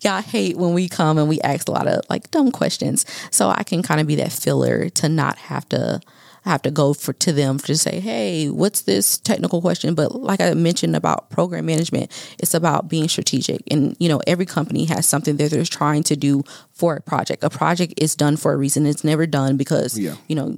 [0.02, 3.06] y'all hate when we come and we ask a lot of like dumb questions.
[3.32, 6.00] So I can kind of be that filler to not have to
[6.46, 9.94] have to go for to them to say, hey, what's this technical question?
[9.94, 12.10] But like I mentioned about program management,
[12.40, 13.62] it's about being strategic.
[13.70, 17.44] And you know, every company has something that they're trying to do for a project.
[17.44, 18.86] A project is done for a reason.
[18.86, 20.16] It's never done because Yeah.
[20.28, 20.56] you know.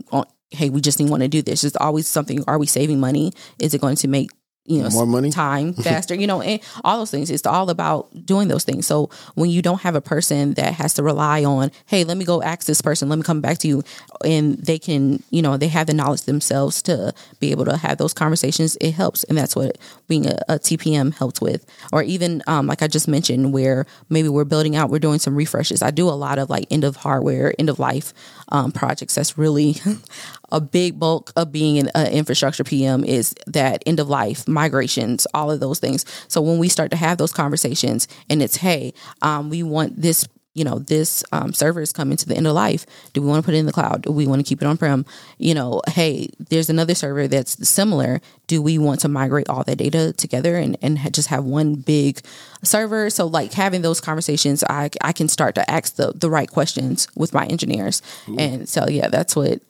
[0.51, 1.63] Hey, we just didn't want to do this.
[1.63, 2.43] It's always something.
[2.47, 3.33] Are we saving money?
[3.59, 4.29] Is it going to make
[4.65, 5.31] you know More money?
[5.31, 9.09] time faster you know and all those things it's all about doing those things so
[9.33, 12.43] when you don't have a person that has to rely on hey let me go
[12.43, 13.83] ask this person let me come back to you
[14.23, 17.97] and they can you know they have the knowledge themselves to be able to have
[17.97, 22.43] those conversations it helps and that's what being a, a tpm helps with or even
[22.45, 25.89] um, like i just mentioned where maybe we're building out we're doing some refreshes i
[25.89, 28.13] do a lot of like end of hardware end of life
[28.51, 29.75] um, projects that's really
[30.51, 35.25] a big bulk of being an uh, infrastructure PM is that end of life migrations,
[35.33, 36.05] all of those things.
[36.27, 40.27] So when we start to have those conversations, and it's hey, um, we want this
[40.53, 42.85] you know, this um, server is coming to the end of life.
[43.13, 44.01] Do we want to put it in the cloud?
[44.01, 45.05] Do we want to keep it on prem?
[45.37, 48.19] You know, hey, there's another server that's similar.
[48.47, 52.21] Do we want to migrate all that data together and, and just have one big
[52.63, 53.09] server?
[53.09, 57.07] So, like having those conversations, I, I can start to ask the, the right questions
[57.15, 58.01] with my engineers.
[58.27, 58.37] Ooh.
[58.37, 59.61] And so, yeah, that's what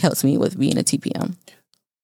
[0.00, 1.36] helps me with being a TPM.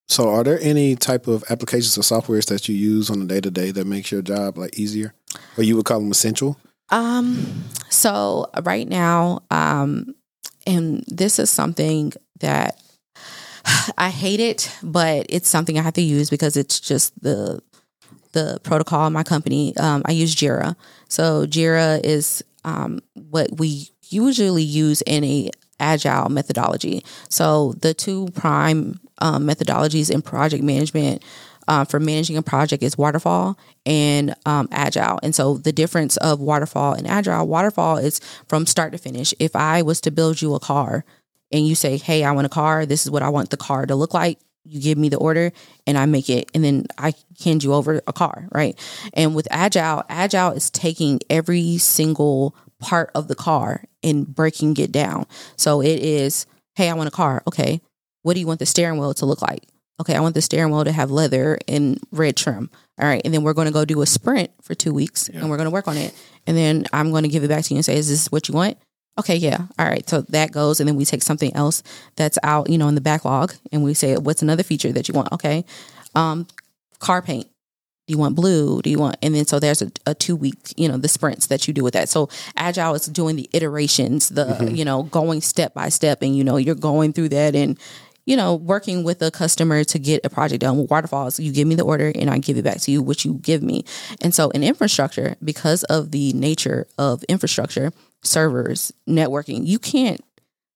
[0.07, 3.39] So, are there any type of applications or softwares that you use on a day
[3.41, 5.13] to day that makes your job like easier,
[5.55, 6.57] or you would call them essential?
[6.91, 10.15] Um, so right now, um,
[10.65, 12.81] and this is something that
[13.97, 17.61] I hate it, but it's something I have to use because it's just the
[18.31, 19.75] the protocol in my company.
[19.77, 20.75] Um, I use Jira.
[21.07, 27.03] So Jira is um, what we usually use in a agile methodology.
[27.29, 31.23] So the two prime um, methodologies in project management
[31.69, 35.19] uh, for managing a project is waterfall and um, agile.
[35.21, 39.33] And so the difference of waterfall and agile, waterfall is from start to finish.
[39.39, 41.05] If I was to build you a car
[41.51, 43.85] and you say, hey, I want a car, this is what I want the car
[43.85, 44.39] to look like.
[44.65, 45.51] You give me the order
[45.87, 47.13] and I make it, and then I
[47.43, 48.77] hand you over a car, right?
[49.13, 54.91] And with Agile, Agile is taking every single part of the car and breaking it
[54.91, 55.27] down.
[55.55, 56.45] So it is,
[56.75, 57.41] hey, I want a car.
[57.47, 57.79] Okay.
[58.23, 59.63] What do you want the steering wheel to look like?
[59.99, 62.69] Okay, I want the steering wheel to have leather and red trim.
[62.99, 63.21] All right.
[63.23, 65.41] And then we're going to go do a sprint for two weeks yeah.
[65.41, 66.13] and we're going to work on it.
[66.47, 68.47] And then I'm going to give it back to you and say, is this what
[68.47, 68.77] you want?
[69.17, 69.65] Okay, yeah.
[69.77, 70.07] All right.
[70.09, 70.79] So that goes.
[70.79, 71.83] And then we take something else
[72.15, 75.13] that's out, you know, in the backlog and we say, what's another feature that you
[75.13, 75.31] want?
[75.33, 75.65] Okay.
[76.15, 76.47] Um,
[76.99, 77.47] car paint.
[78.07, 78.81] Do you want blue?
[78.81, 81.45] Do you want, and then so there's a, a, two week, you know, the sprints
[81.47, 82.09] that you do with that.
[82.09, 82.27] So
[82.57, 84.75] agile is doing the iterations, the, mm-hmm.
[84.75, 87.77] you know, going step by step and, you know, you're going through that and,
[88.29, 91.67] you know, working with a customer to get a project done with waterfalls, you give
[91.67, 93.85] me the order and I give it back to you, which you give me.
[94.21, 100.23] And so in infrastructure, because of the nature of infrastructure, servers, networking, you can't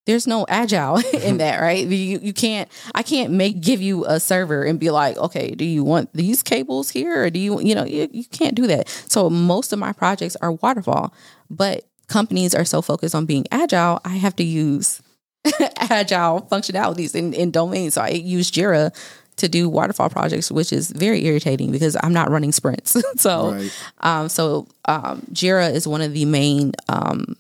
[0.06, 1.86] there's no agile in that, right?
[1.88, 5.64] You you can't I can't make give you a server and be like, okay, do
[5.64, 8.90] you want these cables here or do you you know, you, you can't do that.
[9.08, 11.14] So most of my projects are waterfall,
[11.52, 15.04] but companies are so focused on being agile, I have to use
[15.78, 17.96] agile functionalities in, in domains.
[17.96, 18.94] So I use Jira
[19.38, 22.96] to do waterfall projects, which is very irritating because I'm not running sprints.
[23.16, 23.72] so, right.
[24.02, 27.36] um, so um, Jira is one of the main um,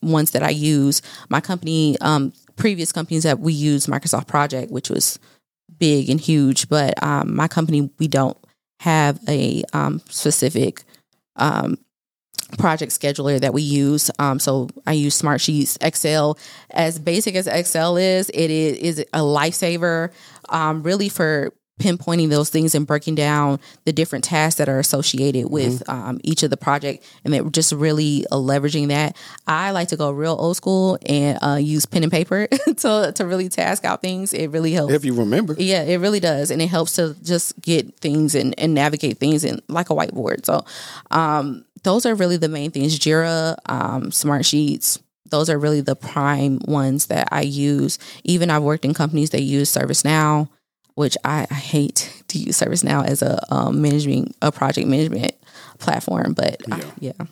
[0.00, 1.02] ones that I use.
[1.28, 5.18] My company, um, previous companies that we use Microsoft Project, which was
[5.78, 8.38] big and huge, but um, my company we don't
[8.80, 10.84] have a um, specific
[12.58, 14.10] project scheduler that we use.
[14.18, 16.38] Um, so I use Smartsheets, Excel.
[16.70, 20.12] As basic as Excel is, it is, is a lifesaver,
[20.48, 25.50] um, really for pinpointing those things and breaking down the different tasks that are associated
[25.50, 25.90] with mm-hmm.
[25.90, 29.16] um, each of the project and then just really uh, leveraging that
[29.48, 32.46] i like to go real old school and uh, use pen and paper
[32.76, 36.20] to, to really task out things it really helps if you remember yeah it really
[36.20, 39.94] does and it helps to just get things and, and navigate things in like a
[39.94, 40.64] whiteboard so
[41.10, 42.98] um, those are really the main things.
[42.98, 47.98] Jira, um, Smartsheets, those are really the prime ones that I use.
[48.24, 50.48] Even I've worked in companies that use ServiceNow,
[50.94, 55.34] which I, I hate to use ServiceNow as a um, management, a project management
[55.78, 56.32] platform.
[56.34, 56.74] But yeah.
[56.74, 57.26] I, yeah.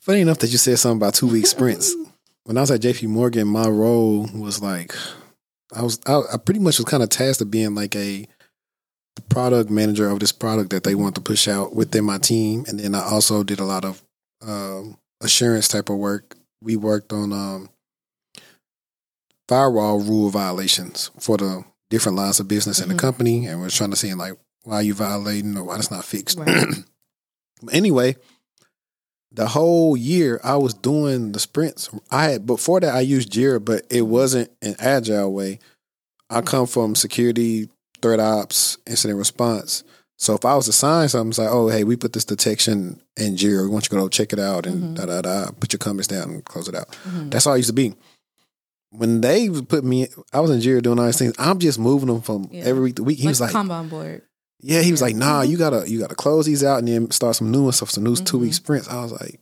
[0.00, 1.94] Funny enough that you said something about two week sprints.
[2.44, 4.94] when I was at JP Morgan, my role was like,
[5.74, 8.28] I was, I, I pretty much was kind of tasked of being like a the
[9.22, 12.80] product manager of this product that they want to push out within my team, and
[12.80, 14.02] then I also did a lot of
[14.46, 16.36] um, assurance type of work.
[16.60, 17.70] We worked on um,
[19.48, 22.90] firewall rule violations for the different lines of business mm-hmm.
[22.90, 23.06] in the mm-hmm.
[23.06, 24.34] company, and we're trying to see like
[24.64, 26.38] why you violating or why it's not fixed.
[26.38, 26.66] Right.
[27.72, 28.16] anyway,
[29.30, 31.90] the whole year I was doing the sprints.
[32.10, 35.58] I had before that I used Jira, but it wasn't an agile way.
[36.30, 37.68] I come from security
[38.04, 39.82] threat ops, incident response.
[40.18, 43.34] So if I was assigned something, it's like, oh, hey, we put this detection in
[43.34, 43.62] Jira.
[43.62, 44.94] We want you to go check it out and mm-hmm.
[44.94, 45.50] da da da.
[45.58, 46.88] Put your comments down and close it out.
[46.88, 47.30] Mm-hmm.
[47.30, 47.94] That's all I used to be.
[48.90, 51.34] When they put me, I was in Jira doing all these things.
[51.38, 52.64] I'm just moving them from yeah.
[52.64, 52.96] every week.
[52.96, 53.18] to week.
[53.18, 54.22] He like was like, Kanban board.
[54.60, 55.50] Yeah, he was like, nah, mm-hmm.
[55.50, 58.04] you gotta you gotta close these out and then start some new ones, so some
[58.04, 58.54] new two week mm-hmm.
[58.54, 58.88] sprints.
[58.88, 59.40] I was like,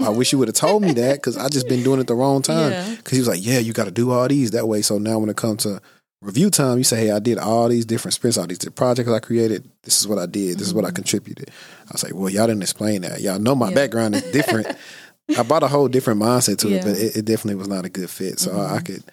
[0.00, 2.14] I wish you would have told me that because I just been doing it the
[2.14, 2.96] wrong time.
[2.96, 3.16] Because yeah.
[3.16, 4.82] he was like, yeah, you got to do all these that way.
[4.82, 5.80] So now when it comes to
[6.22, 9.18] review time, you say, hey, I did all these different sprints, all these projects I
[9.18, 9.68] created.
[9.82, 10.32] This is what I did.
[10.32, 10.62] This mm-hmm.
[10.62, 10.96] is what I mm-hmm.
[10.96, 11.50] contributed.
[11.88, 13.20] I was like, well, y'all didn't explain that.
[13.20, 13.74] Y'all know my yeah.
[13.74, 14.68] background is different.
[15.38, 16.76] I brought a whole different mindset to yeah.
[16.76, 18.38] it, but it, it, definitely was not a good fit.
[18.38, 18.72] So mm-hmm.
[18.72, 19.04] I, I, could,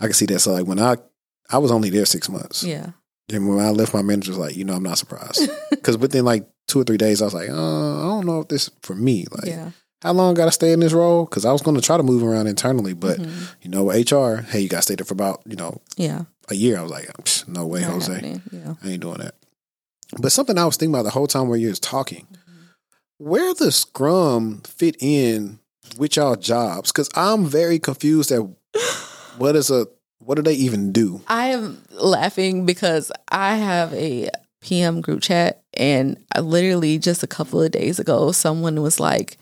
[0.00, 0.40] I could see that.
[0.40, 0.96] So like when I
[1.50, 2.90] I was only there six months, Yeah.
[3.32, 6.24] and when I left, my manager was like, you know, I'm not surprised because within
[6.24, 8.94] like two or three days, I was like, uh, I don't know if this for
[8.94, 9.26] me.
[9.30, 9.70] Like, yeah.
[10.02, 11.24] How long got to stay in this role?
[11.24, 13.48] Because I was going to try to move around internally, but Mhm.
[13.62, 16.22] you know, HR, hey, you got to stay there for about you know Yeah.
[16.48, 16.78] a year.
[16.78, 17.08] I was like,
[17.48, 18.40] no way, Not Jose.
[18.52, 18.74] Yeah.
[18.82, 19.34] I ain't doing that.
[20.18, 22.26] But something I was thinking about the whole time where you was talking,
[23.18, 25.58] where the Scrum fit in
[25.98, 26.92] with y'all jobs?
[26.92, 28.42] Because I'm very confused at
[29.38, 29.86] what is a
[30.20, 31.22] what do they even do?
[31.28, 34.28] I am laughing because I have a
[34.60, 39.38] PM group chat, and I literally just a couple of days ago, someone was like,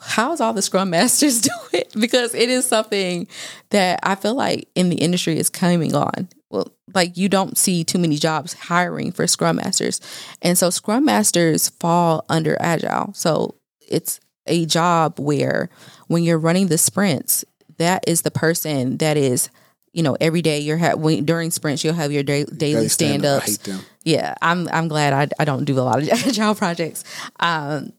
[0.00, 3.26] "How's all the Scrum Masters do it?" Because it is something
[3.70, 6.28] that I feel like in the industry is coming on.
[6.50, 10.00] Well, like you don't see too many jobs hiring for Scrum Masters,
[10.42, 13.12] and so Scrum Masters fall under Agile.
[13.14, 13.56] So
[13.88, 15.68] it's a job where
[16.06, 17.44] when you're running the sprints,
[17.78, 19.50] that is the person that is
[19.92, 23.24] you know, every day you're ha- when, during sprints, you'll have your da- daily stand
[23.24, 23.56] ups.
[24.04, 27.02] Yeah, I'm I'm glad I I don't do a lot of agile projects.
[27.40, 27.94] Um,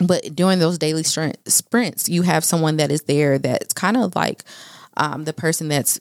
[0.00, 4.42] but during those daily sprints, you have someone that is there that's kind of like
[4.96, 6.00] um, the person that's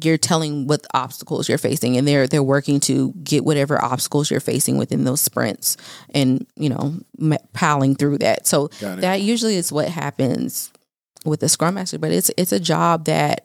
[0.00, 4.40] you're telling what obstacles you're facing, and they're they're working to get whatever obstacles you're
[4.40, 5.76] facing within those sprints,
[6.14, 8.46] and you know, m- piling through that.
[8.46, 10.72] So that usually is what happens
[11.26, 11.98] with the scrum master.
[11.98, 13.44] But it's it's a job that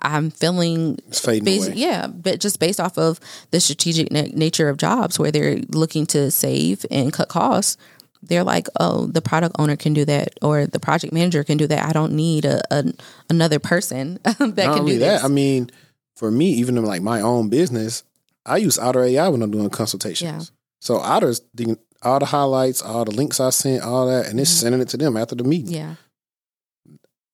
[0.00, 1.76] I'm feeling It's fading Basi- away.
[1.76, 3.18] yeah, but just based off of
[3.50, 7.76] the strategic na- nature of jobs where they're looking to save and cut costs,
[8.22, 11.66] they're like, oh, the product owner can do that, or the project manager can do
[11.68, 11.84] that.
[11.88, 12.84] I don't need a, a
[13.30, 15.24] another person that Not can do that, this.
[15.24, 15.70] I mean,
[16.16, 18.02] for me, even in like my own business,
[18.44, 20.50] I use Otter AI when I'm doing consultations.
[20.50, 20.54] Yeah.
[20.80, 24.50] So Otter's the, all the highlights, all the links I sent, all that, and it's
[24.52, 24.60] Mhm.
[24.60, 25.72] sending it to them after the meeting.
[25.74, 25.94] yeah,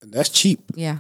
[0.03, 0.61] That's cheap.
[0.75, 0.99] yeah.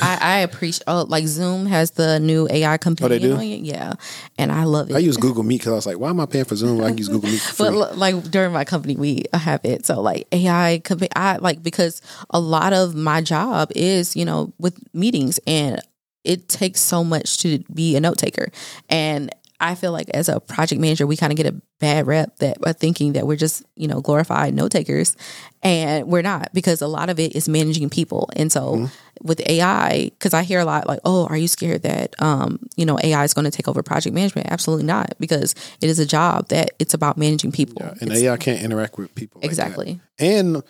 [0.00, 0.84] I, I appreciate.
[0.86, 3.22] Oh, like Zoom has the new AI oh, companion.
[3.22, 3.34] do?
[3.34, 3.60] on it.
[3.60, 3.94] Yeah,
[4.38, 4.94] and I love it.
[4.94, 6.78] I use Google Meet because I was like, why am I paying for Zoom?
[6.78, 9.86] when I can use Google Meet for But like during my company, we have it.
[9.86, 14.52] So like AI, compa- I like because a lot of my job is you know
[14.58, 15.80] with meetings, and
[16.22, 18.48] it takes so much to be a note taker,
[18.88, 19.34] and
[19.70, 22.58] I feel like as a project manager, we kind of get a bad rep that
[22.64, 25.16] are thinking that we're just you know glorified note takers,
[25.62, 28.88] and we're not because a lot of it is managing people, and so.
[29.22, 32.84] With AI, because I hear a lot like, "Oh, are you scared that um, you
[32.84, 36.04] know AI is going to take over project management?" Absolutely not, because it is a
[36.04, 37.76] job that it's about managing people.
[37.80, 39.38] Yeah, and It's- AI can't interact with people.
[39.40, 39.50] like that.
[39.50, 40.00] exactly.
[40.18, 40.62] And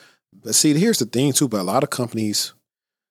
[0.42, 1.48] but see, here's the thing too.
[1.48, 2.52] But a lot of companies,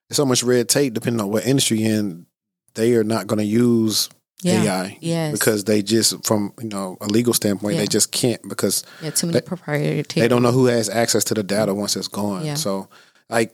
[0.07, 2.27] there's so much red tape depending on what industry you're in.
[2.75, 4.09] They are not going to use
[4.44, 4.64] Yeah.
[4.64, 5.32] AI Yes.
[5.32, 7.82] because they just, from you know a legal standpoint, Yeah.
[7.82, 10.04] they just can't because yeah, too many they- proprietary.
[10.22, 12.46] they don't know who has access to the data once it's gone.
[12.46, 12.56] Yeah.
[12.56, 12.88] So
[13.30, 13.54] like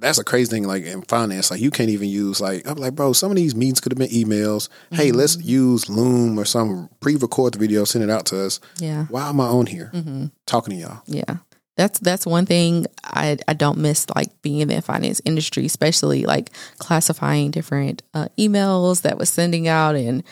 [0.00, 0.64] that's a crazy thing.
[0.64, 3.54] Like in finance, like you can't even use like I'm like, bro, some of these
[3.54, 4.68] meetings could have been emails.
[4.90, 5.18] Hey, Mm-hmm.
[5.18, 8.58] let's use Loom or some pre-record the video, send it out to us.
[8.78, 9.04] Yeah.
[9.10, 11.02] Why am I on here hmm talking to y'all?
[11.06, 11.36] Yeah.
[11.76, 16.24] That's that's one thing I I don't miss like being in the finance industry, especially
[16.26, 20.22] like classifying different uh, emails that was sending out and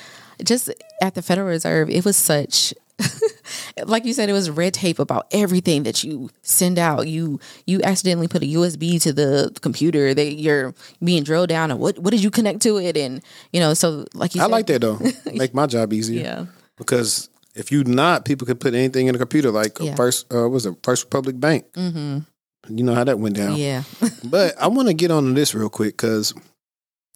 [0.44, 0.70] just
[1.02, 2.74] at the Federal Reserve, it was such
[3.86, 7.08] like you said, it was red tape about everything that you send out.
[7.08, 11.80] You you accidentally put a USB to the computer that you're being drilled down and
[11.80, 13.22] what what did you connect to it and
[13.52, 14.98] you know so like you I said, like that though.
[15.32, 16.22] Make my job easier.
[16.22, 19.50] yeah because if you not, people could put anything in a computer.
[19.50, 19.94] Like Yeah.
[19.94, 21.70] first, uh, what was it First Republic Bank?
[21.72, 22.18] mm-hmm.
[22.68, 23.56] You know how that went down.
[23.56, 23.82] yeah
[24.24, 26.34] But I want to get on to this real quick because.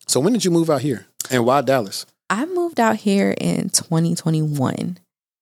[0.07, 2.05] So when did you move out here, and why Dallas?
[2.29, 4.99] I moved out here in 2021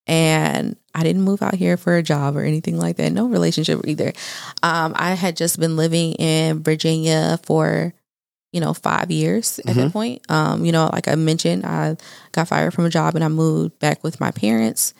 [0.06, 3.12] and I didn't move out here for a job or anything like that.
[3.12, 4.12] No relationship either.
[4.62, 7.94] Um, I had just been living in Virginia for,
[8.52, 10.22] you know, five years at that point.
[10.30, 11.96] Um, you know, like I mentioned, I
[12.32, 14.94] got fired from a job and I moved back with my parents.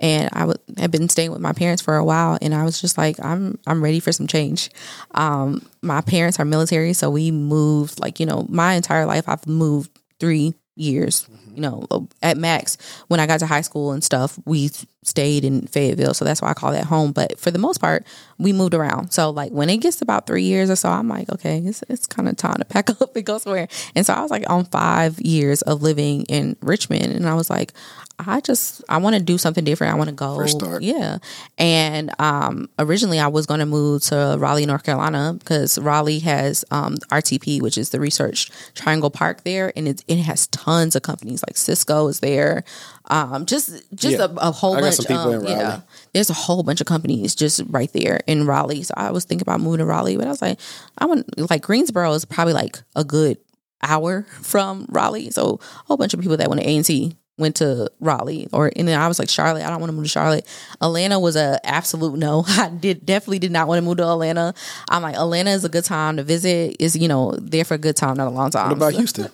[0.00, 2.80] And I would had been staying with my parents for a while, and I was
[2.80, 4.70] just like, I'm I'm ready for some change.
[5.12, 9.28] Um, my parents are military, so we moved like you know my entire life.
[9.28, 11.54] I've moved three years, mm-hmm.
[11.54, 12.76] you know, uh, at max.
[13.08, 14.70] When I got to high school and stuff, we
[15.02, 17.12] stayed in Fayetteville, so that's why I call that home.
[17.12, 18.06] But for the most part,
[18.38, 19.12] we moved around.
[19.12, 22.06] So like when it gets about three years or so, I'm like, okay, it's it's
[22.06, 23.68] kind of time to pack up and go somewhere.
[23.94, 27.50] And so I was like on five years of living in Richmond, and I was
[27.50, 27.72] like,
[28.18, 29.92] I just I want to do something different.
[29.92, 30.82] I want to go, Fresh start.
[30.82, 31.18] yeah.
[31.58, 36.64] And um, originally, I was going to move to Raleigh, North Carolina, because Raleigh has
[36.70, 41.02] um, RTP, which is the Research Triangle Park there, and it it has tons of
[41.02, 42.62] companies like Cisco is there.
[43.10, 44.26] Um, just just Yeah.
[44.26, 45.10] a, a whole bunch.
[45.10, 45.80] um, yeah,
[46.12, 48.82] there's a whole bunch of companies just right there in Raleigh.
[48.84, 50.58] So I was thinking about moving to Raleigh, but I was like,
[50.98, 53.38] I want like Greensboro is probably like a good
[53.82, 55.30] hour from Raleigh.
[55.30, 58.48] So a whole bunch of people that went to A and T went to Raleigh
[58.52, 60.46] or and then I was like Charlotte, I don't want to move to Charlotte.
[60.80, 62.44] Atlanta was a absolute no.
[62.48, 64.54] I did definitely did not want to move to Atlanta.
[64.88, 66.76] I'm like Atlanta is a good time to visit.
[66.78, 68.68] Is you know there for a good time, not a long time.
[68.68, 69.28] What about Houston?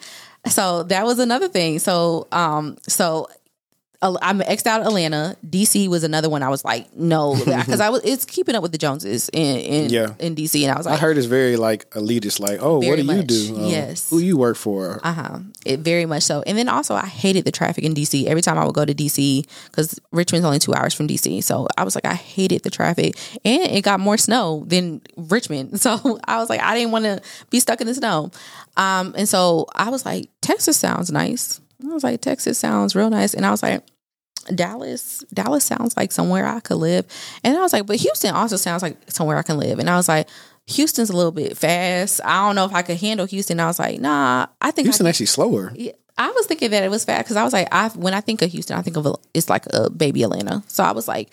[0.46, 1.78] so that was another thing.
[1.78, 3.28] So um so
[4.02, 5.36] I'm X'd out Atlanta.
[5.46, 6.42] DC was another one.
[6.42, 8.02] I was like, no, because I was.
[8.02, 10.14] It's keeping up with the Joneses in in, Yeah.
[10.18, 12.40] in DC, and I was like, I heard it's very like elitist.
[12.40, 13.56] Like, oh, what do you do?
[13.58, 14.08] Uh, yes.
[14.08, 15.00] who you work for?
[15.04, 15.38] Uh huh.
[15.66, 16.42] It very much so.
[16.46, 18.24] And then also, I hated the traffic in DC.
[18.24, 21.68] Every time I would go to DC, because Richmond's only two hours from DC, so
[21.76, 25.78] I was like, I hated the traffic, and it got more snow than Richmond.
[25.90, 27.20] So I was like, I didn't want to
[27.50, 28.30] be stuck in the snow.
[28.76, 31.60] Um, and so I was like, Texas sounds nice.
[31.90, 33.84] I was like, Texas sounds real nice, and I was like.
[34.54, 37.04] Dallas, Dallas sounds like somewhere I could live.
[37.44, 39.78] And I was like, but Houston also sounds like somewhere I can live.
[39.78, 40.28] And I was like,
[40.66, 42.20] Houston's a little bit fast.
[42.24, 43.60] I don't know if I could handle Houston.
[43.60, 45.72] I was like, nah, I think I Houston actually slower.
[45.74, 48.20] yeah, I was thinking that it was fast because I was like, I when I
[48.20, 50.62] think of Houston, I think of a, it's like a baby Atlanta.
[50.68, 51.32] So I was like,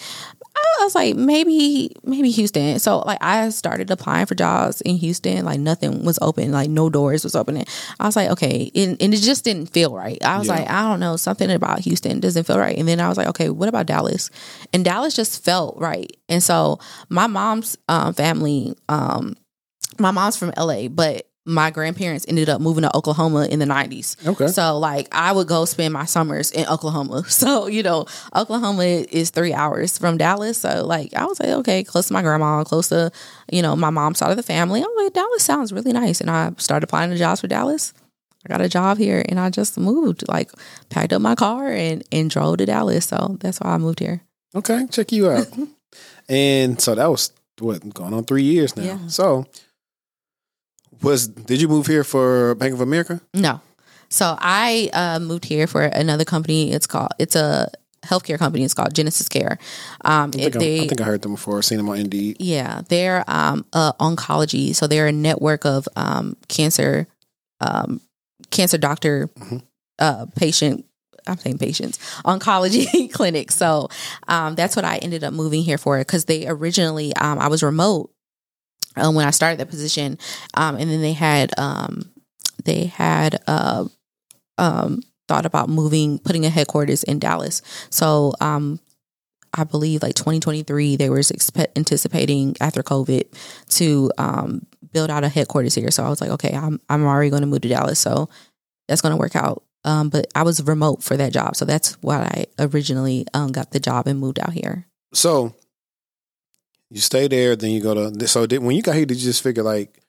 [0.80, 2.80] I was like, maybe maybe Houston.
[2.80, 5.44] So like I started applying for jobs in Houston.
[5.44, 6.52] Like nothing was open.
[6.52, 7.66] Like no doors was opening.
[8.00, 10.18] I was like, okay, and, and it just didn't feel right.
[10.24, 10.56] I was Yeah.
[10.56, 12.78] like, I don't know, something about Houston doesn't feel right.
[12.78, 14.30] And then I was like, okay, what about Dallas?
[14.74, 16.12] And Dallas just felt right.
[16.30, 16.80] And so
[17.10, 19.36] my mom's um, family, um,
[20.00, 24.28] my mom's from LA, but my grandparents ended up moving to Oklahoma in the 90s.
[24.28, 24.48] Okay.
[24.48, 27.24] So like I would go spend my summers in Oklahoma.
[27.38, 30.58] So, you know, Oklahoma is 3 hours from Dallas.
[30.58, 33.12] So like I was like, okay, close to my grandma, close to,
[33.52, 34.82] you know, my mom's side of the family.
[34.82, 36.20] I'm like, Dallas sounds really nice.
[36.20, 37.94] And I started applying to jobs for Dallas.
[38.44, 40.52] I got a job here and I just moved, like
[40.90, 43.06] packed up my car and, and drove to Dallas.
[43.06, 44.22] So that's why I moved here.
[44.56, 45.48] Okay, check you out.
[46.30, 48.84] and so that was what going on three years now.
[48.84, 49.08] Yeah.
[49.08, 49.46] So
[51.02, 53.22] was did you move here for Bank of America?
[53.34, 53.62] No.
[54.10, 56.72] So I uh, moved here for another company.
[56.72, 57.70] It's called, it's a
[58.06, 58.64] healthcare company.
[58.64, 59.58] It's called Genesis Care.
[60.06, 61.62] Um, I think, they, I think I heard them before.
[61.62, 62.38] Seen them on Indeed.
[62.40, 67.08] Yeah, they're um uh, oncology, so they're a network of um cancer
[67.60, 68.02] um
[68.52, 69.30] cancer doctor
[70.00, 70.86] uh patient
[71.26, 73.52] I'm saying patients oncology clinic.
[73.52, 73.90] So
[74.28, 77.64] um that's what I ended up moving here for because they originally um I was
[77.64, 78.12] remote
[78.98, 80.18] um, when I started that position
[80.54, 82.12] um and then they had um
[82.64, 83.86] they had uh
[84.58, 87.62] um thought about moving putting a headquarters in Dallas.
[87.90, 88.80] So um
[89.54, 93.26] I believe like 2023, they were expe- anticipating after COVID
[93.78, 95.90] to um, build out a headquarters here.
[95.90, 98.30] So I was like, okay, I'm I'm already going to move to Dallas, so
[98.88, 99.64] that's going to work out.
[99.84, 103.72] Um, but I was remote for that job, so that's why I originally um, got
[103.72, 104.86] the job and moved out here.
[105.14, 105.56] So
[106.90, 108.28] you stay there, then you go to.
[108.28, 110.00] So did, when you got here, did you just figure like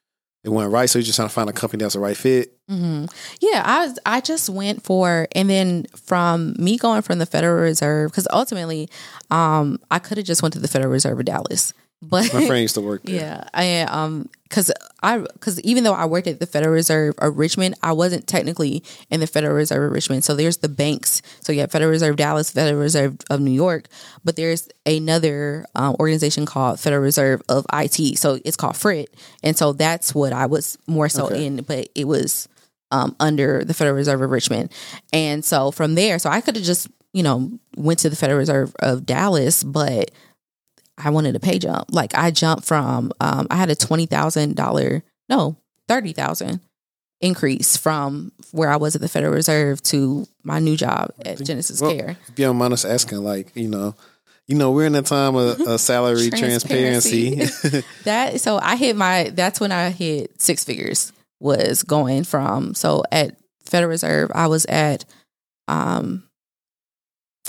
[0.45, 0.89] it went right?
[0.89, 2.57] So you're just trying to find a company that's the right fit.
[2.69, 3.07] hmm
[3.41, 7.61] Yeah, I was, I just went for, and then from me going from the Federal
[7.63, 8.89] Reserve, because ultimately,
[9.31, 12.63] um, I could have just went to the Federal Reserve of Dallas, but My friend
[12.63, 13.17] used to work there.
[13.17, 14.73] Yeah, I um because
[15.03, 18.83] I because even though I worked at the Federal Reserve of Richmond, I wasn't technically
[19.11, 20.25] in the Federal Reserve of Richmond.
[20.25, 21.23] So there's the banks.
[21.41, 23.89] So you have Federal Reserve Dallas, Federal Reserve of New York,
[24.25, 28.19] but there's another um, organization called Federal Reserve of IT.
[28.19, 31.47] So it's called FRIT, and so that's what I was more so Okay.
[31.47, 31.63] in.
[31.63, 32.49] But it was
[32.91, 34.73] um, under the Federal Reserve of Richmond,
[35.13, 38.39] and so from there, so I could have just you know went to the Federal
[38.39, 40.11] Reserve of Dallas, but
[40.99, 41.87] I wanted a pay jump.
[41.91, 45.57] Like I jumped from um I had a twenty thousand dollar no,
[45.87, 46.61] thirty thousand
[47.21, 51.81] increase from where I was at the Federal Reserve to my new job at Genesis
[51.81, 52.17] Well, Care.
[52.29, 53.95] If you don't mind us asking, like you know,
[54.47, 57.37] you know, we're in a time of, of salary transparency.
[57.37, 57.87] Transparency.
[58.05, 63.05] That so I hit my that's when I hit six figures was going from so
[63.13, 65.05] at Federal Reserve I was at
[65.69, 66.28] um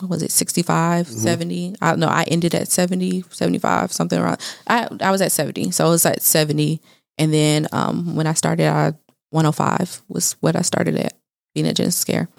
[0.08, 1.12] was it 65 Mhm.
[1.12, 5.32] 70 I don't know I ended at 70 75 something around I I was at
[5.32, 6.80] 70 so I was at 70
[7.18, 8.94] and then um when I started I
[9.32, 11.14] 105 was what I started at
[11.54, 12.30] being at Genesis Care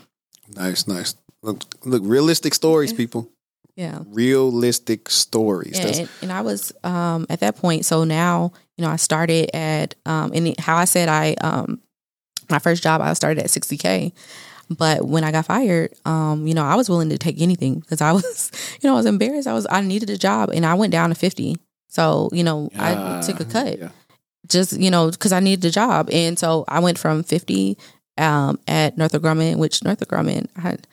[0.57, 1.15] nice, nice.
[1.43, 3.31] Look, look, realistic stories, people.
[3.77, 5.79] yeah Realistic stories.
[5.79, 7.85] Yeah, and, and I was um, at that point.
[7.87, 11.81] So now, you know, I started at um, and how I said I um,
[12.51, 14.13] my first job I started at sixty k,
[14.71, 18.01] but when I got fired, um, you know, I was willing to take anything because
[18.01, 19.49] I was, you know, I was embarrassed.
[19.49, 21.57] I was I needed a job, and I went down to fifty.
[21.89, 23.89] So you know, I Ah, took a cut yeah.
[24.49, 27.77] just you know because I needed a job, and so I went from fifty
[28.17, 30.87] um, at Northrop Grumman, which Northrop Grumman I had.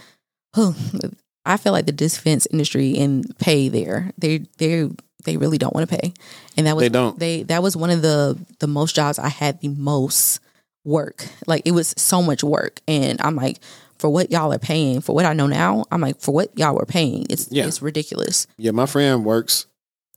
[1.46, 4.90] I feel like the defense industry and pay there they they
[5.24, 6.14] they really don't want to pay,
[6.58, 7.18] and that was They don't.
[7.20, 10.40] they that was one of the the most jobs I had the most
[10.88, 11.28] work.
[11.46, 12.80] Like it was so much work.
[12.88, 13.60] And I'm like,
[14.00, 16.76] for what y'all are paying, for what I know now, I'm like, for what y'all
[16.76, 17.66] were paying, it's Yeah.
[17.68, 18.48] it's ridiculous.
[18.58, 19.66] Yeah, my friend works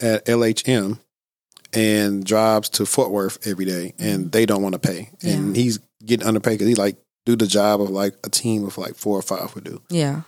[0.01, 0.99] at LHM
[1.73, 5.79] and drives to Fort Worth every day, and they don't want to pay, and he's
[6.05, 9.19] getting underpaid because he like do the job of like a team of like four
[9.19, 9.81] or five would do.
[9.89, 10.23] Yeah.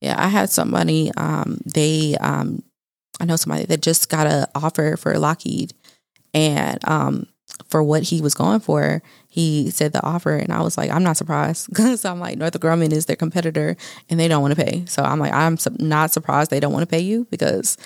[0.00, 0.14] Yeah.
[0.18, 2.62] I had somebody, um, they um
[3.20, 5.72] I know somebody that just got an offer for Lockheed
[6.34, 7.26] and um
[7.68, 9.02] for what he was going for,
[9.34, 12.62] he said the offer and I was like, I'm not surprised because I'm like Northrop
[12.62, 13.76] Grumman is their competitor
[14.08, 14.84] and they don't want to pay.
[14.86, 17.76] So I'm like, I'm not surprised they don't want to pay you because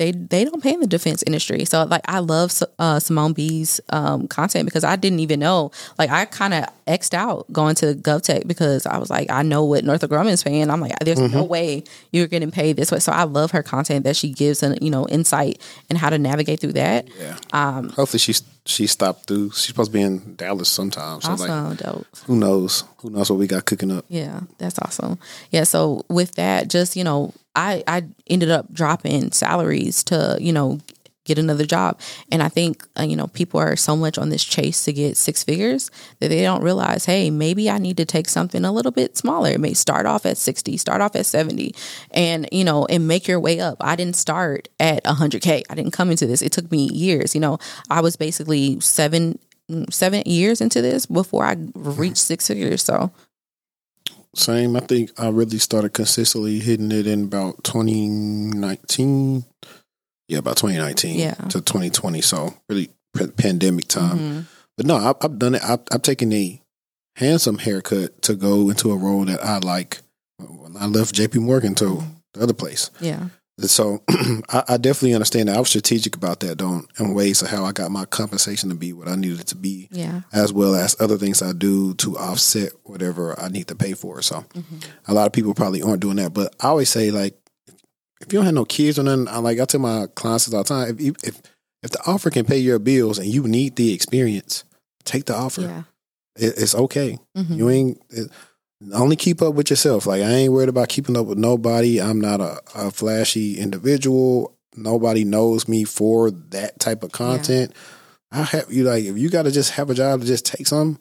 [0.00, 1.66] they they don't pay in the defense industry.
[1.66, 5.72] So like I love uh, Simone B's um, content because I didn't even know.
[5.98, 9.62] Like I kind of xed out going to GovTech because I was like I know
[9.64, 10.70] what Northrop Grumman's paying.
[10.70, 12.98] I'm like there's no way you're getting paid this way.
[12.98, 15.60] So I love her content that she gives an you know insight
[15.90, 17.06] and how to navigate through that.
[17.18, 17.36] Yeah.
[17.52, 19.50] Um, Hopefully she she stopped through.
[19.50, 21.20] She's supposed to be in Dallas sometime.
[21.20, 22.06] So like, Awesome, dope.
[22.26, 22.84] who knows?
[23.02, 24.04] Who knows what we got cooking up?
[24.08, 25.18] Yeah, that's awesome.
[25.50, 30.52] Yeah, so with that, just you know, I I ended up dropping salaries to you
[30.52, 30.80] know
[31.24, 31.98] get another job,
[32.30, 35.16] and I think uh, you know people are so much on this chase to get
[35.16, 38.92] six figures that they don't realize, hey, maybe I need to take something a little
[38.92, 39.50] bit smaller.
[39.50, 41.74] It may start off at sixty, start off at seventy,
[42.10, 43.78] and you know, and make your way up.
[43.80, 45.62] I didn't start at hundred k.
[45.70, 46.42] I didn't come into this.
[46.42, 47.34] It took me years.
[47.34, 47.58] You know,
[47.88, 49.38] I was basically seven
[49.90, 52.82] seven years into this before I reached six figures.
[52.82, 53.10] So
[54.34, 54.76] Same.
[54.76, 59.44] I think I really started consistently hitting it in about 2019.
[60.28, 61.34] Yeah, about 2019 Yeah.
[61.34, 62.20] to 2020.
[62.20, 64.18] So really p- pandemic time.
[64.18, 64.44] mhm.
[64.76, 65.62] But no, I've, I've done it.
[65.64, 66.60] I've, I've taken a
[67.16, 69.98] handsome haircut to go into a role that I like.
[70.38, 72.02] When I left JP Morgan to
[72.34, 72.90] the other place.
[73.00, 73.26] yeah.
[73.68, 74.02] So
[74.48, 75.56] I, I definitely understand that.
[75.56, 78.74] I was strategic about that, though, in ways of how I got my compensation to
[78.74, 80.22] be what I needed it to be, Yeah.
[80.32, 84.22] as well as other things I do to offset whatever I need to pay for.
[84.22, 84.44] So
[85.06, 86.32] a lot of people probably aren't doing that.
[86.32, 87.36] But I always say, like,
[88.20, 90.62] if you don't have no kids or nothing, I like I tell my clients all
[90.62, 91.40] the time, if you, if
[91.82, 94.64] if the offer can pay your bills and you need the experience,
[95.04, 95.62] take the offer.
[95.62, 95.82] Yeah.
[96.36, 97.18] It, it's okay.
[97.36, 97.56] Mhm.
[97.56, 98.30] You ain't it,
[98.92, 100.06] only keep up with yourself.
[100.06, 102.00] Like I ain't worried about keeping up with nobody.
[102.00, 104.56] I'm not a, a flashy individual.
[104.76, 107.72] Nobody knows me for that type of content.
[108.32, 110.66] I have you like if you got to just have a job to just take
[110.66, 110.98] some.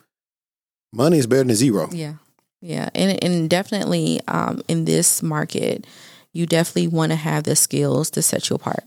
[0.92, 1.88] Money is better than zero.
[1.92, 2.16] Yeah.
[2.62, 2.90] Yeah.
[2.96, 5.86] And and definitely um in this market,
[6.34, 8.84] you definitely want to have the skills to set you apart.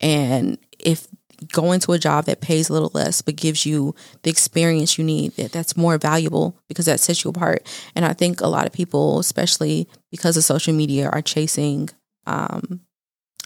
[0.00, 1.06] And if
[1.52, 5.04] going to a job that pays a little less but gives you the experience you
[5.04, 7.66] need, that that's more valuable because that sets you apart.
[7.94, 11.90] And I think a lot of people, especially because of social media, are chasing
[12.26, 12.80] um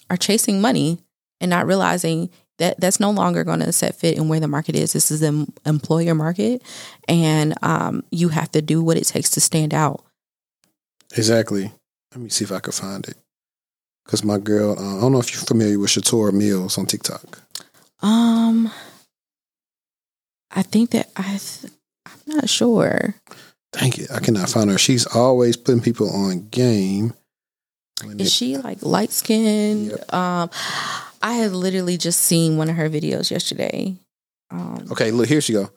[0.09, 0.99] are chasing money
[1.41, 4.77] and not realizing that that's no longer going to set fit in where the market
[4.77, 4.93] is.
[4.93, 6.63] This is the employer market,
[7.09, 10.05] and um, you have to do what it takes to stand out.
[11.17, 11.73] Exactly.
[12.13, 13.17] Let me see if I can find it.
[14.05, 17.41] Because my girl, uh, I don't know if you're familiar with Shatora Mills on TikTok.
[18.03, 18.71] Um,
[20.51, 21.73] I think that I, th-
[22.07, 23.15] I'm not sure.
[23.73, 24.07] Thank you.
[24.13, 24.79] I cannot find her.
[24.79, 27.13] She's always putting people on game.
[28.05, 29.93] Is it- she like light skinned?
[30.13, 30.51] Um,
[31.23, 33.97] I had literally just seen one of her videos yesterday.
[34.51, 35.71] Um, okay, look, here she go.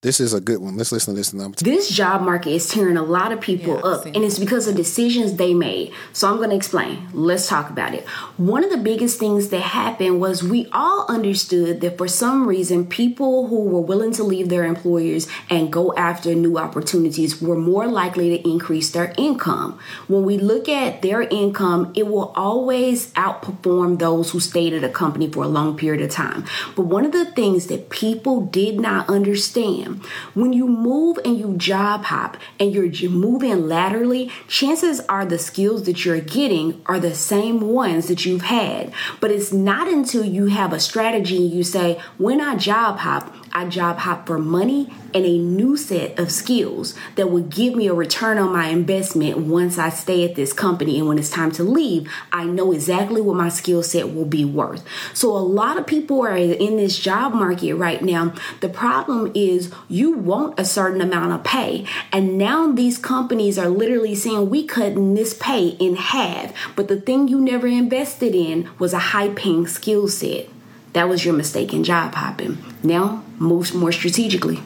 [0.00, 0.76] This is a good one.
[0.76, 1.32] Let's listen to this.
[1.32, 4.38] And I'm This job market is tearing a lot of people Yeah, up, and it's
[4.38, 5.92] because of decisions they made.
[6.12, 7.08] So I'm going to explain.
[7.12, 8.06] Let's talk about it.
[8.36, 12.86] One of the biggest things that happened was we all understood that for some reason,
[12.86, 17.88] people who were willing to leave their employers and go after new opportunities were more
[17.88, 19.80] likely to increase their income.
[20.06, 24.88] When we look at their income, it will always outperform those who stayed at a
[24.90, 26.44] company for a long period of time.
[26.76, 29.87] But one of the things that people did not understand
[30.34, 35.84] when you move and you job hop and you're moving laterally, chances are the skills
[35.84, 38.92] that you're getting are the same ones that you've had.
[39.20, 43.34] But it's not until you have a strategy and you say, when I job hop,
[43.52, 47.86] I job hop for money and a new set of skills that will give me
[47.86, 50.98] a return on my investment once I stay at this company.
[50.98, 54.44] And when it's time to leave, I know exactly what my skill set will be
[54.44, 54.84] worth.
[55.14, 58.34] So a lot of people are in this job market right now.
[58.60, 61.86] The problem is you want a certain amount of pay.
[62.12, 66.52] And now these companies are literally saying we cutting this pay in half.
[66.76, 70.48] But the thing you never invested in was a high paying skill set.
[70.92, 72.58] That was your mistake in job hopping.
[72.82, 74.60] Now move more strategically.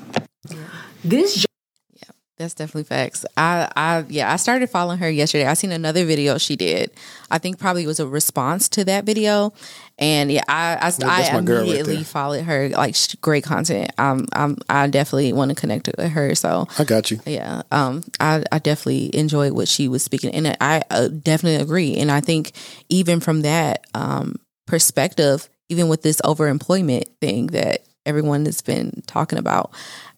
[1.05, 1.44] This
[1.94, 3.24] yeah, That's definitely facts.
[3.36, 5.47] I, I, yeah, I started following her yesterday.
[5.47, 6.90] I seen another video she did.
[7.31, 9.53] I think probably was a response to that video,
[9.99, 12.70] and yeah, I, I, I immediately right followed her.
[12.70, 13.93] Like great content.
[13.99, 16.35] Um, I'm, I definitely want to connect with her.
[16.35, 17.20] So I got you.
[17.27, 17.62] Yeah.
[17.70, 21.97] Um, I, I definitely enjoyed what she was speaking, and I uh, definitely agree.
[21.97, 22.53] And I think
[22.89, 24.36] even from that um
[24.66, 29.73] perspective, even with this overemployment thing that everyone has been talking about,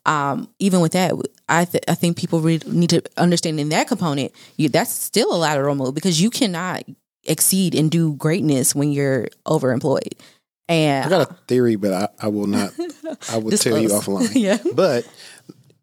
[0.06, 1.12] um, even with that,
[1.48, 5.34] I th- I think people really need to understand in that component, you, that's still
[5.34, 6.84] a lateral move because you cannot
[7.24, 10.12] exceed and do greatness when you're overemployed.
[10.68, 12.72] And I got a theory, but I, I will not.
[13.30, 14.30] I will tell you offline.
[14.34, 15.06] yeah, but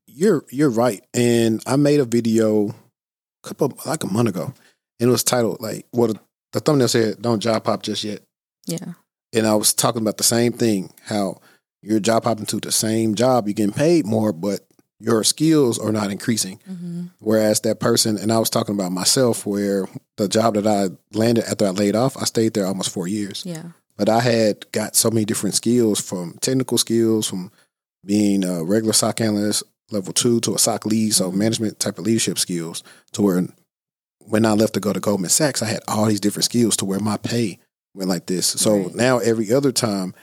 [0.07, 1.03] you're you're right.
[1.13, 4.53] And I made a video a couple like a month ago,
[4.99, 6.21] and it was titled like what well,
[6.53, 8.21] the thumbnail said, "Don't job hop just yet."
[8.65, 8.93] Yeah,
[9.33, 10.91] and I was talking about the same thing.
[11.03, 11.41] How
[11.81, 14.61] you're job hopping to the same job, you're getting paid more, but
[14.99, 16.59] your skills are not increasing.
[16.69, 17.05] Mm-hmm.
[17.19, 19.87] Whereas that person, and I was talking about myself, where
[20.17, 23.43] the job that I landed after I laid off, I stayed there almost four years.
[23.45, 23.63] Yeah.
[23.97, 27.51] But I had got so many different skills from technical skills, from
[28.05, 31.39] being a regular SOC analyst, level two, to a SOC lead, so mm-hmm.
[31.39, 32.83] management type of leadership skills,
[33.13, 33.47] to where
[34.19, 36.85] when I left to go to Goldman Sachs, I had all these different skills to
[36.85, 37.59] where my pay
[37.93, 38.45] went like this.
[38.45, 38.95] So right.
[38.95, 40.13] now every other time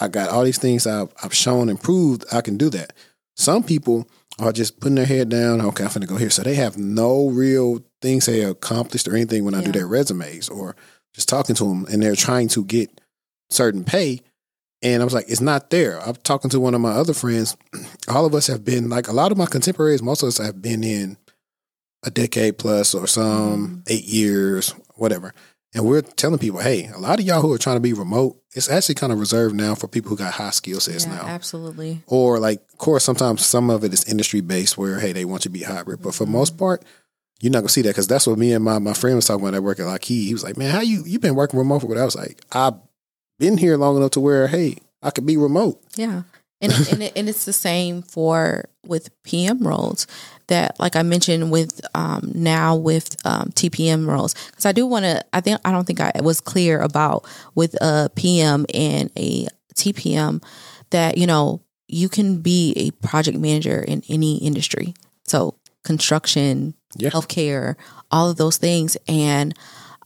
[0.00, 2.92] I got all these things I've, I've shown and proved I can do that.
[3.36, 4.08] Some people
[4.38, 5.60] are just putting their head down.
[5.60, 6.30] Okay, I'm to go here.
[6.30, 9.66] So they have no real things they accomplished or anything when I yeah.
[9.66, 10.74] do their resumes or
[11.14, 13.00] just talking to them and they're trying to get
[13.50, 14.20] certain pay.
[14.82, 15.98] And I was like, it's not there.
[16.00, 17.56] I'm talking to one of my other friends.
[18.08, 20.60] All of us have been like a lot of my contemporaries, most of us have
[20.60, 21.16] been in
[22.04, 23.80] a decade plus or some mm-hmm.
[23.86, 25.32] eight years, whatever.
[25.74, 28.40] And we're telling people, hey, a lot of y'all who are trying to be remote,
[28.52, 31.26] it's actually kind of reserved now for people who got high skill sets yeah, now.
[31.26, 32.00] Absolutely.
[32.06, 35.44] Or like, of course, sometimes some of it is industry based where, hey, they want
[35.44, 36.00] you to be hybrid.
[36.00, 36.34] But for mm-hmm.
[36.34, 36.84] most part,
[37.40, 39.44] you're not gonna see that because that's what me and my, my friend was talking
[39.44, 40.28] about at work at Lockheed.
[40.28, 41.98] He was like, man, how you you been working remote for what?
[41.98, 42.74] I was like, I've
[43.38, 45.82] been here long enough to where, hey, I could be remote.
[45.96, 46.22] Yeah.
[46.60, 50.06] And, and, it, and it's the same for with PM roles
[50.48, 55.04] that like I mentioned with um, now with um, TPM roles because I do want
[55.04, 59.48] to I think I don't think I was clear about with a PM and a
[59.74, 60.42] TPM
[60.90, 64.94] that you know you can be a project manager in any industry
[65.24, 65.54] so
[65.84, 67.10] construction yeah.
[67.10, 67.76] healthcare
[68.10, 69.54] all of those things and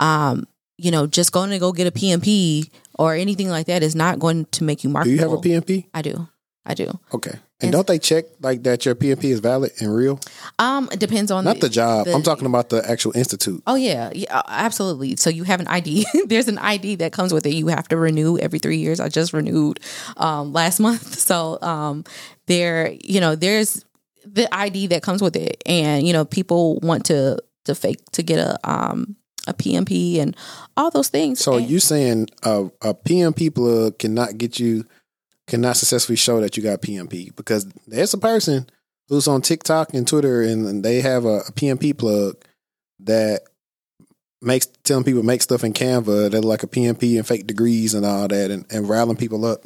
[0.01, 0.47] um,
[0.77, 4.19] you know just going to go get a PMP or anything like that is not
[4.19, 5.41] going to make you marketable.
[5.41, 5.87] Do you have a PMP?
[5.95, 6.29] I do.
[6.67, 6.99] I do.
[7.15, 7.39] Okay.
[7.61, 10.21] And, don't they check like that your PMP is valid and real?
[10.61, 12.07] Um, it depends on not the, the job.
[12.07, 13.65] The, I'm talking about the actual institute.
[13.67, 15.17] Oh yeah, yeah, absolutely.
[15.17, 16.07] So you have an ID.
[16.27, 17.55] There's an ID that comes with it.
[17.55, 19.01] You have to renew every three years.
[19.01, 19.81] I just renewed
[20.17, 21.19] um, last month.
[21.19, 22.05] So um,
[22.47, 23.85] there, you know, there's
[24.25, 28.23] the ID that comes with it, and you know, people want to to fake to
[28.23, 29.17] get a um
[29.49, 30.37] a PMP and
[30.77, 31.41] all those things.
[31.41, 34.85] So and, you saying a, a PMP plug cannot get you
[35.49, 38.69] cannot successfully show that you got PMP because there's a person
[39.09, 42.37] who's on TikTok and Twitter and they have a, a PMP plug
[43.01, 43.43] that
[44.41, 48.07] makes telling people make stuff in Canva that like a PMP and fake degrees and
[48.07, 49.63] all that and, and riling people up.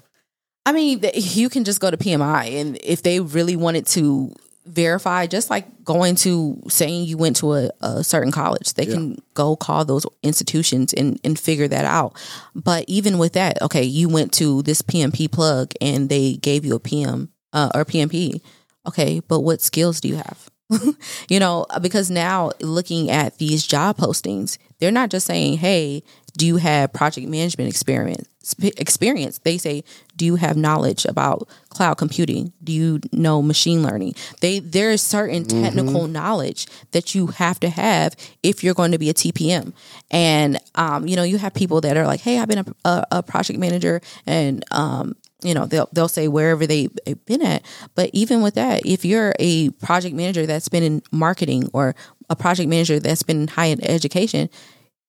[0.65, 4.33] I mean, you can just go to PMI and if they really wanted to
[4.65, 8.95] verify just like going to saying you went to a, a certain college they yeah.
[8.95, 12.17] can go call those institutions and, and figure that out.
[12.55, 16.77] But even with that okay you went to this pmp plug and they gave you
[16.77, 18.41] a pm uh, or pmp
[18.87, 20.49] okay but what skills do you have?
[21.29, 26.03] You know because now looking at these job postings they're not just saying hey
[26.37, 28.29] do you have project management experience
[28.61, 29.39] experience?
[29.39, 29.85] They say
[30.23, 35.03] do you have knowledge about cloud computing do you know machine learning they there is
[35.03, 35.65] certain mm-hmm.
[35.65, 36.13] technical mm-hmm.
[36.13, 39.73] knowledge that you have to have if you're going to be a tpm
[40.13, 43.07] and um, you know you have people that are like hey i've been a, a,
[43.11, 46.97] a project manager and um, you know they'll they'll say wherever they've
[47.27, 47.67] been at
[47.97, 51.97] but even with that if you're a project manager that's been in marketing or
[52.31, 54.49] a project manager that's been in higher education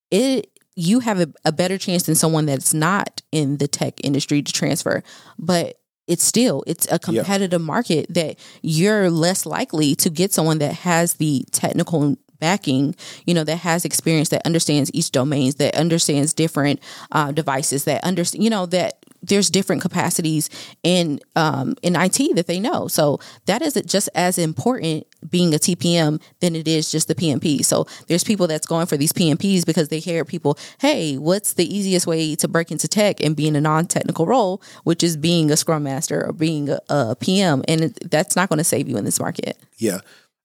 [0.09, 4.41] it you have a, a better chance than someone that's not in the tech industry
[4.41, 5.03] to transfer.
[5.37, 7.65] But it's still it's a competitive yep.
[7.65, 12.93] market that you're less likely to get someone that has the technical backing
[13.25, 16.81] you know that has experience that understands each domains that understands different
[17.13, 20.49] uh, devices that understand you know that there's different capacities
[20.83, 22.87] in um, in IT that they know.
[22.87, 27.63] So that is just as important being a TPM than it is just the PMP.
[27.63, 31.65] So there's people that's going for these PMPs because they hear people, hey, what's the
[31.65, 35.49] easiest way to break into tech and be in a non-technical role, which is being
[35.49, 38.97] a Scrum Master or being a, a PM, and that's not going to save you
[38.97, 39.57] in this market.
[39.77, 39.99] Yeah.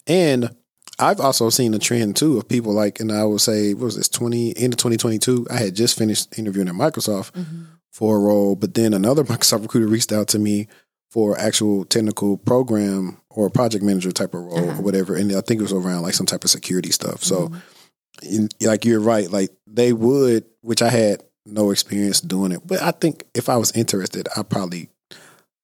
[0.07, 0.55] And
[0.99, 3.97] I've also seen a trend too of people like, and I would say, what was
[3.97, 5.47] this, 20, end of 2022?
[5.51, 7.65] I had just finished interviewing at Microsoft Mm-hmm.
[7.93, 10.69] For a role, but then another Microsoft recruiter reached out to me
[11.11, 14.79] for actual technical program or project manager type of role Uh-huh.
[14.79, 15.15] or whatever.
[15.17, 17.25] And I think it was around like some type of security stuff.
[17.25, 18.35] So, Mm-hmm.
[18.35, 22.83] in, like you're right, like they would, which I had no experience doing it, but
[22.83, 24.91] I think if I was interested, I probably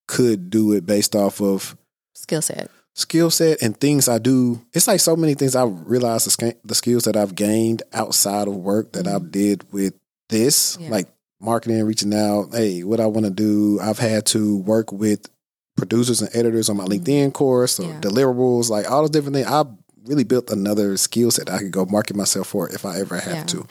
[0.07, 1.75] could do it based off of
[2.15, 2.69] skill set.
[2.93, 4.61] skill set and things I do.
[4.73, 8.47] It's like so many things I realize the, sk- the skills that I've gained outside
[8.47, 9.93] of work that I've did with
[10.29, 10.89] this, Yeah.
[10.89, 11.07] like
[11.45, 12.49] marketing, reaching out.
[12.51, 13.79] Hey, what I want to do.
[13.81, 15.29] I've had to work with
[15.77, 17.03] producers and editors on my mm-hmm.
[17.03, 17.99] LinkedIn course, or Yeah.
[18.01, 19.47] deliverables, like all those different things.
[19.47, 19.65] I
[20.05, 23.35] really built another skill set I could go market myself for if I ever have
[23.35, 23.43] Yeah.
[23.43, 23.67] to.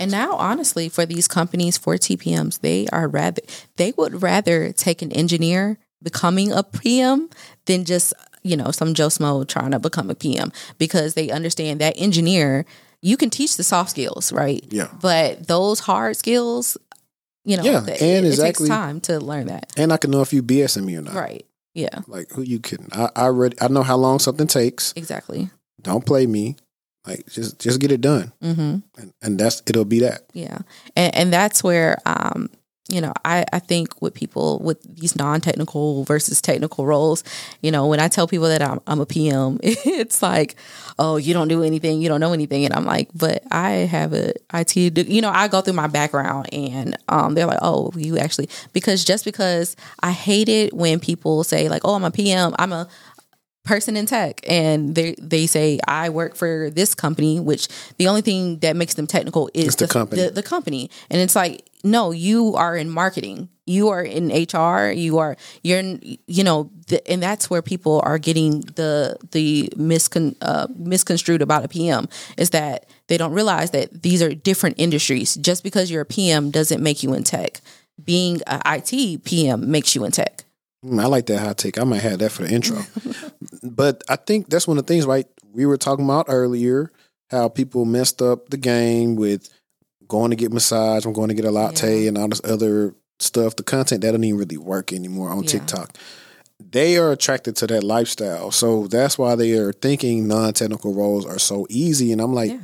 [0.00, 3.42] And now, honestly, for these companies, for TPMs, they are rather
[3.76, 7.28] they would rather take an engineer becoming a PM
[7.66, 8.12] than just
[8.42, 12.64] you know some Joe Smo trying to become a PM because they understand that engineer
[13.00, 14.64] you can teach the soft skills, right?
[14.70, 14.88] Yeah.
[15.00, 16.76] But those hard skills,
[17.48, 19.96] you know, Yeah, that- and it, exactly- it takes time to learn that, And I
[19.96, 21.14] can know if you BSing me or not.
[21.14, 21.44] right?
[21.74, 22.88] Yeah, Like who you kidding?
[22.92, 24.92] I, I already I know how long something takes.
[24.96, 25.50] exactly.
[25.82, 26.56] Don't play me.
[27.06, 28.32] Like just just get it done.
[28.42, 30.22] hmm and, and that's it'll be that.
[30.34, 30.58] Yeah.
[30.96, 32.50] And and that's where um
[32.88, 37.22] you know, I, I think with people with these non technical versus technical roles,
[37.60, 40.56] you know, when I tell people that I'm, I'm a PM, it's like,
[40.98, 42.64] oh, you don't do anything, you don't know anything.
[42.64, 46.48] And I'm like, but I have a IT, you know, I go through my background
[46.52, 51.44] and um, they're like, oh, you actually, because just because I hate it when people
[51.44, 52.88] say, like, oh, I'm a PM, I'm a,
[53.68, 58.22] person in tech and they they say I work for this company which the only
[58.22, 60.22] thing that makes them technical is It's the company.
[60.22, 64.90] the, the company and it's like no you are in marketing you are in HR
[64.90, 65.82] you are you're
[66.26, 71.64] you know the, and that's where people are getting the the miscon, uh, misconstrued about
[71.64, 76.02] a PM is that they don't realize that these are different industries just because you're
[76.02, 77.60] a PM doesn't make you in tech
[78.02, 80.44] being a IT PM makes you in tech
[80.84, 81.78] Mm, I like that hot take.
[81.78, 82.78] I might have that for the intro.
[83.62, 85.26] but I think that's one of the things, right?
[85.52, 86.90] We were talking about earlier
[87.30, 89.50] how people messed up the game with
[90.08, 92.08] going to get massage, I'm going to get a latte, Yeah.
[92.08, 93.56] and all this other stuff.
[93.56, 95.50] The content that don't even really work anymore on Yeah.
[95.50, 95.96] TikTok.
[96.70, 101.38] They are attracted to that lifestyle, so that's why they are thinking non-technical roles are
[101.38, 102.10] so easy.
[102.10, 102.58] And I'm like, Yeah.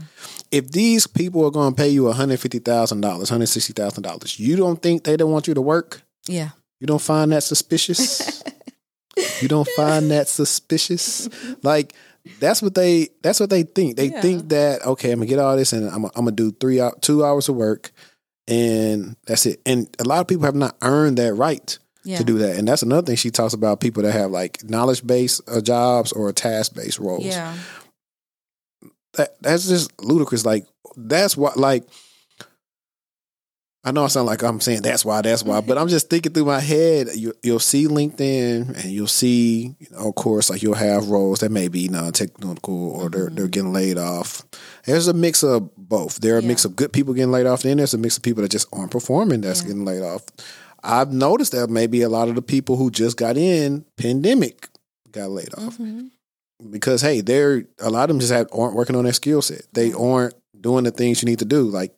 [0.50, 3.46] if these people are going to pay you one hundred fifty thousand dollars, one hundred
[3.46, 6.02] sixty thousand dollars, you don't think they don't want you to work?
[6.26, 6.50] yeah
[6.80, 8.42] You don't find that suspicious?
[9.40, 11.28] you don't find that suspicious?
[11.62, 11.94] Like
[12.40, 13.96] that's what they that's what they think.
[13.96, 14.20] They Yeah.
[14.20, 17.02] think that okay, I'm gonna get all this and I'm, I'm gonna do three out
[17.02, 17.92] two hours of work
[18.48, 19.60] and that's it.
[19.66, 22.56] And a lot of people have not earned that right yeah to do that.
[22.56, 26.12] And that's another thing she talks about people that have like knowledge based uh, jobs
[26.12, 27.24] or task based roles.
[27.24, 27.54] yeah
[29.14, 30.44] That that's just ludicrous.
[30.44, 31.84] Like that's what like
[33.86, 36.32] I know I sound like I'm saying that's why, that's why, but I'm just thinking
[36.32, 37.08] through my head.
[37.14, 41.40] You, you'll see LinkedIn, and you'll see, you know, of course, like you'll have roles
[41.40, 44.42] that may be non-technical or they're they're getting laid off.
[44.86, 46.20] There's a mix of both.
[46.20, 48.22] There are a mix of good people getting laid off, then there's a mix of
[48.22, 49.66] people that just aren't performing that's Yeah.
[49.68, 50.22] getting laid off.
[50.82, 54.68] I've noticed that maybe a lot of the people who just got in pandemic
[55.12, 56.08] got laid off Mhm.
[56.70, 59.62] because hey, they're a lot of them just have, aren't working on their skill set.
[59.72, 61.62] They aren't doing the things you need to do.
[61.64, 61.92] Like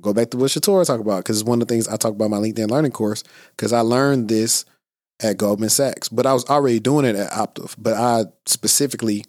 [0.00, 2.12] go back to what Shatora talk about because it's one of the things I talk
[2.12, 3.24] about in my LinkedIn learning course
[3.56, 4.64] because I learned this
[5.22, 7.74] at Goldman Sachs, but I was already doing it at Optiv.
[7.76, 9.24] But I specifically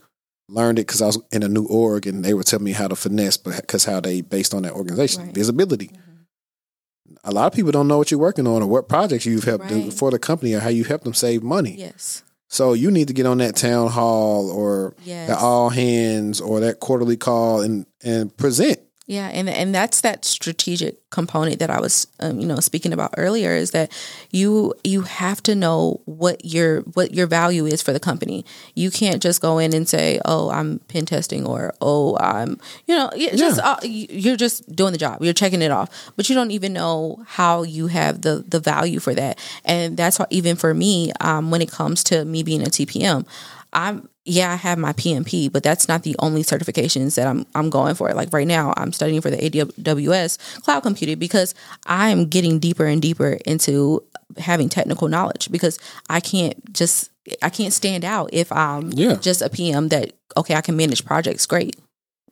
[0.47, 2.87] learned it because I was in a new org and they were telling me how
[2.87, 5.33] to finesse, but because how they based on that organization Right.
[5.33, 5.87] visibility.
[5.87, 7.15] Mm-hmm.
[7.23, 9.67] A lot of people don't know what you're working on or what projects you've helped
[9.67, 9.93] do Right.
[9.93, 11.75] for the company or how you help them save money.
[11.77, 16.39] yes So you need to get on that town hall or yes that all hands
[16.41, 18.79] or that quarterly call and and present.
[19.11, 23.13] Yeah, and and that's that strategic component that I was, um, you know, speaking about
[23.17, 23.51] earlier.
[23.51, 23.91] Is that
[24.31, 28.45] you you have to know what your what your value is for the company.
[28.73, 32.57] You can't just go in and say, "Oh, I'm pen testing," or "Oh, I'm,"
[32.87, 33.71] you know, just Yeah.
[33.71, 35.21] uh, you- you're just doing the job.
[35.21, 39.01] You're checking it off, but you don't even know how you have the the value
[39.01, 39.37] for that.
[39.65, 43.25] And that's why even for me, um, when it comes to me being a TPM,
[43.73, 47.69] I'm yeah, I have my PMP, but that's not the only certifications that I'm I'm
[47.69, 48.13] going for.
[48.13, 53.01] Like right now, I'm studying for the AWS cloud computing because I'm getting deeper and
[53.01, 54.03] deeper into
[54.37, 55.79] having technical knowledge because
[56.09, 57.09] I can't just
[57.41, 59.15] I can't stand out if I'm Yeah.
[59.15, 61.75] just a PM that okay, I can manage projects great.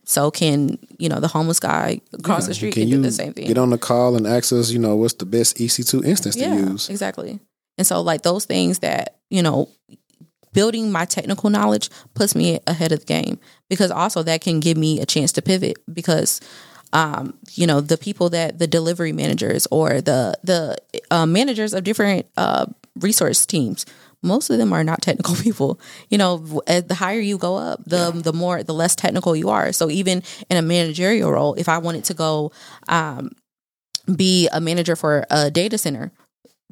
[0.06, 3.34] So can, you know, the homeless guy across the street can, do you the same
[3.34, 3.46] thing.
[3.48, 6.42] Get on the call and ask us, you know, what's the best EC2 instance to
[6.42, 6.90] use?
[6.90, 7.40] exactly.
[7.78, 9.70] And so like those things that, you know,
[10.60, 13.40] building my technical knowledge puts me ahead of the game.
[13.70, 16.42] Because also that can give me a chance to pivot because
[16.92, 20.76] um, you know the people that the delivery managers or the the
[21.12, 22.66] uh, managers of different uh,
[23.00, 23.86] resource teams
[24.22, 25.80] most of them are not technical people.
[26.10, 28.22] You know the higher you go up the yeah.
[28.22, 29.72] the more the less technical you are.
[29.72, 32.52] So even in a managerial role if i wanted to go
[32.90, 33.32] um,
[34.14, 36.12] be a manager for a data center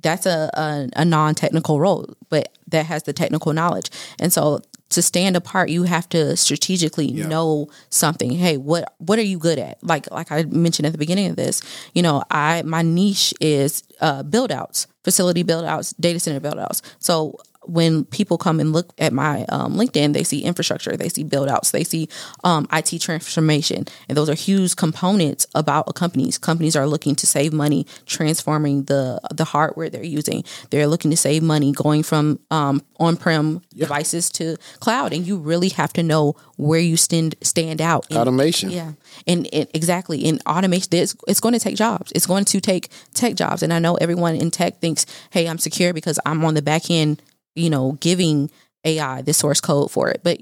[0.01, 3.89] that's a, a, a non-technical role but that has the technical knowledge.
[4.19, 7.27] And so to stand apart you have to strategically yeah.
[7.27, 8.31] know something.
[8.31, 9.83] Hey what what are you good at?
[9.83, 11.61] Like like i mentioned at the beginning of this
[11.93, 16.59] you know i my niche is uh, build outs facility build outs data center build
[16.59, 16.81] outs.
[16.99, 17.37] So
[17.67, 21.49] when people come and look at my um, LinkedIn, they see infrastructure, they see build
[21.49, 22.09] outs, they see
[22.43, 23.85] um, IT transformation.
[24.07, 26.37] And those are huge components about companies.
[26.37, 30.43] Companies are looking to save money transforming the the hardware they're using.
[30.69, 33.85] They're looking to save money going from um, on prem yeah.
[33.85, 35.13] devices to cloud.
[35.13, 38.09] And you really have to know where you stand stand out.
[38.09, 38.69] In, automation.
[38.69, 38.93] Yeah.
[39.25, 42.11] And, and exactly in automation, it's, it's going to take jobs.
[42.13, 43.63] It's going to take tech jobs.
[43.63, 46.89] And I know everyone in tech thinks, hey, I'm secure because I'm on the back
[46.89, 47.21] end
[47.57, 48.49] you know, giving
[48.83, 50.21] AI the source code for it.
[50.23, 50.39] But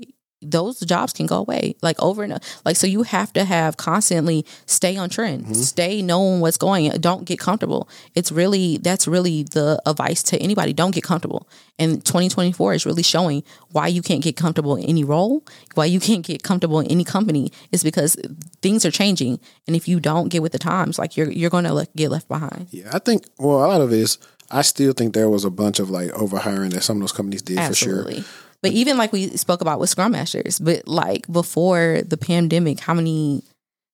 [0.52, 4.46] those jobs can go away like over and like so you have to have constantly
[4.66, 5.54] stay on trend mm-hmm.
[5.54, 10.74] stay knowing what's going don't get comfortable it's really that's really the advice to anybody
[10.74, 11.48] don't get comfortable
[11.80, 15.44] and 2024 is really showing why you can't get comfortable in any role
[15.74, 18.16] why you can't get comfortable in any company is because
[18.62, 21.64] things are changing and if you don't get with the times like you're you're going
[21.64, 24.18] to get left behind yeah i think well a lot of it is
[24.52, 27.42] I still think there was a bunch of like overhiring that some of those companies
[27.42, 28.16] did Absolutely.
[28.16, 28.32] for sure.
[28.62, 32.94] But even like we spoke about with Scrum Masters, but like before the pandemic, how
[32.94, 33.44] many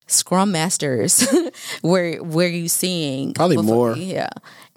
[0.07, 1.25] Scrum Masters
[1.83, 3.33] were were you seeing?
[3.33, 3.95] Probably before?
[3.95, 3.97] more.
[3.97, 4.29] Yeah.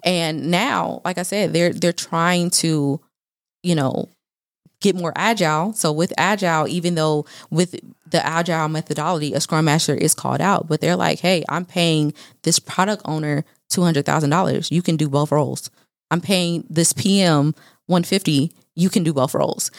[0.03, 2.99] And now, like I said, they're they're trying to,
[3.63, 4.09] you know,
[4.81, 5.73] get more agile.
[5.73, 7.75] So with agile, even though with
[8.07, 12.13] the agile methodology, a scrum master is called out, but they're like, hey, I'm paying
[12.43, 14.71] this product owner two hundred thousand dollars.
[14.71, 15.69] You can do both roles.
[16.11, 17.55] I'm paying this PM
[17.87, 18.51] one fifty.
[18.75, 19.71] You can do both roles.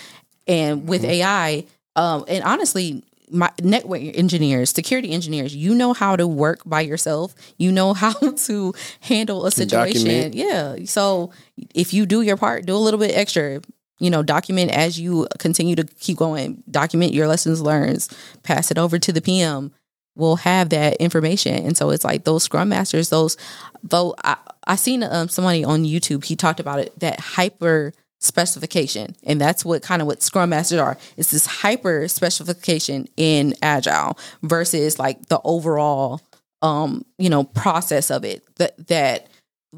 [0.47, 1.11] And with mm-hmm.
[1.11, 1.65] AI,
[1.97, 7.35] um, and honestly, my network engineers, security engineers, you know how to work by yourself.
[7.59, 10.33] You know how to handle a situation.
[10.33, 10.77] Yeah.
[10.85, 11.33] So
[11.75, 13.61] if you do your part, do a little bit extra
[13.99, 18.07] you know, document as you continue to keep going, document your lessons learned,
[18.43, 19.73] pass it over to the PM.
[20.17, 21.55] We'll have that information.
[21.65, 23.37] And so it's like those scrum masters, those,
[23.83, 24.37] though I,
[24.67, 29.15] I seen um, somebody on YouTube, he talked about it, that hyper specification.
[29.25, 30.97] And that's what kind of what scrum masters are.
[31.17, 36.23] It's this hyper specification in agile versus like the overall,
[36.63, 39.29] um, you know, process of it that, that,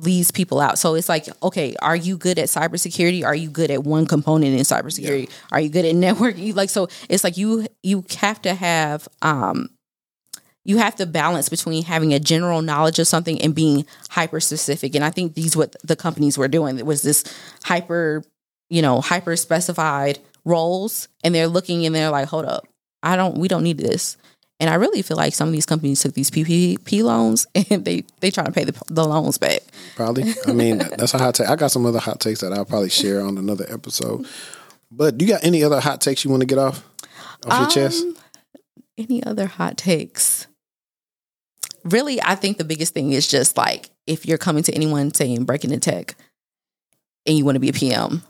[0.02, 0.78] leaves people out.
[0.78, 3.24] So it's like, okay, are you good at cybersecurity?
[3.24, 5.28] Are you good at one component in cybersecurity?
[5.28, 5.34] Yeah.
[5.52, 6.54] Are you good at networking?
[6.58, 9.70] Like so it's like you you have to have um
[10.68, 14.94] you have to balance between having a general knowledge of something and being hyper specific.
[14.94, 16.78] And I think these what the companies were doing.
[16.78, 17.24] It was this
[17.64, 18.22] hyper,
[18.68, 22.68] you know, hyper specified roles and they're looking and they're like, hold up,
[23.02, 24.18] I don't we don't need this.
[24.60, 28.04] And I really feel like some of these companies took these PPP loans and they
[28.20, 29.60] they trying to pay the, the loans back.
[29.96, 30.34] Probably.
[30.46, 31.48] I mean, that's a hot take.
[31.48, 34.26] I got some other hot takes that I'll probably share on another episode.
[34.90, 36.84] But do you got any other hot takes you want to get off
[37.46, 38.04] off um, your chest?
[38.98, 40.47] Any other hot takes?
[41.90, 45.44] Really, I think the biggest thing is just like if you're coming to anyone saying
[45.44, 46.16] breaking the tech
[47.26, 48.22] and you want to be a PM,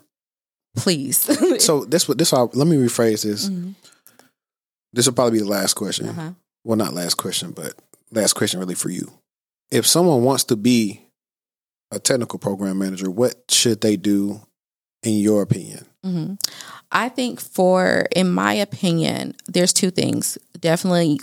[0.75, 1.17] please.
[1.63, 3.49] so this what this all let me rephrase this.
[3.49, 3.71] Mm-hmm
[4.93, 6.09] this will probably be the last question.
[6.09, 6.31] Uh-huh.
[6.63, 7.73] Well, not last question, but
[8.11, 9.11] last question really for you.
[9.71, 11.01] If someone wants to be
[11.91, 14.41] a technical program manager, what should they do
[15.03, 15.85] in your opinion?
[16.05, 16.33] Mm-hmm.
[16.91, 20.37] I think, for in my opinion, there's two things.
[20.59, 21.19] Definitely,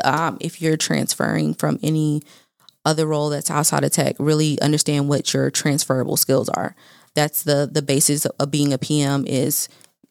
[0.00, 2.22] um, if you're transferring from any
[2.84, 6.74] other role that's outside of tech, really understand what your transferable skills are.
[7.14, 9.68] That's the the basis of being a PM is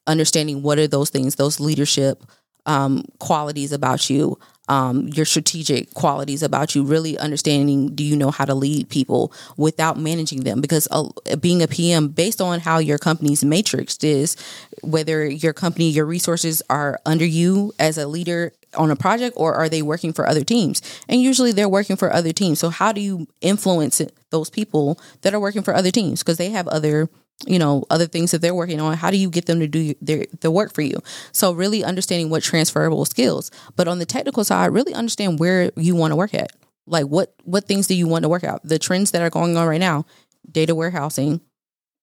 [0.07, 2.23] understanding what are those things, those leadership
[2.65, 4.37] um, qualities about you,
[4.69, 9.33] um, your strategic qualities about you, really understanding do you know how to lead people
[9.57, 10.61] without managing them?
[10.61, 11.09] Because uh,
[11.41, 14.37] being a PM, based on how your company's matrix is,
[14.83, 19.55] whether your company, your resources are under you as a leader on a project or
[19.55, 20.81] are they working for other teams?
[21.09, 22.59] And usually they're working for other teams.
[22.59, 26.21] So, how do you influence those people that are working for other teams?
[26.21, 27.09] Because they have other
[27.47, 29.93] you know other things that they're working on how do you get them to do
[30.01, 30.97] their the work for you?
[31.31, 35.95] So really understanding what transferable skills but on the technical side really understand where you
[35.95, 36.51] want to work at.
[36.85, 38.61] Like what what things do you want to work out?
[38.63, 40.05] The trends that are going on right now
[40.49, 41.41] data warehousing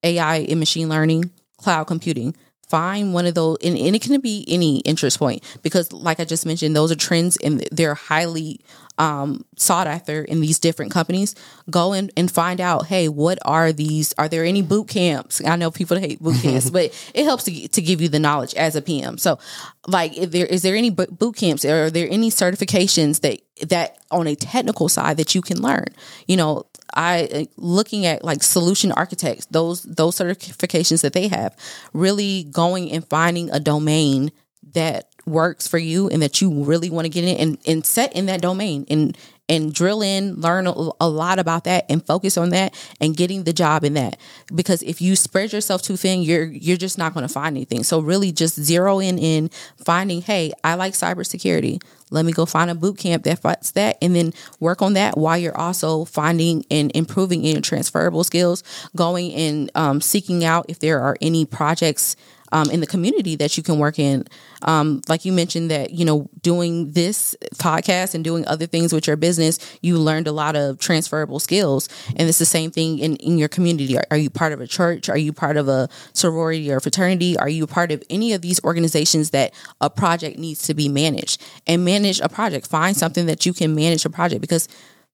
[0.02, 2.36] ai and machine learning cloud computing
[2.66, 6.24] find one of those and, and, it can be any interest point because like i
[6.24, 8.60] just mentioned those are trends and they're highly
[8.98, 11.34] um, sought after in these different companies.
[11.70, 14.14] Go in and find out hey what are these?
[14.18, 15.42] Are there any boot camps?
[15.44, 18.54] I know people hate boot camps but it helps to, to give you the knowledge
[18.54, 19.38] as a pm so
[19.86, 21.64] like if there is there any boot camps?
[21.64, 25.86] Are there any certifications that that on a technical side that you can learn?
[26.26, 26.66] You know
[26.96, 31.54] I eh, looking at like solution architects, those those certifications that they have,
[31.92, 34.32] really going and finding a domain
[34.72, 38.14] that works for you and that you really want to get in and, and set
[38.14, 39.18] in that domain and
[39.48, 43.52] and drill in, learn a, lot about that and focus on that and getting the
[43.52, 44.18] job in that.
[44.54, 47.84] Because if you spread yourself too thin, you're you're just not going to find anything.
[47.84, 49.50] So really just zero in in
[49.84, 51.80] finding, hey, I like cybersecurity.
[52.10, 55.16] Let me go find a boot camp that fights that and then work on that
[55.18, 58.62] while you're also finding and improving in transferable skills,
[58.94, 62.16] going and um, seeking out if there are any projects
[62.52, 64.24] um, in the community that you can work in.
[64.62, 69.06] Um, like you mentioned that, you know, doing this podcast and doing other things with
[69.06, 71.88] your business, you learned a lot of transferable skills.
[72.16, 73.96] And it's the same thing in, in your community.
[73.98, 75.08] Are, are you part of a church?
[75.08, 77.38] Are you part of a sorority or fraternity?
[77.38, 81.42] Are you part of any of these organizations that a project needs to be managed?
[81.66, 82.66] And manage a project.
[82.66, 84.68] Find something that you can manage a project because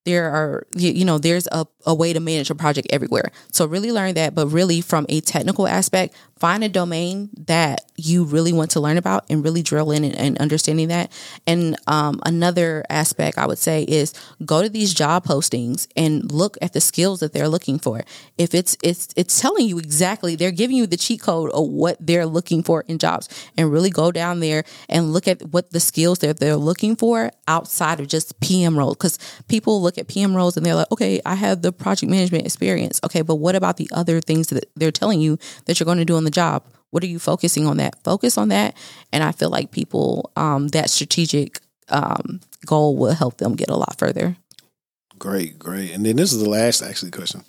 [0.05, 3.93] there are you know there's a, a way to manage a project everywhere so really
[3.93, 8.73] learn that but really from a technical aspect find a domain that you really want
[8.73, 11.13] to learn about and really drill in and, and understanding that.
[11.47, 14.13] And um, another aspect i would say is
[14.45, 18.03] go to these job postings and look at the skills that they're looking for.
[18.39, 21.97] If it's it's it's telling you exactly they're giving you the cheat code of what
[22.01, 25.79] they're looking for in jobs and really go down there and look at what the
[25.79, 29.17] skills that they're looking for outside of just pm role because
[29.47, 32.99] people look at pm roles and they're like okay i have the project management experience.
[33.05, 36.05] Okay but what about the other things that they're telling you that you're going to
[36.05, 36.65] do on the job.
[36.91, 38.03] What are you focusing on that?
[38.05, 38.77] Focus on that.
[39.13, 43.77] And I feel like people, um, that strategic um, goal will help them get a
[43.77, 44.37] lot further.
[45.19, 45.93] Great, great.
[45.93, 47.45] And then this is the last actually question.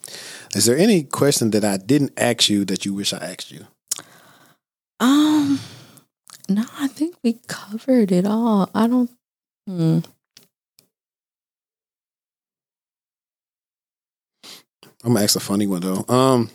[0.56, 3.66] Is there any question that I didn't ask you that you wish I asked you?
[5.00, 5.60] Um,
[6.48, 8.70] no, I think we covered it all.
[8.76, 9.10] I don't.
[9.68, 10.00] Hmm.
[15.04, 16.06] I'm gonna ask a funny one though.
[16.08, 16.50] Um,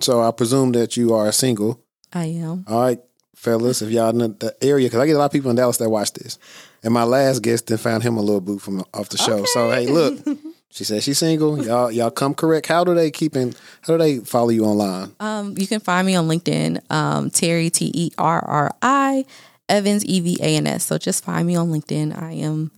[0.00, 1.82] so I presume that you are single.
[2.12, 2.64] I am.
[2.68, 3.00] All right,
[3.34, 5.76] fellas, if y'all in the area, because I get a lot of people in Dallas
[5.78, 6.38] that watch this.
[6.82, 9.38] And my last guest then found him a little boo from off the show.
[9.38, 9.46] Okay.
[9.46, 10.18] So hey, look,
[10.70, 11.64] she said she's single.
[11.64, 12.66] Y'all, y'all come correct.
[12.66, 13.54] How do they keep in?
[13.82, 15.12] How do they follow you online?
[15.20, 19.24] Um, you can find me on LinkedIn, um, Terri T E R R I
[19.68, 20.84] Evans E V A N S.
[20.84, 22.20] So just find me on LinkedIn.
[22.20, 22.70] I am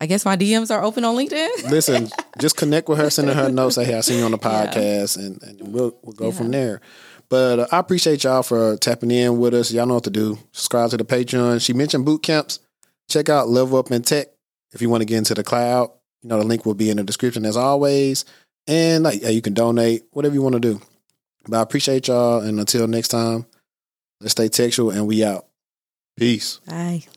[0.00, 1.70] I guess my DMs are open on LinkedIn.
[1.70, 2.08] Listen,
[2.38, 4.38] just connect with her, send her a note, say, "Hey, I seen you on the
[4.38, 5.26] podcast," yeah.
[5.26, 6.32] and, and, we'll we'll go yeah.
[6.32, 6.80] from there.
[7.28, 9.70] But uh, I appreciate y'all for tapping in with us.
[9.72, 10.38] Y'all know what to do.
[10.52, 11.64] Subscribe to the Patreon.
[11.64, 12.60] She mentioned boot camps.
[13.08, 14.28] Check out Level Up in Tech
[14.72, 15.90] if you want to get into the cloud.
[16.22, 18.24] You know the link will be in the description as always.
[18.66, 20.80] And like, you can donate, whatever you want to do.
[21.48, 22.40] But I appreciate y'all.
[22.40, 23.46] And until next time,
[24.20, 25.46] let's stay textual and we out.
[26.16, 26.60] Peace.
[26.66, 27.02] Bye.